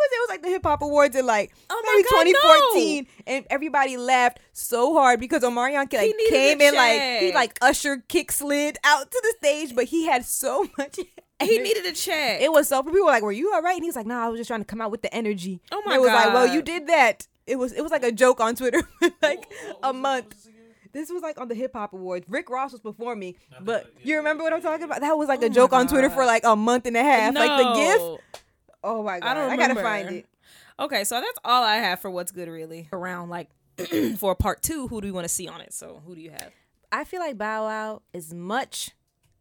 [0.02, 2.40] That was it was like the hip hop awards in like Oh my maybe God,
[2.40, 7.58] 2014, and everybody laughed so hard because Omarion like came a in like he like
[7.60, 10.98] usher kick slid out to the stage, but he had so much.
[11.40, 12.40] He needed a check.
[12.40, 14.28] It was so people were like, "Were you all right?" And he's like, "Nah, I
[14.28, 16.32] was just trying to come out with the energy." Oh And my it was like,
[16.32, 19.50] "Well, you did that." It was it was like a joke on Twitter, for like
[19.82, 20.48] a month.
[20.92, 22.26] This was like on the hip hop awards.
[22.28, 25.00] Rick Ross was performing, but you remember what I'm talking about?
[25.00, 27.34] That was like a oh joke on Twitter for like a month and a half.
[27.34, 28.42] Like the gift.
[28.84, 29.28] Oh my god!
[29.28, 30.26] I don't I gotta find it.
[30.78, 33.48] Okay, so that's all I have for what's good really around like
[34.18, 34.88] for part two.
[34.88, 35.72] Who do we want to see on it?
[35.72, 36.52] So who do you have?
[36.90, 38.90] I feel like Bow Wow, as much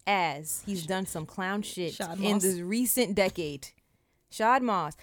[0.08, 3.68] as he's done some clown shit in this recent decade,
[4.30, 4.96] Shad Moss,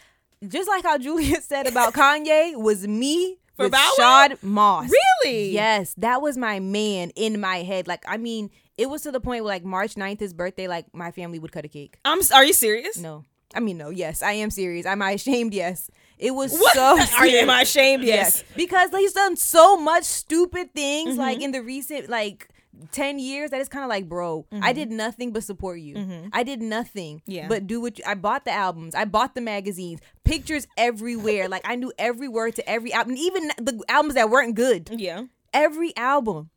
[0.47, 4.26] just like how Julia said about Kanye, was me For with Bow Wow?
[4.28, 4.91] Shad Moss.
[5.24, 5.51] Really?
[5.51, 7.86] Yes, that was my man in my head.
[7.86, 10.86] Like, I mean, it was to the point where like March 9th, his birthday, like
[10.95, 11.99] my family would cut a cake.
[12.05, 12.20] I'm.
[12.32, 12.97] Are you serious?
[12.99, 13.24] No.
[13.55, 14.84] I mean, no, yes, I am serious.
[14.86, 15.55] Am I ashamed?
[15.55, 15.90] Yes.
[16.18, 16.74] It was What?
[16.74, 17.38] so Are you?
[17.38, 18.05] Am I ashamed?
[18.05, 18.44] Yes.
[18.57, 21.20] Because he's done so much stupid things Mm-hmm.
[21.20, 22.49] like in the recent like
[22.92, 26.28] 10 years that it's kind of like, bro, I did nothing but support you.
[26.32, 27.30] I did nothing Mm-hmm.
[27.30, 27.49] Yeah.
[27.49, 31.49] but do what you, I bought the albums, I bought the magazines, pictures everywhere.
[31.49, 34.90] like I knew every word to every album, even the albums that weren't good.
[34.92, 35.22] Yeah.
[35.53, 36.51] Every album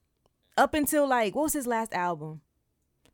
[0.58, 2.42] up until like what was his last album?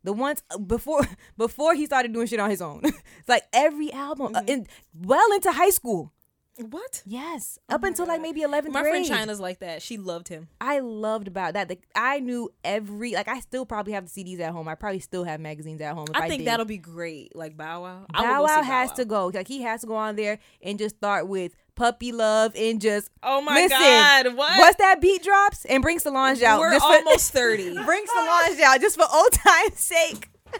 [0.03, 1.05] The ones uh, before
[1.37, 2.81] before he started doing shit on his own.
[2.83, 4.49] it's like every album uh, Mm-hmm.
[4.49, 6.11] in, well into high school.
[6.59, 7.03] What?
[7.05, 8.91] Yes, up until like maybe 11th Oh My grade.
[8.93, 9.79] friend China's like that.
[9.83, 10.47] She loved him.
[10.59, 11.69] I loved about that.
[11.69, 14.67] Like I knew every like I still probably have the CDs at home.
[14.67, 16.07] I probably still have magazines at home.
[16.15, 16.47] I, I think did.
[16.47, 17.35] that'll be great.
[17.35, 18.05] Like Bow Wow.
[18.11, 19.27] Bow Wow has Bow to go.
[19.27, 23.09] Like he has to go on there and just start with Puppy Love and just
[23.23, 23.79] Oh my listen.
[23.79, 24.59] God, what?
[24.59, 26.59] Once that beat drops and bring Solange out.
[26.59, 27.73] We're just for- almost thirty.
[27.85, 30.29] bring Solange out just for old time's sake.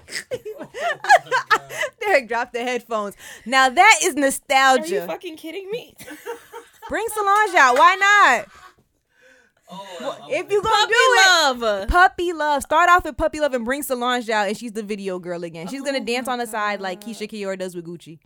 [2.01, 3.15] Derek dropped the headphones.
[3.45, 4.99] Now that is nostalgia.
[4.99, 5.95] Are you fucking kidding me?
[6.89, 7.77] Bring Solange out.
[7.77, 8.47] Why not?
[9.69, 11.87] Oh, if you gonna Puppy do it, Puppy love.
[11.89, 12.61] Puppy Love.
[12.63, 15.67] Start off with Puppy Love and bring Solange out, and she's the video girl again.
[15.67, 18.19] She's oh gonna dance on the side like Keyshia Ka'oir does with Gucci.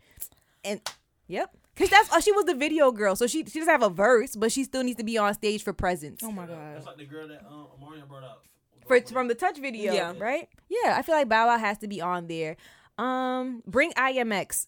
[0.63, 0.79] And
[1.27, 3.89] yep, cause that's oh, she was the video girl, so she she doesn't have a
[3.89, 6.21] verse, but she still needs to be on stage for presence.
[6.23, 6.75] Oh my god.
[6.75, 8.45] That's like the girl that um, Mario brought up.
[8.87, 10.13] For from the touch video, Yeah.
[10.17, 10.49] right?
[10.69, 12.57] Yeah, I feel like Bow Wow has to be on there.
[12.97, 14.65] Um, bring IMX.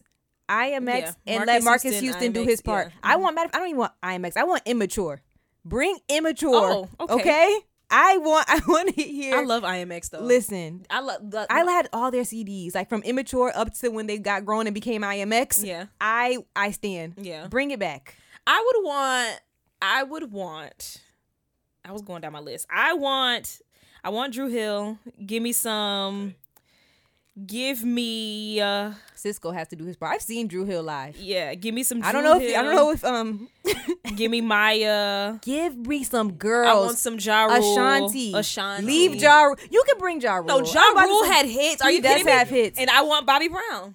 [0.48, 1.12] IMX Yeah.
[1.26, 2.88] and Marcus let Marcus Houston, Houston, do his part.
[2.88, 2.92] yeah.
[3.02, 3.50] I want matter.
[3.52, 4.36] I don't even want IMX.
[4.36, 5.20] I want immature.
[5.64, 6.54] Bring immature.
[6.54, 7.14] Oh, okay.
[7.14, 7.58] okay.
[7.90, 8.46] I want.
[8.48, 9.36] I want to hear.
[9.36, 10.20] I love IMX though.
[10.20, 11.30] Listen, I love.
[11.30, 14.66] The, I had all their CDs, like from immature up to when they got grown
[14.66, 15.64] and became IMX.
[15.64, 15.86] Yeah.
[16.00, 17.14] I I stand.
[17.18, 17.46] Yeah.
[17.48, 18.16] Bring it back.
[18.46, 19.40] I would want.
[19.80, 21.02] I would want.
[21.84, 22.66] I was going down my list.
[22.70, 23.60] I want.
[24.02, 24.98] I want Dru Hill.
[25.24, 26.34] Give me some.
[27.46, 28.60] Give me.
[28.60, 30.14] uh Sisqo has to do his part.
[30.14, 31.16] I've seen Dru Hill live.
[31.16, 31.54] Yeah.
[31.54, 32.00] Give me some.
[32.00, 33.48] Drew I don't know if I don't know if um
[34.16, 35.40] Give me Mya.
[35.42, 36.68] give me some girls.
[36.68, 37.54] I want some Ja Rule.
[37.56, 38.32] Ashanti.
[38.34, 38.86] Ashanti.
[38.86, 39.42] Leave Ja.
[39.44, 39.56] Rule.
[39.68, 40.46] You can bring Ja Rule.
[40.46, 41.82] No, Ja Rule had hits.
[41.82, 42.32] Are you does kidding me?
[42.32, 42.78] have hits.
[42.78, 43.94] And I want Bobby Brown.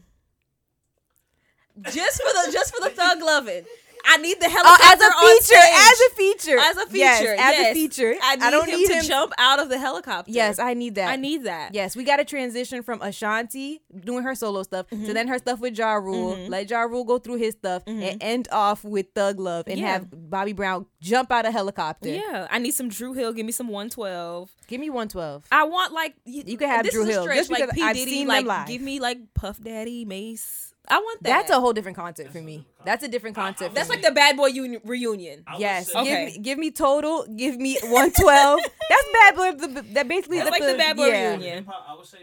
[1.91, 3.63] Just for the just for the thug loving.
[4.05, 5.11] I need the Oh, helicopter as a
[5.45, 7.71] feature, as a feature, as a feature, yes, as yes.
[7.71, 8.15] a feature.
[8.21, 9.03] I, need don't him need to him.
[9.05, 10.31] jump out of the helicopter.
[10.31, 11.09] Yes, I need that.
[11.09, 11.73] I need that.
[11.75, 15.05] Yes, we got to transition from Ashanti doing her solo stuff Mm-hmm.
[15.05, 16.35] to then her stuff with Ja Rule.
[16.47, 19.85] Let Ja Rule go through his stuff and end off with Thug Love and Mm-hmm.
[19.85, 19.91] Yeah.
[19.93, 22.09] have Bobby Brown jump out of helicopter.
[22.09, 23.33] Yeah, I need some Dru Hill.
[23.33, 24.49] Give me some 112.
[24.67, 25.45] Give me 112.
[25.51, 27.95] I want like you, You can have Dru Hill, stretch, just like because P I've
[27.95, 28.67] Diddy, seen like them live.
[28.67, 30.68] give me like Puff Daddy, Mase.
[30.89, 31.29] I want that.
[31.29, 32.65] That's a whole different concept for me.
[32.85, 33.75] That's a different concept.
[33.75, 34.09] That's for like me.
[34.09, 35.43] the Bad Boy uni- reunion.
[35.57, 36.25] Yes, say- Okay.
[36.25, 37.25] give me give me total.
[37.27, 38.59] Give me one twelve.
[38.89, 39.51] That's bad boy.
[39.67, 41.29] the- That basically That's the- like the Bad Boy yeah.
[41.29, 41.57] reunion.
[41.59, 42.17] Hip-hop, I would say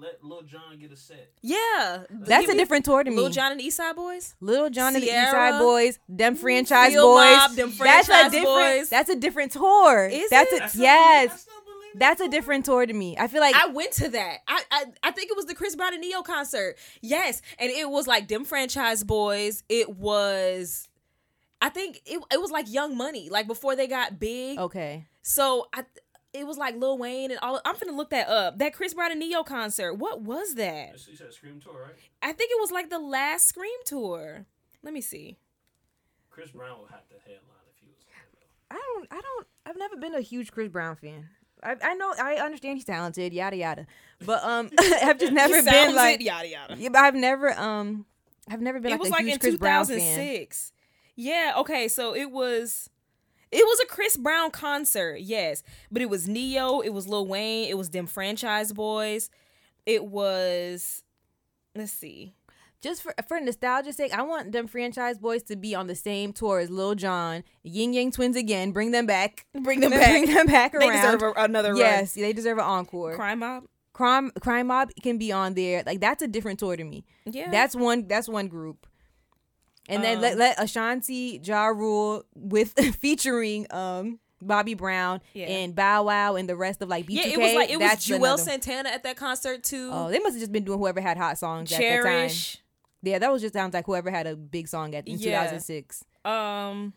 [0.00, 1.30] let Lil Jon get a set.
[1.42, 3.16] Yeah, That's a different tour to me.
[3.16, 4.34] Lil Jon and the East Boys.
[4.40, 7.36] Little Jon and the East Ciara, Side Boys, them franchise Field boys.
[7.36, 8.44] Mob, them that's a different.
[8.46, 8.88] boys.
[8.88, 10.06] That's a different tour.
[10.10, 10.56] Is that's it?
[10.56, 11.28] a That's not- yes.
[11.30, 11.55] that's not believable.
[11.98, 13.16] That's a different tour to me.
[13.18, 14.38] I feel like I went to that.
[14.46, 16.76] I, I I think it was the Chris Brown and Ne-Yo concert.
[17.00, 19.62] Yes, and it was like them franchise boys.
[19.68, 20.88] It was,
[21.60, 24.58] I think it it was like Young Money, like before they got big.
[24.58, 25.06] okay.
[25.22, 25.84] So I
[26.32, 27.60] it was like Lil Wayne and all.
[27.64, 28.58] I'm finna look that up.
[28.58, 29.94] That Chris Brown and Ne-Yo concert.
[29.94, 30.92] What was that?
[31.08, 31.94] You said Scream Tour, right?
[32.22, 34.44] I think it was like the last Scream tour.
[34.82, 35.38] Let me see.
[36.30, 38.04] Chris Brown would have to headline if he was.
[38.70, 39.08] I don't.
[39.10, 39.46] I don't.
[39.64, 41.28] I've never been a huge Chris Brown fan.
[41.62, 42.12] I, I know.
[42.18, 43.32] I understand he's talented.
[43.32, 43.86] Yada yada.
[44.24, 46.20] But um, I've just never been like.
[46.20, 46.76] yada yada.
[46.78, 48.06] Yeah, but I've never um,
[48.48, 50.72] I've never been it like was like in Chris 2006.
[51.16, 52.90] Yeah, okay, so it was
[53.50, 55.62] it was a Chris Brown concert, yes.
[55.90, 59.30] But it was Ne-Yo, it was Lil Wayne, it was them franchise boys.
[59.86, 61.02] It was
[61.74, 62.34] let's see.
[62.86, 66.32] Just for for nostalgia's sake, I want them franchise boys to be on the same
[66.32, 68.70] tour as Lil Jon, Ying Yang Twins again.
[68.70, 69.44] Bring them back.
[69.60, 70.10] Bring them back.
[70.12, 73.16] Bring them back They deserve a, another yes, they deserve an encore.
[73.16, 73.64] Crime Mob.
[73.92, 75.82] Crime Crime Mob can be on there.
[75.84, 77.04] Like that's a different tour to me.
[77.24, 77.50] Yeah.
[77.50, 78.06] That's one.
[78.06, 78.86] That's one group.
[79.88, 85.46] And then let Um, let Ashanti Ja Rule with featuring um Bobby Brown Yeah.
[85.46, 87.14] and Bow Wow and the rest of like B2K.
[87.14, 89.90] yeah, it was like it was Juelz Santana at that concert too.
[89.92, 92.30] Oh, they must have just been doing whoever had hot songs at that time.
[93.06, 95.42] Yeah, that was just sounds like whoever had a big song at in Yeah.
[95.44, 96.04] 2006.
[96.24, 96.92] Um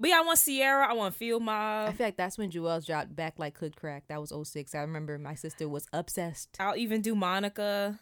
[0.00, 3.14] but yeah, I want Ciara, I want Field I feel like that's when Juelz dropped
[3.14, 4.04] back like Could Crack.
[4.08, 4.74] That was 06.
[4.74, 6.56] I remember my sister was obsessed.
[6.58, 7.98] I'll even do Monica,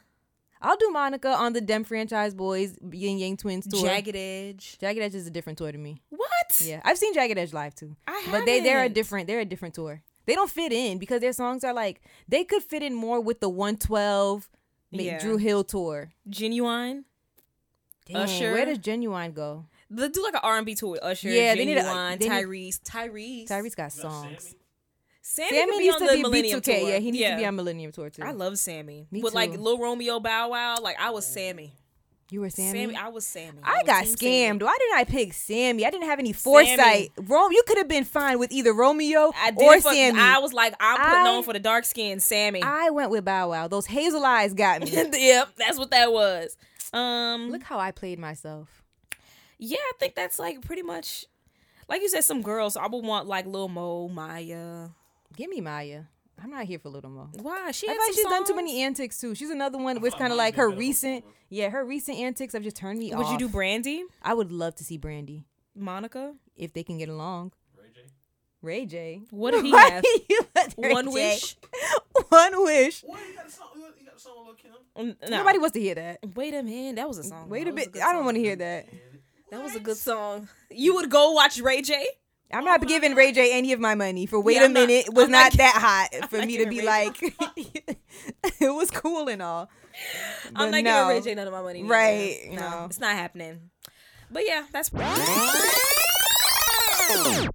[0.60, 3.82] I'll do Monica on the Dem Franchise Boys Ying Yang Twins tour.
[3.82, 4.78] Jagged Edge.
[4.78, 6.00] Jagged Edge is a different tour to me.
[6.10, 6.60] What?
[6.64, 7.96] Yeah, I've seen Jagged Edge live too.
[8.06, 10.02] I But they they're a different they're a different tour.
[10.24, 13.40] They don't fit in because their songs are like they could fit in more with
[13.40, 14.56] the 112 Ma-
[15.00, 15.18] Yeah.
[15.20, 16.12] Dru Hill tour.
[16.28, 17.04] Ginuwine.
[18.06, 18.52] Dang, Usher.
[18.52, 19.66] where does Ginuwine go?
[19.90, 20.90] They do like an R and B tour.
[20.92, 24.42] with Usher, Yeah, yeah, they need a- Ginuwine, they need- Tyrese, Tyrese, Tyrese got songs.
[24.42, 24.56] Sammy?
[25.24, 26.80] Sammy, Sammy could be needs on to the be Millennium B2K.
[26.80, 26.88] tour.
[26.90, 27.30] Yeah, he needs yeah.
[27.30, 28.22] to be on Millennium tour too.
[28.22, 29.06] I love Sammy.
[29.10, 29.58] Me With like too.
[29.60, 31.74] Lil Romeo Bow Wow, like I was Sammy.
[32.32, 32.96] You were Sammy.
[32.96, 33.58] I was Sammy.
[33.62, 34.62] I was got scammed.
[34.62, 35.84] Why didn't I pick Sammy?
[35.84, 36.78] I didn't have any foresight.
[36.78, 37.10] Sammy.
[37.18, 40.18] Rome, you could have been fine with either Romeo I or for- Sammy.
[40.18, 42.62] I was like, I'm putting I- on for the dark skin, Sammy.
[42.62, 43.68] I went with Bow Wow.
[43.68, 44.90] Those hazel eyes got me.
[45.12, 46.56] yep, that's what that was.
[46.94, 48.82] Um, Look how I played myself.
[49.58, 51.26] yeah, I think that's like pretty much,
[51.86, 52.78] like you said, some girls.
[52.78, 54.90] I would want like Lil Mo, Mya.
[55.36, 56.06] Give me Mya.
[56.42, 57.28] I'm not here for Little Mo.
[57.40, 57.70] Why?
[57.72, 59.34] She I had feel like some she's done too many antics too.
[59.34, 62.76] She's another one with kind of like her recent, yeah, her recent antics have just
[62.76, 63.32] turned me Would off.
[63.32, 66.34] Would you do Brandy, I would love to see Brandy Monica?
[66.56, 67.52] if they can get along.
[67.76, 68.00] Ray J.
[68.60, 69.20] Ray J.
[69.30, 70.04] What did he Why have?
[70.28, 71.56] you let Ray One J- wish.
[72.28, 73.00] One wish.
[73.02, 73.20] What?
[73.28, 73.68] You got a song?
[73.74, 74.72] You got a song with Lil
[75.06, 75.16] Kim?
[75.22, 75.38] Mm, No.
[75.38, 76.18] Nobody wants to hear that.
[76.34, 77.48] Wait a minute, that was a song.
[77.48, 77.96] Wait a bit.
[78.02, 78.86] I don't want to hear that.
[79.50, 80.48] That was a good song.
[80.70, 82.06] You would go watch Ray J.
[82.52, 84.88] I'm not giving Ray J any of my money for wait Yeah, a I'm not-
[84.88, 85.06] minute.
[85.08, 87.22] It was not, not that hot I'm for me to be Ray like,
[88.60, 89.68] it was cool and all.
[90.54, 90.90] I'm not no.
[90.90, 91.82] giving Ray J none of my money.
[91.84, 92.84] Right, No, no.
[92.86, 93.70] it's not happening.
[94.30, 94.90] But yeah, that's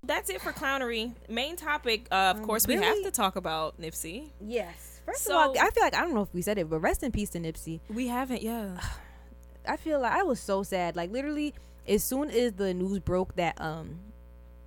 [0.04, 1.14] that's it for clownery.
[1.30, 4.30] Main topic, uh, of course, we have to talk about Nipsey.
[4.42, 5.02] Yes.
[5.06, 6.80] First So- of all, I feel like I don't know if we said it, but
[6.80, 7.80] rest in peace to Nipsey.
[7.90, 8.80] We haven't, yeah.
[9.68, 10.96] I feel like I was so sad.
[10.96, 11.54] Like literally,
[11.88, 14.00] as soon as the news broke that um,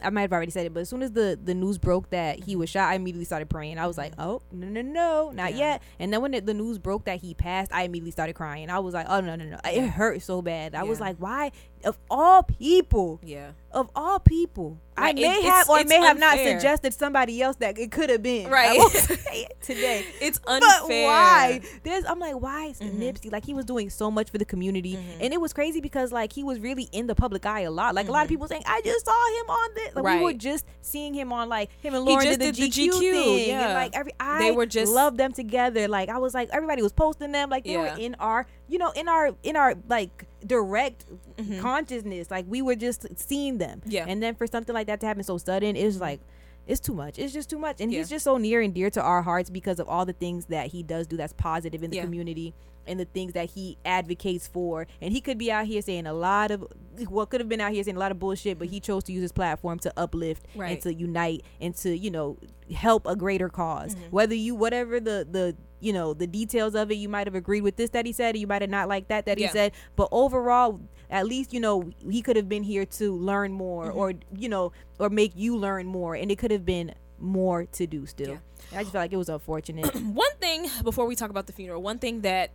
[0.03, 2.42] I might have already said it, but as soon as the the news broke that
[2.44, 3.78] he was shot, I immediately started praying.
[3.78, 5.59] I was like, oh no no no, not Yeah.
[5.59, 5.82] yet.
[5.98, 8.70] And then when it, the news broke that he passed, I immediately started crying.
[8.70, 10.74] I was like, oh no no no, it hurt so bad.
[10.74, 11.53] I was like, why
[11.85, 13.53] of all people, Yeah.
[13.72, 17.78] of all people, I Like, may have or may have not suggested somebody else that
[17.78, 18.51] it could have been.
[18.51, 18.70] Right.
[18.70, 20.05] I won't say it today.
[20.20, 21.07] It's But unfair.
[21.07, 21.61] why?
[21.85, 23.01] There's I'm like, why is Mm-hmm.
[23.03, 26.12] Nipsey like he was doing so much for the community, and it was crazy because
[26.12, 27.95] like he was really in the public eye a lot.
[27.95, 29.95] Like a lot of people saying, I just saw him on this.
[29.95, 30.39] Like we were Mm-hmm.
[30.39, 33.49] Just seeing him on like him and Lauren did the did the GQ, GQ, thing,
[33.49, 33.64] yeah.
[33.66, 35.89] and like every I They were just- loved them together.
[35.89, 37.49] Like I was like everybody was posting them.
[37.49, 37.95] Like they Yeah.
[37.95, 41.05] were in our you know in our in our like direct
[41.36, 41.61] Mm-hmm.
[41.61, 42.30] consciousness.
[42.30, 43.80] Like we were just seeing them.
[43.86, 44.05] Yeah.
[44.07, 46.20] And then for something like that to happen so sudden, it's like
[46.66, 47.18] it's too much.
[47.18, 47.80] It's just too much.
[47.80, 47.99] And Yeah.
[48.01, 50.66] he's just so near and dear to our hearts because of all the things that
[50.68, 52.03] he does do that's positive in the Yeah.
[52.05, 52.53] community
[52.86, 54.86] and the things that he advocates for.
[55.01, 56.66] And he could be out here saying a lot of
[57.09, 59.12] well, could have been out here saying a lot of bullshit, but he chose to
[59.12, 60.72] use his platform to uplift right.
[60.72, 62.36] and to unite and to, you know,
[62.74, 63.95] help a greater cause.
[63.95, 64.11] Mm-hmm.
[64.11, 67.62] Whether you whatever the the you know, the details of it, you might have agreed
[67.62, 69.47] with this that he said, or you might have not liked that that Yeah.
[69.49, 69.72] he said.
[69.97, 73.99] But overall, at least, you know, he could have been here to learn more Mm-hmm.
[73.99, 76.14] or, you know, or make you learn more.
[76.14, 78.31] And it could have been more to do still.
[78.31, 78.78] Yeah.
[78.78, 79.95] I just felt like it was unfortunate.
[79.97, 82.51] one thing before we talk about the funeral, one thing that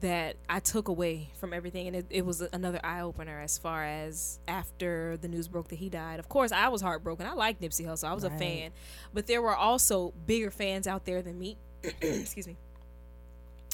[0.00, 3.84] that I took away from everything, and it, it was another eye opener as far
[3.84, 6.18] as after the news broke that he died.
[6.20, 7.26] Of course, I was heartbroken.
[7.26, 8.08] I like Nipsey Hussle.
[8.08, 8.70] I was a fan,
[9.12, 11.58] but there were also bigger fans out there than me.
[12.00, 12.56] Excuse me.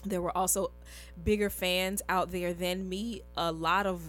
[0.04, 0.70] There were also
[1.22, 3.22] bigger fans out there than me.
[3.36, 4.02] A lot of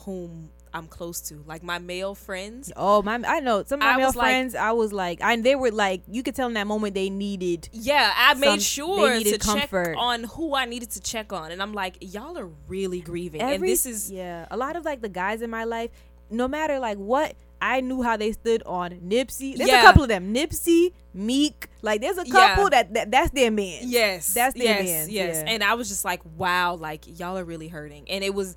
[0.00, 2.72] whom I'm close to, like my male friends.
[2.76, 3.20] oh my!
[3.24, 4.54] I know some of my I male was like- friends.
[4.56, 7.68] I was like, and they were like, you could tell in that moment they needed.
[7.72, 11.62] Yeah, I made sure to needed check on who I needed to check on, and
[11.62, 14.46] I'm like, y'all are really grieving, and this is yeah.
[14.50, 15.90] A lot of like the guys in my life,
[16.30, 19.56] no matter like what, I knew how they stood on Nipsey.
[19.56, 19.80] There's Yeah.
[19.80, 21.68] a couple of them, Nipsey, Meek.
[21.82, 22.32] Like there's a Yeah.
[22.32, 23.82] couple that, that that's their man.
[23.84, 25.42] yes, That's their yes, mans, yes.
[25.46, 25.52] yeah.
[25.52, 28.56] And I was just like, wow, like y'all are really hurting, and it was,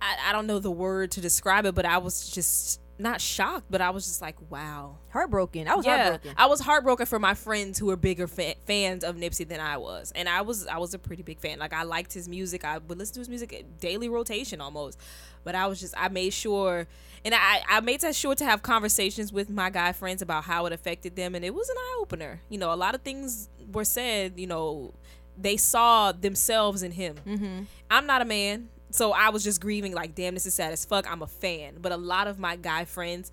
[0.00, 3.66] I, I don't know the word to describe it, but I was just not shocked,
[3.68, 4.96] but I was just like, wow.
[5.10, 5.68] Heartbroken.
[5.68, 6.34] I was yeah, heartbroken.
[6.38, 9.76] I was heartbroken for my friends who were bigger fa- fans of Nipsey than I
[9.76, 11.58] was, and I was I was a pretty big fan.
[11.58, 12.64] Like I liked his music.
[12.64, 14.98] I would listen to his music daily rotation almost.
[15.46, 16.88] But I was just I made sure,
[17.24, 20.66] and I I made that sure to have conversations with my guy friends about how
[20.66, 22.40] it affected them, and it was an eye opener.
[22.50, 24.32] You know, a lot of things were said.
[24.36, 24.92] You know,
[25.38, 27.14] they saw themselves in him.
[27.24, 27.62] Mm-hmm.
[27.88, 28.70] I'm not a man.
[28.90, 31.10] So I was just grieving, like, damn, this is sad as fuck.
[31.10, 31.74] I'm a fan.
[31.80, 33.30] But a lot of my guy friends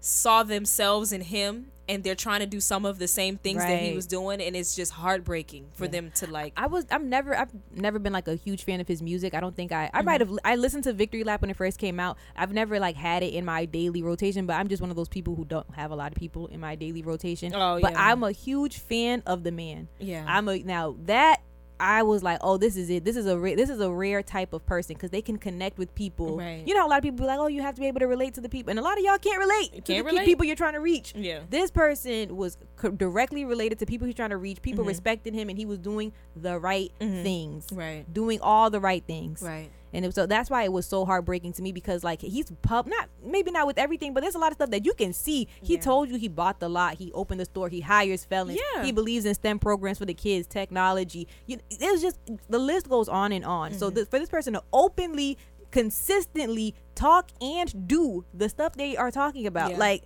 [0.00, 3.80] saw themselves in him and they're trying to do some of the same things that
[3.82, 7.36] he was doing and it's just heartbreaking for them to like I was I'm never
[7.36, 9.34] I've never been like a huge fan of his music.
[9.34, 9.96] I don't think I Mm-hmm.
[9.96, 12.16] I might have I listened to Victory Lap when it first came out.
[12.36, 15.08] I've never like had it in my daily rotation, but I'm just one of those
[15.08, 17.52] people who don't have a lot of people in my daily rotation.
[17.54, 18.10] Oh, but yeah.
[18.10, 19.88] I'm a huge fan of the man.
[19.98, 21.42] yeah I'm a now that
[21.80, 23.04] I was like, oh, this is it.
[23.04, 25.78] This is a ra- this is a rare type of person because they can connect
[25.78, 26.36] with people.
[26.38, 26.62] Right.
[26.66, 28.06] You know, a lot of people be like, oh, you have to be able to
[28.06, 30.26] relate to the people, and a lot of y'all can't relate to can't the relate.
[30.26, 31.12] people you're trying to reach.
[31.16, 34.60] yeah This person was co- directly related to people he's trying to reach.
[34.62, 34.88] People Mhm.
[34.88, 37.22] respected him, and he was doing the right Mhm.
[37.22, 39.42] things, right doing all the right things.
[39.42, 42.86] right And so that's why it was so heartbreaking to me because like he's pub
[42.86, 45.48] not maybe not with everything, but there's a lot of stuff that you can see.
[45.62, 45.80] He Yeah.
[45.80, 48.84] told you he bought the lot, he opened the store, he hires felons, Yeah.
[48.84, 51.26] he believes in STEM programs for the kids, technology.
[51.46, 52.18] You, it was just
[52.48, 53.70] the list goes on and on.
[53.70, 53.78] Mm-hmm.
[53.78, 55.38] So this, for this person to openly,
[55.70, 59.76] consistently talk and do the stuff they are talking about, Yeah.
[59.78, 60.02] like,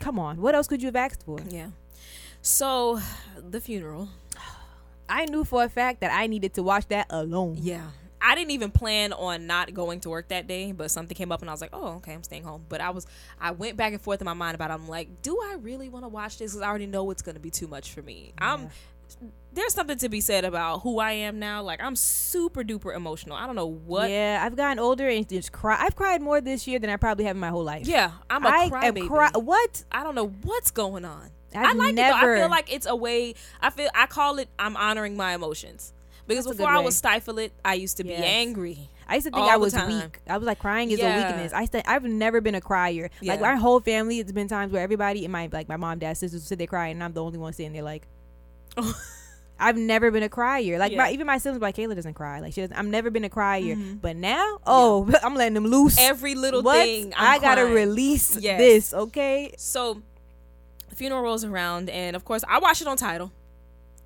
[0.00, 1.38] come on, what else could you have asked for?
[1.48, 1.68] yeah
[2.44, 2.98] so
[3.50, 4.08] the funeral
[5.08, 7.56] I knew for a fact that I needed to watch that alone.
[7.60, 7.88] yeah
[8.22, 11.40] I didn't even plan on not going to work that day, but something came up
[11.40, 13.06] and I was like, "Oh, okay, I'm staying home." But I was,
[13.40, 14.70] I went back and forth in my mind about.
[14.70, 14.74] It.
[14.74, 17.34] I'm like, "Do I really want to watch this?" Because I already know it's going
[17.34, 18.32] to be too much for me.
[18.38, 18.68] I'm.
[19.52, 21.62] There's something to be said about who I am now.
[21.62, 23.36] Like I'm super duper emotional.
[23.36, 24.08] I don't know what.
[24.08, 25.76] Yeah, I've gotten older and just cry.
[25.78, 27.86] I've cried more this year than I probably have in my whole life.
[27.86, 29.08] Yeah, I'm a I crybaby.
[29.08, 29.30] cry.
[29.34, 29.84] What?
[29.92, 31.28] I don't know what's going on.
[31.54, 32.14] I've I like it though.
[32.14, 33.34] I feel like it's a way.
[33.60, 34.48] I feel I call it.
[34.58, 35.92] I'm honoring my emotions
[36.26, 37.52] because That's before I would stifle it.
[37.64, 38.88] I used to be angry.
[39.08, 40.20] I used to think All I was weak.
[40.28, 41.14] I was like, crying is Yeah.
[41.14, 41.52] a weakness.
[41.52, 43.10] I st- I've never been a crier.
[43.22, 46.16] Like my whole family, it's been times where everybody in my like my mom, dad,
[46.16, 48.06] sisters sit there crying, and I'm the only one sitting there like.
[49.60, 50.76] I've never been a crier.
[50.78, 52.40] Like my, even my siblings, like Kayla doesn't cry.
[52.40, 52.76] Like she doesn't.
[52.76, 53.76] I've never been a crier.
[53.76, 53.94] Mm-hmm.
[53.96, 55.96] But now, oh, I'm letting them loose.
[56.00, 56.82] Every little what?
[56.82, 57.12] thing.
[57.16, 58.58] I'm I gotta release Yes.
[58.58, 58.94] this.
[58.94, 59.54] Okay.
[59.58, 60.02] So,
[60.88, 63.30] the funeral rolls around, and of course, I watch it on Tidal.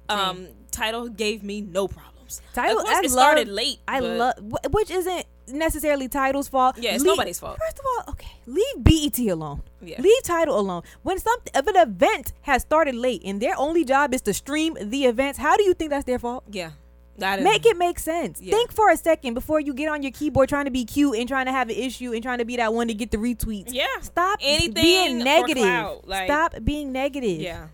[0.09, 2.41] Um, Tidal gave me no problems.
[2.55, 2.79] Tidal.
[2.79, 3.79] of course, I it love- started late.
[3.89, 4.35] I love,
[4.71, 6.77] which isn't necessarily Tidal's fault.
[6.79, 7.57] Yeah, it's Leave- nobody's fault.
[7.59, 9.63] First of all, okay, leave BET alone.
[9.81, 10.01] Yeah.
[10.01, 10.83] Leave Tidal alone.
[11.03, 14.77] When something, if an event has started late and their only job is to stream
[14.81, 16.43] the events, how do you think that's their fault?
[16.51, 16.71] Yeah,
[17.19, 18.41] that Make it make sense.
[18.43, 18.51] Yeah.
[18.57, 21.29] Think for a second before you get on your keyboard trying to be cute and
[21.29, 23.73] trying to have an issue and trying to be that one to get the retweets.
[23.73, 25.63] Yeah, Stop Anything being negative.
[25.63, 27.41] clout, like- Stop being negative.
[27.41, 27.69] yeah.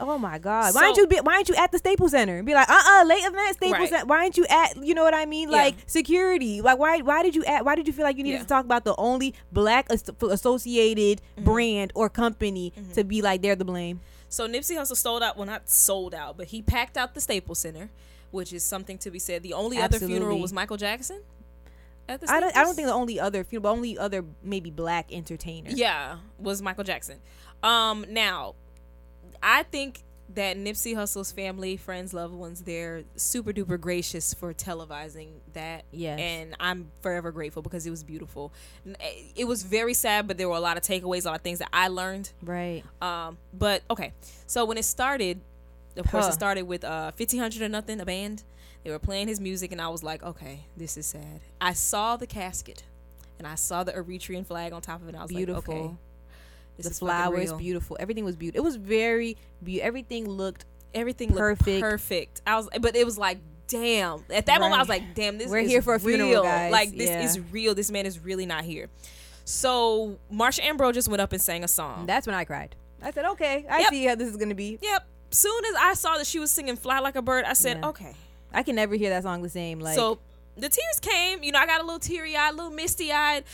[0.00, 0.74] Oh my God!
[0.74, 2.42] why So- aren't you be, Why aren't you at the Staples Center?
[2.42, 3.88] Be like, uh, uh late event Staples Right.
[3.90, 4.06] Center.
[4.06, 4.76] Why aren't you at?
[4.82, 5.50] You know what I mean?
[5.50, 5.56] Yeah.
[5.58, 6.60] Like security.
[6.62, 6.98] Like why?
[7.00, 7.64] Why did you at?
[7.64, 8.42] Why did you feel like you needed Yeah.
[8.42, 11.44] to talk about the only black as- associated Mm-hmm.
[11.44, 14.00] brand or company to be like they're the blame?
[14.28, 15.36] So Nipsey Hussle sold out.
[15.36, 17.90] Well, not sold out, but he packed out the Staples Center,
[18.30, 19.42] which is something to be said.
[19.42, 21.20] The only other funeral was Michael Jackson.
[22.08, 22.56] I don't.
[22.56, 25.70] I don't think the only other only other maybe black entertainer.
[25.70, 27.18] Yeah, was Michael Jackson.
[27.62, 28.54] Um, now,
[29.42, 30.02] I think
[30.34, 35.84] that Nipsey Hussle's family, friends, loved ones, they're super duper gracious for televising that.
[35.90, 36.20] Yes.
[36.20, 38.52] and I'm forever grateful because it was beautiful.
[39.34, 41.58] It was very sad, but there were a lot of takeaways, a lot of things
[41.58, 42.30] that I learned.
[42.42, 42.84] Right.
[43.02, 44.12] Um, but okay,
[44.46, 45.40] so when it started,
[45.96, 48.44] of course, it started with uh, 1500 or nothing, a band.
[48.84, 51.40] They were playing his music, and I was like, okay, this is sad.
[51.60, 52.84] I saw the casket,
[53.38, 55.10] and I saw the Eritrean flag on top of it.
[55.10, 55.74] And I was Beautiful.
[55.74, 55.96] like, okay,
[56.84, 57.96] This the flowers, beautiful.
[58.00, 58.60] Everything was beautiful.
[58.60, 59.86] It was very beautiful.
[59.86, 60.64] Everything looked.
[60.94, 61.80] Everything looked Perfect.
[61.80, 62.42] perfect.
[62.46, 64.24] I was, but it was like, damn.
[64.30, 66.42] At that moment, I was like, damn, this We're is here for a funeral, real.
[66.42, 66.72] guys.
[66.72, 67.22] Like this Yeah.
[67.24, 67.74] is real.
[67.76, 68.88] This man is really not here.
[69.44, 72.06] So Marsha Ambrosius just went up and sang a song.
[72.06, 72.74] That's when I cried.
[73.02, 73.90] I said, okay, I Yep.
[73.90, 74.78] see how this is gonna be.
[74.82, 75.06] yep.
[75.30, 77.88] Soon as I saw that she was singing "Fly Like a Bird," I said, Yeah.
[77.90, 78.14] okay.
[78.52, 79.78] I can never hear that song the same.
[79.78, 80.18] Like, so
[80.56, 81.44] the tears came.
[81.44, 83.44] You know, I got a little teary eyed, a little misty eyed.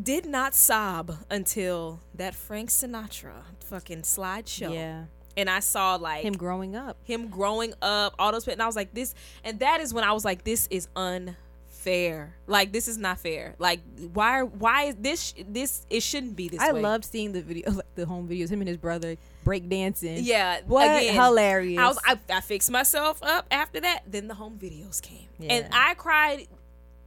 [0.00, 4.72] Did not sob until that Frank Sinatra fucking slideshow.
[4.74, 5.04] yeah,
[5.36, 6.96] And I saw like him growing up.
[7.04, 10.12] him growing up, all those and I was like, this and that is when I
[10.12, 12.34] was like, this is unfair.
[12.46, 13.54] Like this is not fair.
[13.58, 13.80] Like
[14.12, 16.82] why why is this this it shouldn't be this I way.
[16.82, 18.50] loved seeing the video, like the home videos.
[18.50, 20.18] Him and his brother break dancing.
[20.24, 20.60] Yeah.
[20.66, 21.78] what again, hilarious.
[21.80, 24.02] I was I, I fixed myself up after that.
[24.06, 26.48] Then the home videos came, and I cried.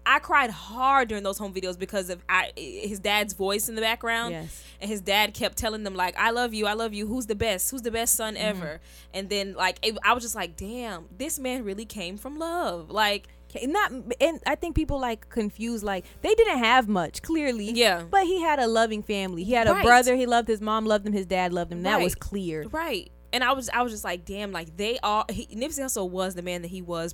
[0.06, 3.82] I cried hard during those home videos because of I, his dad's voice in the
[3.82, 4.64] background, Yes.
[4.82, 7.06] and his dad kept telling them like, "I love you, I love you.
[7.08, 7.70] Who's the best?
[7.72, 8.43] Who's the best son Mm-hmm.
[8.45, 8.82] ever?"
[9.14, 12.89] And then like it, I was just like, "Damn, this man really came from love."
[12.89, 13.28] Like,
[13.64, 13.91] not
[14.22, 17.72] and I think people like confuse like they didn't have much clearly.
[17.72, 18.04] Yeah.
[18.10, 19.43] But he had a loving family.
[19.43, 19.84] He had a Right.
[19.86, 20.16] brother.
[20.16, 20.86] He loved his mom.
[20.86, 21.14] Loved him.
[21.14, 21.84] His dad loved him.
[21.84, 22.64] That was clear.
[22.72, 23.12] right?
[23.32, 26.34] And I was I was just like, "Damn!" Like they all he, Nipsey Hussle was
[26.36, 27.14] the man that he was.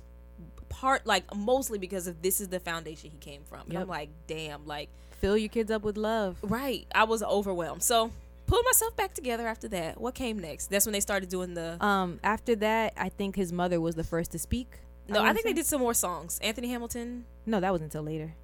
[0.80, 3.60] Part like mostly because of this is the foundation he came from.
[3.62, 3.82] And Yep.
[3.82, 4.88] I'm like, damn, like
[5.20, 6.36] Fill your kids up with love.
[6.42, 6.86] Right.
[6.94, 7.82] I was overwhelmed.
[7.82, 8.10] So
[8.46, 9.98] pulled myself back together after that.
[9.98, 10.66] What came next?
[10.68, 11.82] That's when they started doing the.
[11.84, 12.20] Um.
[12.22, 14.78] After that, I think his mother was the first to speak.
[15.08, 16.38] no, I wanna think they did some more songs.
[16.42, 18.34] Anthony Hamilton, No, that was until later.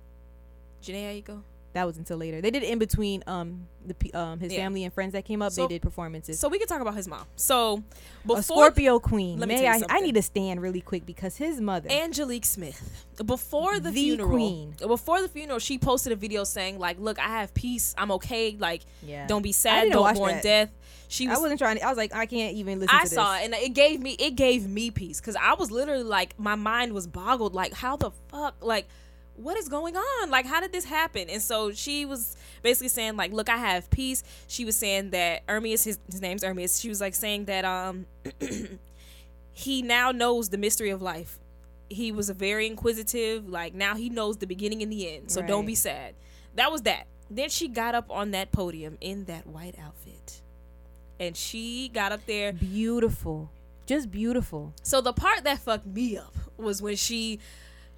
[0.82, 1.42] Jhené Aiko.
[1.74, 2.40] That was until later.
[2.42, 4.60] They did it in between um the um his Yeah.
[4.60, 5.52] family and friends that came up.
[5.52, 6.38] So- they did performances.
[6.38, 7.24] So we can talk about his mom.
[7.36, 7.82] So
[8.26, 9.38] before a Scorpio queen.
[9.38, 9.96] Let me May tell you I?
[9.96, 11.90] I need to stand really quick because his mother.
[11.90, 13.06] Angelique Smith.
[13.24, 14.74] Before the, The funeral, queen.
[14.78, 17.94] before the funeral, she posted a video saying like, "Look, I have peace.
[17.96, 18.56] I'm okay.
[18.58, 19.26] Like, Yeah.
[19.26, 19.90] don't be sad.
[19.90, 20.70] Don't mourn death."
[21.08, 21.76] She was I wasn't trying.
[21.76, 22.96] To, I was like, I can't even listen.
[22.98, 26.04] I saw it and it gave me it gave me peace because I was literally
[26.04, 28.86] like my mind was boggled like how the fuck like
[29.36, 30.30] what is going on?
[30.30, 31.28] Like how did this happen?
[31.28, 34.22] And so she was basically saying like look I have peace.
[34.46, 38.06] She was saying that Ermias his, his name's Ermias she was like saying that um
[39.52, 41.38] he now knows the mystery of life.
[41.88, 45.30] He was a very inquisitive like now he knows the beginning and the end.
[45.30, 46.14] So don't be sad.
[46.54, 47.06] That was that.
[47.30, 50.42] Then she got up on that podium in that white outfit.
[51.18, 52.52] And she got up there.
[52.52, 53.50] Beautiful,
[53.86, 54.74] just beautiful.
[54.82, 57.38] so the part that fucked me up was when she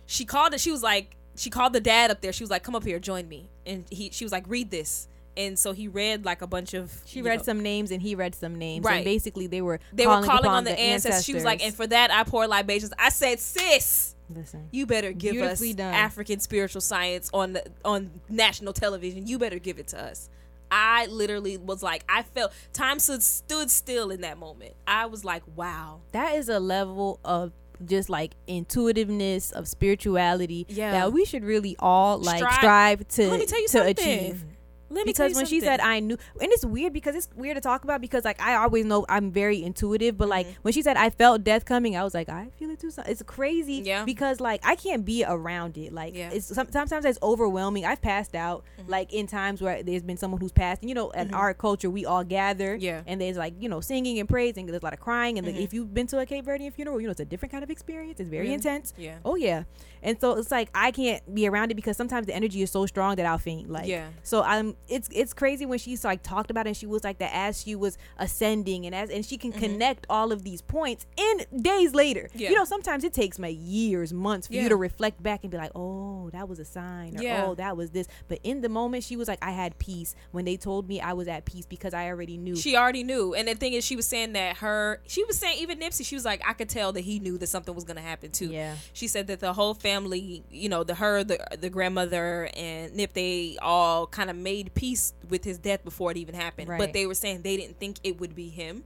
[0.06, 0.60] she called it.
[0.60, 2.32] She was like she called the dad up there.
[2.32, 5.08] She was like, "Come up here, join me." And he she was like, "Read this."
[5.36, 6.92] And so he read like a bunch of.
[7.06, 8.84] She read know, some names and he read some names.
[8.84, 8.96] Right.
[8.96, 11.24] And basically, they were They calling were calling on the, ancestors.
[11.24, 15.12] She was like, "And for that, I pour libations." I said, "Sis, listen, you better
[15.12, 15.92] give us done.
[15.92, 19.26] African spiritual science on the on national television.
[19.26, 20.28] You better give it to us."
[20.70, 24.74] I literally was like, I felt time stood still in that moment.
[24.86, 27.52] I was like, "Wow." that is a level of
[27.84, 30.92] just like intuitiveness of spirituality Yeah.
[30.92, 33.90] that we should really all like Strive- strive, to Let me tell you to something.
[33.98, 34.44] achieve.
[34.90, 37.84] Let because when she said I knew, and it's weird because it's weird to talk
[37.84, 40.30] about because like I always know I'm very intuitive, but Mm-hmm.
[40.30, 42.90] like when she said I felt death coming, I was like I feel it too.
[43.06, 44.04] It's crazy, Yeah.
[44.04, 45.92] because like I can't be around it.
[45.92, 46.28] Like Yeah.
[46.28, 46.36] Mm-hmm.
[46.36, 47.84] it's sometimes it's overwhelming.
[47.84, 50.82] I've passed out like in times where there's been someone who's passed.
[50.82, 53.02] And, you know, in our culture, we all gather, Yeah.
[53.06, 54.66] and there's like you know singing and praising.
[54.66, 55.58] There's a lot of crying, and Mm-hmm.
[55.58, 57.70] if you've been to a Cape Verdean funeral, you know it's a different kind of
[57.70, 58.20] experience.
[58.20, 58.54] It's very Really?
[58.54, 58.92] intense.
[58.96, 59.16] Yeah.
[59.24, 59.64] Oh yeah.
[60.04, 62.86] And so it's like I can't be around it because sometimes the energy is so
[62.86, 63.70] strong that I'll faint.
[63.70, 64.08] Like Yeah.
[64.22, 67.18] So I'm it's it's crazy when she's like talked about it and she was like
[67.18, 71.06] that as she was ascending and as and she can connect all of these points
[71.16, 72.28] in days later.
[72.30, 72.38] Mm-hmm.
[72.38, 72.50] Yeah.
[72.50, 74.62] You know, sometimes it takes my years, months for Yeah.
[74.64, 77.44] you to reflect back and be like, Oh, that was a sign or Yeah.
[77.46, 78.06] oh that was this.
[78.28, 81.14] But in the moment she was like, I had peace when they told me I
[81.14, 82.56] was at peace because I already knew.
[82.56, 83.32] She already knew.
[83.34, 86.14] And the thing is, she was saying that her, she was saying, even Nipsey, she
[86.14, 88.48] was like, I could tell that he knew that something was going to happen too.
[88.48, 88.74] Yeah.
[88.92, 93.12] She said that the whole family, you know, the her, the, the grandmother, and Nip,
[93.12, 96.68] they all kind of made peace with his death before it even happened.
[96.68, 98.84] But they were saying they didn't think it would be him.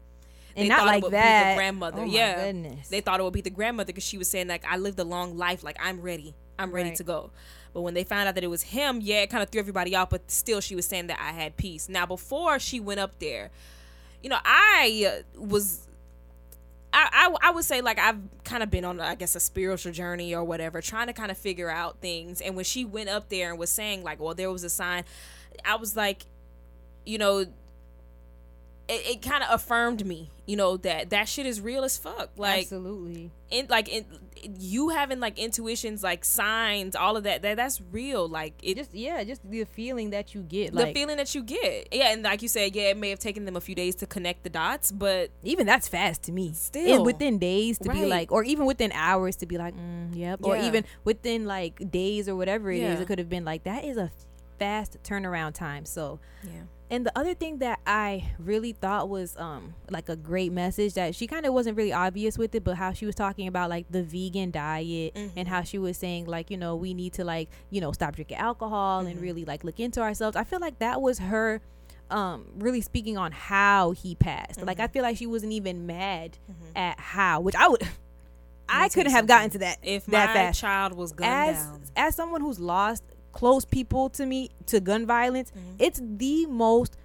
[0.56, 1.44] And not like it would that.
[1.44, 2.00] be the grandmother.
[2.00, 2.46] Oh my yeah.
[2.46, 2.88] goodness.
[2.88, 5.04] They thought it would be the grandmother because she was saying, like, I lived a
[5.04, 5.62] long life.
[5.62, 6.34] Like, I'm ready.
[6.58, 6.96] I'm ready Right.
[6.98, 7.30] to go.
[7.72, 9.94] But when they found out that it was him, yeah, it kind of threw everybody
[9.94, 10.10] off.
[10.10, 11.88] But still, she was saying that I had peace.
[11.88, 13.50] Now, before she went up there,
[14.22, 15.87] you know, I uh, was.
[16.92, 19.92] I, I, I would say like I've kind of been on I guess a spiritual
[19.92, 23.28] journey or whatever trying to kind of figure out things and when she went up
[23.28, 25.04] there and was saying like well there was a sign
[25.64, 26.24] I was like
[27.04, 27.44] you know
[28.88, 32.30] it, it kind of affirmed me, you know, that that shit is real as fuck.
[32.36, 33.30] Like Absolutely.
[33.50, 34.06] in like in
[34.58, 37.42] you having like intuitions, like signs, all of that.
[37.42, 38.28] That that's real.
[38.28, 38.76] Like it.
[38.76, 40.72] Just yeah, just the feeling that you get.
[40.72, 43.18] the Like feeling that you get, yeah, and like you said, yeah, it may have
[43.18, 46.52] taken them a few days to connect the dots, but even that's fast to me.
[46.52, 46.96] Still.
[46.96, 50.40] And within days to be like, or even within hours to be like, mm, yep.
[50.42, 53.00] Or even within like days or whatever it is, Yeah.
[53.02, 54.10] it could have been like that is a
[54.58, 55.84] fast turnaround time.
[55.84, 60.52] So yeah, And the other thing that I really thought was um like a great
[60.52, 63.46] message that she kind of wasn't really obvious with it, but how she was talking
[63.46, 67.12] about like the vegan diet and how she was saying like you know we need
[67.14, 70.36] to like you know stop drinking alcohol and really like look into ourselves.
[70.36, 71.60] I feel like that was her
[72.10, 74.62] um really speaking on how he passed.
[74.62, 76.38] Like I feel like she wasn't even mad
[76.74, 77.82] at how, which I would.
[78.70, 81.82] I couldn't have gotten to that if that my fast child was gunned as down,
[81.96, 83.02] as someone who's lost
[83.32, 86.96] close people to me to gun violence, it's the most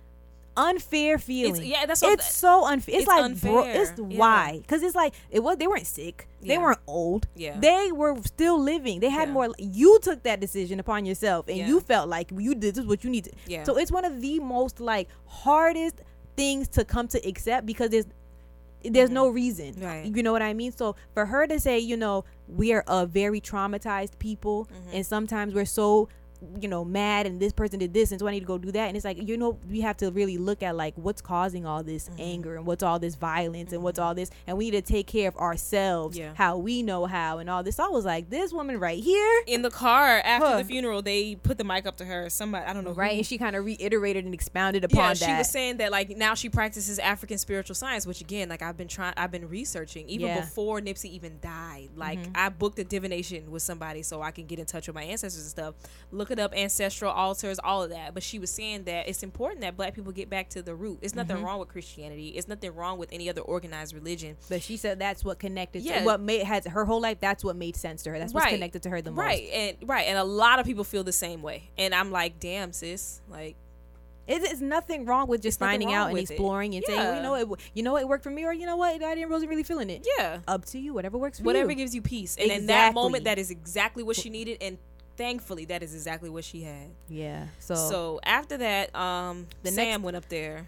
[0.56, 1.66] unfair feeling.
[1.66, 2.94] yeah, that's what- it's so unfair.
[2.96, 3.82] It's, it's like bro, unfair.
[3.82, 4.18] it's Yeah.
[4.20, 7.60] why because it's like it was they weren't sick, they weren't old, Yeah.
[7.60, 9.00] they were still living.
[9.00, 9.34] They had Yeah.
[9.34, 9.48] more.
[9.58, 11.68] You took that decision upon yourself, and Yeah.
[11.68, 13.32] you felt like you did this is what you need to.
[13.48, 13.64] Yeah.
[13.64, 15.96] So it's one of the most like hardest
[16.38, 18.06] things to come to accept because there's
[18.84, 19.74] there's no reason.
[19.74, 19.86] Mm-hmm.
[19.86, 20.16] Right.
[20.16, 20.72] You know what I mean?
[20.74, 24.96] So for her to say, you know, we are a very traumatized people Mm-hmm.
[24.96, 26.10] and sometimes we're so
[26.60, 28.72] you know mad and this person did this and so i need to go do
[28.72, 31.66] that and it's like you know we have to really look at like what's causing
[31.66, 32.22] all this Mm-hmm.
[32.22, 35.08] anger and what's all this violence and what's all this and we need to take
[35.08, 36.34] care of ourselves Yeah.
[36.36, 39.62] how we know how and all this i was like this woman right here in
[39.62, 40.58] the car after Huh.
[40.58, 42.30] the funeral, they put the mic up to her.
[42.30, 43.00] Somebody, I don't know, who.
[43.00, 45.92] right and she kind of reiterated and expounded upon yeah, that she was saying that
[45.92, 49.48] like now she practices African spiritual science, which again, like I've been trying, I've been
[49.48, 50.42] researching even Yeah.
[50.42, 51.90] before Nipsey even died.
[51.96, 55.04] Like I booked a divination with somebody so I can get in touch with my
[55.04, 55.76] ancestors and stuff.
[56.12, 58.14] Look it up, ancestral altars, all of that.
[58.14, 61.00] But she was saying that it's important that Black people get back to the root.
[61.02, 61.46] It's nothing mm-hmm.
[61.46, 62.30] wrong with Christianity.
[62.30, 64.36] It's nothing wrong with any other organized religion.
[64.50, 66.00] but she said that's what connected Yeah.
[66.00, 68.46] to what made has her whole life that's what made sense to her that's what's
[68.46, 68.54] Right.
[68.54, 71.12] connected to her the most Right and right, and a lot of people feel the
[71.14, 71.70] same way.
[71.78, 73.56] And I'm like, damn, sis, like.
[74.26, 76.34] It's, it's nothing wrong with just finding out and with it.
[76.36, 78.54] exploring and saying, well, you know, it, you know, what, it worked for me, or
[78.54, 80.08] you know what, I didn't really really feeling it.
[80.18, 80.40] Yeah.
[80.48, 81.76] Up to you, whatever works for you, whatever you.
[81.76, 82.38] gives you peace.
[82.38, 84.78] And in that moment, that is exactly what she needed, and
[85.18, 86.90] thankfully, that is exactly what she had.
[87.10, 87.48] yeah.
[87.60, 90.66] So, So after that, um, The Sam next- went up there.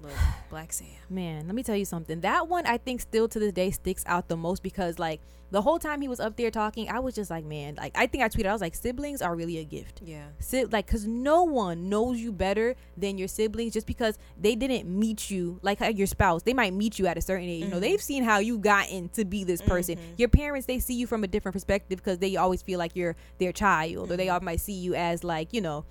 [0.00, 0.12] Look,
[0.50, 0.88] Blacc Sam.
[1.08, 2.20] man, let me tell you something.
[2.20, 5.20] That one I think still to this day sticks out the most because like
[5.50, 8.06] the whole time he was up there talking, I was just like, man, like I
[8.06, 10.02] think I tweeted, I was like, siblings are really a gift.
[10.04, 10.26] Yeah.
[10.70, 15.30] Like because no one knows you better than your siblings just because they didn't meet
[15.30, 17.98] you like your spouse they might meet you at a certain age you know they've
[17.98, 18.04] mm-hmm.
[18.04, 20.12] seen how you gotten to be this person mm-hmm.
[20.16, 23.16] your parents they see you from a different perspective because they always feel like you're
[23.38, 24.34] their child or they mm-hmm.
[24.34, 25.84] all might see you as like you know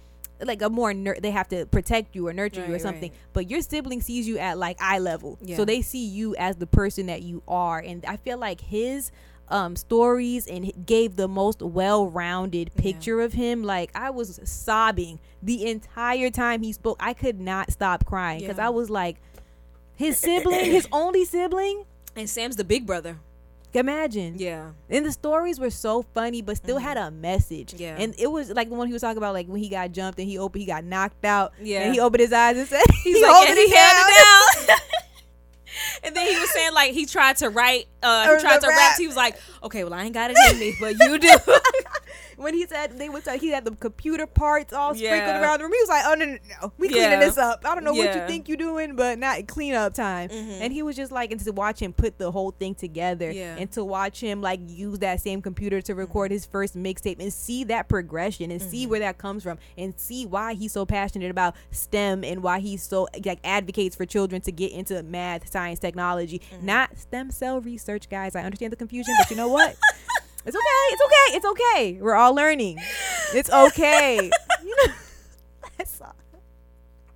[0.43, 3.19] like a more nur- they have to protect you or nurture you or something right.
[3.33, 5.55] but your sibling sees you at like eye level Yeah.
[5.57, 9.11] so they see you as the person that you are and i feel like his
[9.47, 15.65] um stories and gave the most well-rounded picture of him like i was sobbing the
[15.67, 18.65] entire time he spoke i could not stop crying because Yeah.
[18.67, 19.17] i was like
[19.95, 21.85] his sibling his only sibling
[22.17, 23.19] And Sam's the big brother.
[23.75, 24.71] Imagine Yeah.
[24.89, 27.73] and the stories were so funny, but still had a message.
[27.73, 27.81] Mm-hmm.
[27.83, 27.95] Yeah.
[27.99, 30.19] And it was like the one he was talking about, like when he got jumped
[30.19, 31.53] and he opened, he got knocked out.
[31.61, 31.81] Yeah.
[31.81, 34.67] And he opened his eyes and said, He's he like, yeah, he held down." it
[34.67, 34.77] down.
[36.03, 38.77] and then he was saying like he tried to write, uh, he tried to rap.
[38.77, 38.97] rap.
[38.97, 41.29] He was like, okay, well I ain't got it in me, but you do.
[42.37, 45.41] when he said they was like he had the computer parts all sprinkled Yeah.
[45.41, 45.73] around the room.
[45.73, 47.19] He was like, "Oh no, no, no, we cleaning Yeah.
[47.19, 47.61] this up.
[47.65, 48.27] I don't know what you Mm-hmm.
[48.27, 51.51] think you're doing, but not clean up time." And he was just like, and to
[51.51, 53.31] watch him put the whole thing together.
[53.31, 53.59] Mm-hmm.
[53.61, 57.31] and to watch him like use that same computer to record his first mixtape and
[57.31, 58.69] see that progression and Mm-hmm.
[58.69, 62.59] see where that comes from and see why he's so passionate about STEM and why
[62.59, 66.65] he's so like advocates for children to get into math, science, technology, Mm-hmm.
[66.65, 68.35] not stem cell research, guys.
[68.35, 69.75] I understand the confusion, but you know what?
[70.45, 70.85] It's okay.
[70.91, 71.37] It's okay.
[71.37, 71.97] It's okay.
[72.01, 72.77] We're all learning.
[73.33, 74.17] It's okay.
[74.63, 74.93] you know,
[75.77, 76.15] that's all.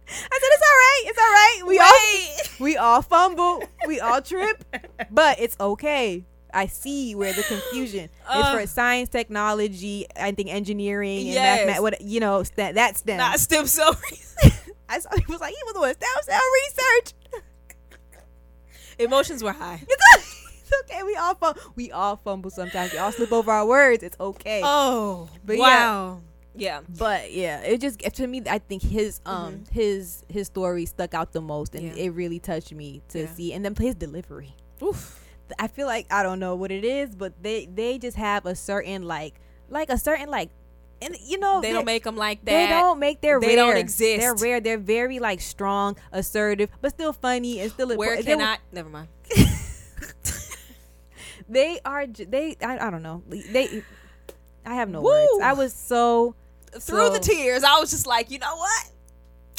[0.08, 1.04] I said it's all right.
[1.06, 1.62] It's all right.
[1.68, 3.64] We all we all fumble.
[3.88, 4.64] We all trip,
[5.12, 6.26] but it's okay.
[6.52, 8.58] I see where the confusion is Uh.
[8.60, 11.68] for science, technology, I think engineering and Yes.
[11.68, 13.18] math, what you know, st- that STEM.
[13.18, 13.96] Not stem cell.
[14.12, 14.54] research.
[14.90, 17.14] I saw he was like he was doing stem cell research.
[18.98, 19.82] Emotions were high.
[20.72, 21.04] It's, okay.
[21.04, 22.92] We all fum- we all fumble sometimes.
[22.94, 24.04] We all slip over our words.
[24.04, 24.62] It's okay.
[24.64, 26.22] Oh, But wow.
[26.56, 26.82] Yeah.
[26.98, 31.32] but yeah it just to me i think his um his his story stuck out
[31.32, 32.04] the most and Yeah.
[32.04, 33.34] it really touched me to Yeah.
[33.34, 35.24] see and then his delivery Oof.
[35.58, 38.56] i feel like i don't know what it is but they they just have a
[38.56, 39.36] certain like
[39.70, 40.50] like a certain like
[41.02, 42.52] and you know They don't make them like that.
[42.52, 44.20] They don't make their They don't exist.
[44.20, 44.60] They're rare.
[44.60, 47.96] They're very like strong, assertive, but still funny and still.
[47.96, 48.58] Where they can I?
[48.74, 49.08] Never mind.
[51.50, 52.06] They are.
[52.06, 52.56] They.
[52.62, 53.24] I, I don't know.
[53.28, 53.84] They.
[54.66, 55.10] I have no Woo.
[55.10, 55.44] words.
[55.44, 56.36] I was so.
[56.72, 58.92] Through the tears, I was just like, you know what?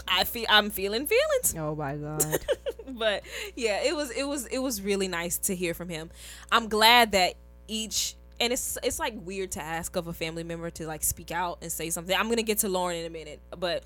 [0.07, 1.55] I feel I'm feeling feelings.
[1.57, 2.39] Oh my god.
[2.89, 3.23] but
[3.57, 6.11] yeah, it was it was it was really nice to hear from him.
[6.53, 7.35] I'm glad that
[7.69, 11.31] each and it's it's like weird to ask of a family member to like speak
[11.31, 12.17] out and say something.
[12.17, 13.85] I'm gonna get to Lauren in a minute, but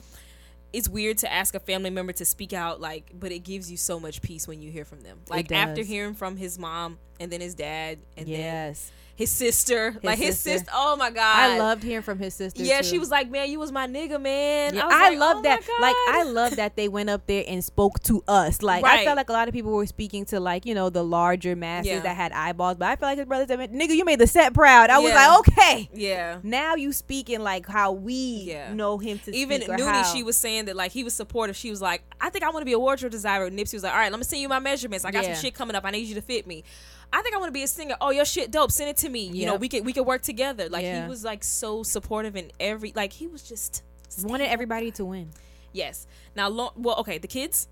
[0.75, 3.77] it's weird to ask a family member to speak out like but it gives you
[3.77, 7.31] so much peace when you hear from them like after hearing from his mom and
[7.31, 8.93] then his dad and then yes.
[9.17, 10.59] His sister like his sister.
[10.59, 12.63] sister oh my god I loved hearing from his sister.
[12.63, 12.89] yeah too.
[12.89, 15.43] she was like man you was my nigga man Yeah, I, I, like, love "Oh
[15.43, 15.61] that.
[15.81, 18.63] Like I love that they went up there and spoke to us.
[18.63, 21.05] Like I felt like a lot of people were speaking to like you know the
[21.05, 22.01] larger masses Yeah.
[22.01, 24.53] that had eyeballs, but I feel like his brother said, "Nigga, you made the set
[24.55, 25.89] proud." I was like, okay.
[25.95, 28.73] yeah Now you speaking like how we Yeah.
[28.75, 30.03] know him to even speak or how.
[30.03, 31.57] she was saying that like he was supportive.
[31.57, 33.49] She was like, I think I want to be a wardrobe designer.
[33.51, 35.05] Nipsey was like, All right, let me send you my measurements.
[35.05, 35.35] I got Yeah.
[35.35, 35.85] some shit coming up.
[35.85, 36.65] I need you to fit me.
[37.13, 37.97] I think I want to be a singer.
[38.01, 38.71] Oh, your shit dope.
[38.73, 39.27] Send it to me.
[39.29, 40.69] You know, we could we could work together.
[40.69, 41.03] Like Yeah.
[41.05, 43.83] he was like so supportive in every like he was just
[44.23, 45.31] wanted everybody to win.
[45.73, 46.07] yes.
[46.37, 47.69] Now, Lo- well, okay, the kids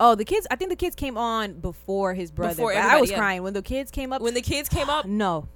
[0.00, 0.46] Oh, the kids.
[0.50, 2.54] I think the kids came on before his brother.
[2.54, 3.18] Before I was yeah.
[3.18, 4.22] crying when the kids came up.
[4.22, 5.04] when the kids came up.
[5.24, 5.48] no.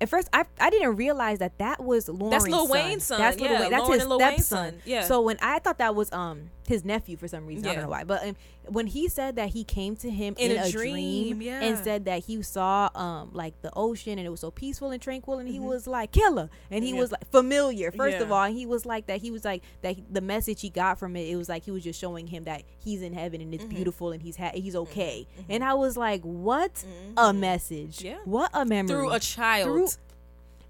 [0.00, 2.70] At first, I I didn't realize that that was Lauren's That's Lil son.
[2.70, 3.70] Wayne's son, That's Lil yeah, Wayne.
[3.70, 4.70] That's Lauren his and Lil Wayne's stepson.
[4.72, 5.02] son, yeah.
[5.04, 7.88] So when I thought that was um his nephew for some reason, I don't know
[7.90, 8.36] why, but um,
[8.68, 10.92] when he said that he came to him In in, a a, dream,
[11.38, 11.60] dream, yeah.
[11.62, 15.00] and said that he saw um like the ocean and it was so peaceful and
[15.02, 15.66] tranquil, and he Mm-hmm.
[15.66, 17.00] was like killer, and he Yeah.
[17.00, 17.90] was like familiar.
[17.92, 19.20] First of all, and he was like that.
[19.20, 19.96] He was like that.
[19.96, 22.44] he- the message he got from it, it was like he was just showing him
[22.44, 23.74] that he's in heaven and it's Mm-hmm.
[23.74, 25.26] beautiful and he's ha- he's okay.
[25.48, 26.84] And I was like, what
[27.16, 27.98] a message!
[27.98, 28.06] Mm-hmm.
[28.06, 28.18] Yeah.
[28.24, 29.66] What a memory Through a child.
[29.68, 29.88] Through-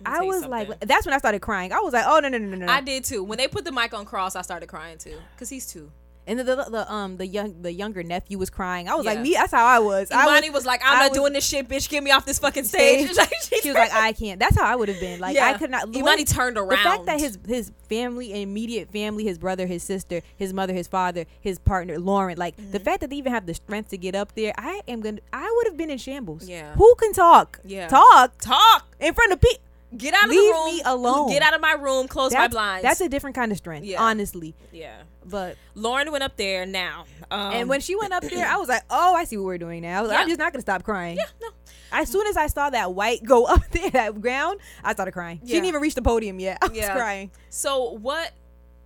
[0.06, 1.72] I was like, that's when I started crying.
[1.72, 2.72] I was like, oh no no no no no.
[2.72, 3.22] I did too.
[3.24, 5.90] When they put the mic on Kross, I started crying too, cause he's two.
[6.26, 8.88] and the, the, the um the young the younger nephew was crying.
[8.88, 9.34] I was like, me.
[9.34, 10.10] That's how I was.
[10.10, 11.88] I Emani was, like, I'm I not was- doing this shit, bitch.
[11.90, 13.10] Get me off this fucking stage.
[13.12, 13.28] Stage.
[13.64, 14.38] She was like, I can't.
[14.40, 15.20] That's how I would have been.
[15.20, 15.88] Like I could not.
[15.88, 16.70] Emani turned around.
[16.70, 20.86] The fact that his his family, immediate family, his brother, his sister, his mother, his
[20.86, 22.84] father, his partner, Lauren, like the Mm-hmm.
[22.84, 25.20] fact that they even have the strength to get up there, I am gonna.
[25.32, 26.46] I would have been in shambles.
[26.48, 26.74] Yeah.
[26.74, 27.60] Who can talk?
[27.64, 27.88] Yeah.
[27.88, 28.86] Talk talk.
[29.00, 29.60] in front of people.
[29.96, 30.66] Get out of Leave the room.
[30.76, 31.28] me alone.
[31.30, 32.08] Get out of my room.
[32.08, 32.82] Close my blinds.
[32.82, 34.02] that's a different kind of strength, Yeah.
[34.02, 34.54] honestly.
[34.72, 35.02] yeah.
[35.24, 37.04] But Lauren went up there now.
[37.30, 39.58] Um, and when she went up there, I was like, "Oh, I see what we're
[39.58, 40.22] doing now." I was like, Yeah.
[40.22, 41.16] I'm just not gonna stop crying.
[41.16, 41.48] yeah, no.
[41.92, 45.40] As soon as I saw that white go up there, that ground, I started crying.
[45.44, 46.58] She didn't even reach the podium yet.
[46.62, 46.94] I was Yeah.
[46.94, 47.30] crying.
[47.50, 48.32] So what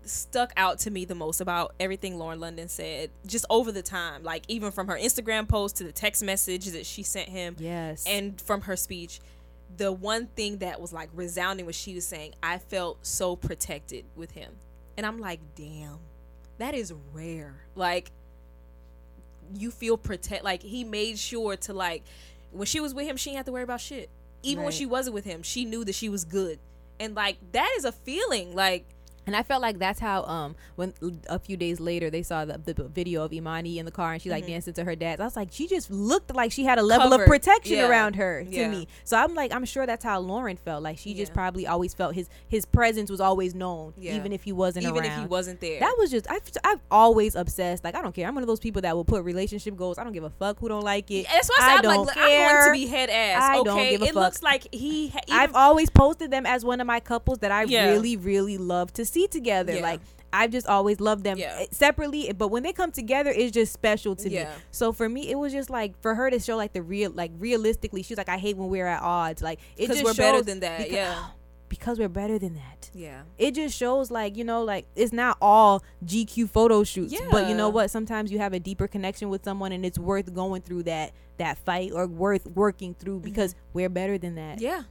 [0.05, 4.23] stuck out to me the most about everything Lauren London said, just over the time,
[4.23, 8.05] like even from her Instagram post to the text message that she sent him, Yes.
[8.07, 9.21] and from her speech,
[9.77, 14.05] the one thing that was like resounding was she was saying, I felt so protected
[14.17, 14.53] with him.
[14.97, 15.99] And I'm like, damn,
[16.59, 17.55] that is rare.
[17.75, 18.11] Like,
[19.55, 22.05] you feel protect like he made sure to like
[22.53, 24.11] when she was with him, she didn't have to worry about shit.
[24.43, 26.59] Even when she wasn't with him, she knew that she was good.
[27.01, 28.55] And like that is a feeling.
[28.55, 28.85] Like
[29.29, 30.95] And I felt like that's how um when
[31.29, 34.23] a few days later they saw the, the video of Emani in the car and
[34.23, 35.21] she like dancing to her dad.
[35.21, 37.25] I was like, she just looked like she had a level Covered.
[37.25, 37.89] of protection Yeah.
[37.89, 38.71] around her to Yeah.
[38.71, 38.89] me.
[39.05, 40.83] So I'm like, I'm sure that's how Lauren felt.
[40.83, 44.17] Like she just probably always felt his his presence was always known, Yeah.
[44.17, 45.13] even if he wasn't even around.
[45.13, 45.81] if he wasn't there.
[45.81, 47.85] That was just I've, I've always obsessed.
[47.85, 48.27] Like I don't care.
[48.27, 49.99] I'm one of those people that will put relationship goals.
[49.99, 51.27] I don't give a fuck who don't like it.
[51.31, 52.49] That's why I said I'm don't like, care.
[52.49, 53.43] I'm going to be head ass.
[53.43, 54.23] I okay, don't give a it fuck.
[54.25, 55.09] looks like he.
[55.09, 57.91] Ha- I've always posted them as one of my couples that I Yeah.
[57.91, 59.75] really, really love to see together.
[59.75, 59.83] Yeah.
[59.83, 60.01] Like
[60.33, 61.57] I've just always loved them Yeah.
[61.61, 64.45] eh, separately, but when they come together, it's just special to Yeah.
[64.51, 64.51] me.
[64.71, 67.33] So for me, it was just like for her to show like the real, like
[67.39, 69.41] realistically, she's like, I hate when we're at odds.
[69.43, 70.79] Like it just we're better than that.
[70.79, 71.25] because, yeah,
[71.71, 72.91] because we're better than that.
[72.95, 73.23] yeah.
[73.39, 77.29] It just shows like you know, like it's not all GQ photo shoots, Yeah.
[77.31, 77.91] but you know what?
[77.91, 81.57] Sometimes you have a deeper connection with someone, and it's worth going through that that
[81.59, 84.57] fight or worth working through because we're better than that.
[84.57, 84.65] Mm-hmm.
[84.65, 84.83] Yeah.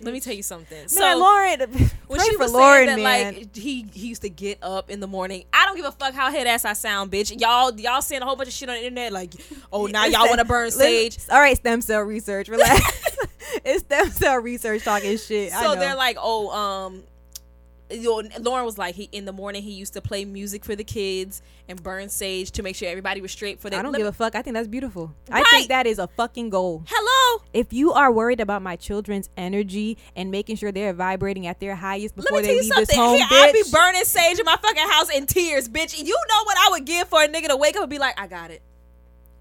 [0.00, 0.76] Let me tell you something.
[0.76, 1.60] Man, so Lauren,
[2.08, 3.34] when she was Lauren, saying that man.
[3.34, 6.14] like he he used to get up in the morning, I don't give a fuck
[6.14, 7.40] how head ass I sound, bitch.
[7.40, 9.32] Y'all y'all saying a whole bunch of shit on the internet like,
[9.72, 11.18] oh now y'all want to burn sage.
[11.30, 12.48] All right, stem cell research.
[12.48, 13.16] Relax.
[13.64, 15.54] it's stem cell research talking shit.
[15.54, 17.02] I So they're like, oh, um,
[17.98, 21.42] Lauren was like, he in the morning he used to play music for the kids
[21.68, 23.78] and burn sage to make sure everybody was straight for that.
[23.78, 24.34] I don't give a fuck.
[24.34, 25.12] I think that's beautiful.
[25.30, 26.84] I think that is a fucking goal.
[26.88, 27.42] Hello.
[27.52, 31.74] If you are worried about my children's energy and making sure they're vibrating at their
[31.76, 32.96] highest before they leave this something.
[32.98, 35.96] home, Here, I'd be burning sage in my fucking house in tears, bitch.
[35.98, 38.18] You know what I would give for a nigga to wake up and be like,
[38.20, 38.62] I got it.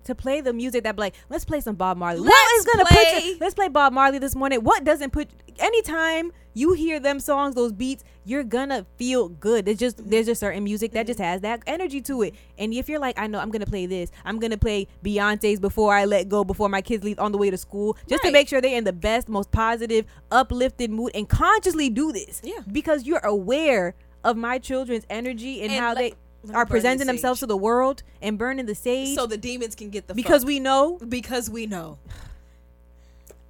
[0.05, 2.19] to play the music that be like let's play some Bob Marley.
[2.19, 4.59] what Let's is gonna play- put you, let's play Bob Marley this morning.
[4.63, 9.65] What doesn't put anytime you hear them songs, those beats, you're gonna feel good.
[9.65, 12.35] There's just there's just certain music that just has that energy to it.
[12.57, 15.93] And if you're like, I know I'm gonna play this, I'm gonna play Beyonce's before
[15.93, 18.47] I let go, before my kids leave on the way to school, just to make
[18.47, 22.41] sure they're in the best, most positive, uplifted mood and consciously do this.
[22.43, 22.59] Yeah.
[22.71, 27.07] Because you're aware of my children's energy and, And how let- they are presenting this
[27.07, 30.41] themselves to the world and burning the sage So the demons can get the because
[30.43, 30.47] fuck.
[30.47, 31.97] we know because we know.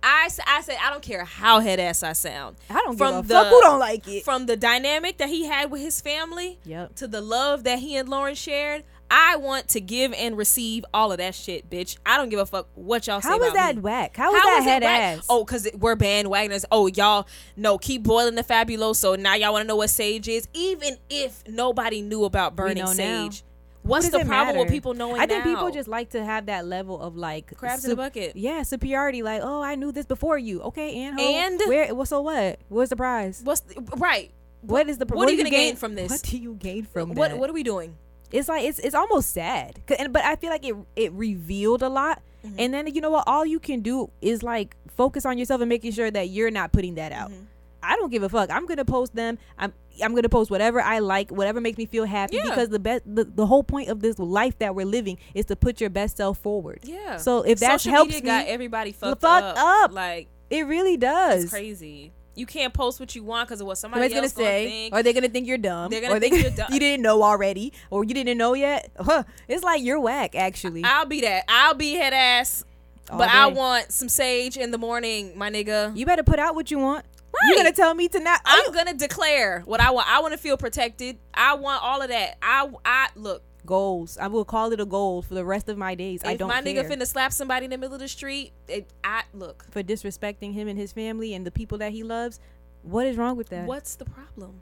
[0.06, 2.58] I, I said I don't care how head ass I sound.
[2.70, 4.24] I don't From give a the- fuck who don't like it.
[4.26, 6.96] From the dynamic that he had with his family Yep.
[6.96, 11.12] to the love that he and Lauren shared, I want to give and receive all
[11.12, 11.98] of that shit, bitch.
[12.06, 13.82] I don't give a fuck what y'all say How is about that me.
[13.82, 14.18] whack?
[14.18, 15.26] How is that head ass?
[15.30, 16.66] Oh, because we're bandwagoners.
[16.72, 19.18] Oh, y'all, no, keep boiling the fabuloso.
[19.20, 20.48] Now y'all want to know what sage is?
[20.54, 23.44] Even if nobody knew about burning sage.
[23.44, 23.48] now.
[23.84, 25.54] What's What the problem with people knowing I think now?
[25.54, 28.36] people just like to have that level of like Crabs in a bucket.
[28.36, 29.22] Yeah, superiority.
[29.22, 30.62] Like, oh, I knew this before you.
[30.62, 31.62] Okay, and ho, And?
[31.68, 31.94] where?
[31.94, 32.60] Well, so what?
[32.70, 33.42] What's the prize?
[33.44, 34.32] What's the, right?
[34.62, 35.06] What is the?
[35.06, 36.10] what are you do gonna gain from this?
[36.10, 37.38] What do you gain from What that?
[37.38, 37.96] what are we doing?
[38.32, 39.80] it's like it's it's almost sad.
[40.00, 42.22] And, but I feel like it it revealed a lot.
[42.46, 42.56] Mm-hmm.
[42.60, 43.26] And then you know what?
[43.28, 46.72] All you can do is like focus on yourself and making sure that you're not
[46.72, 47.30] putting that out.
[47.32, 47.44] Mm-hmm.
[47.84, 48.50] I don't give a fuck.
[48.52, 49.38] I'm gonna post them.
[49.58, 49.74] I'm
[50.04, 52.38] I'm gonna post whatever I like, whatever makes me feel happy.
[52.38, 52.44] Yeah.
[52.44, 55.56] Because the best the, the whole point of this life that we're living is to
[55.56, 56.80] put your best self forward.
[56.84, 57.18] Yeah.
[57.18, 59.86] So if that Social helps media me, got everybody fucked, fucked up.
[59.86, 59.94] up.
[59.94, 61.44] Like it really does.
[61.44, 62.12] it's crazy.
[62.36, 64.96] You can't post what you want because of what somebody Somebody's else gonna say, think.
[64.96, 66.68] or they're gonna think you're dumb, They're gonna or they think you're dumb.
[66.74, 68.90] you didn't know already, or you didn't know yet.
[69.00, 69.22] Huh.
[69.48, 70.84] It's like you're whack, actually.
[70.84, 71.44] I'll be that.
[71.48, 72.66] I'll be head ass.
[73.12, 75.96] All but I want some sage in the morning, my nigga.
[75.96, 77.06] You better put out what you want.
[77.46, 78.42] You're gonna tell me to not.
[78.46, 80.08] I'm gonna declare what I want.
[80.08, 81.18] I want to feel protected.
[81.34, 82.38] I want all of that.
[82.42, 83.44] I I look.
[83.66, 84.18] goals.
[84.18, 86.22] I will call it a goal for the rest of my days.
[86.24, 88.08] I don't know if my care nigga finna slap somebody in the middle of the
[88.08, 89.66] street, it, I look.
[89.72, 92.40] for disrespecting him and his family and the people that he loves.
[92.82, 93.66] What is wrong with that?
[93.66, 94.62] What's the problem?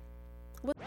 [0.62, 0.78] What?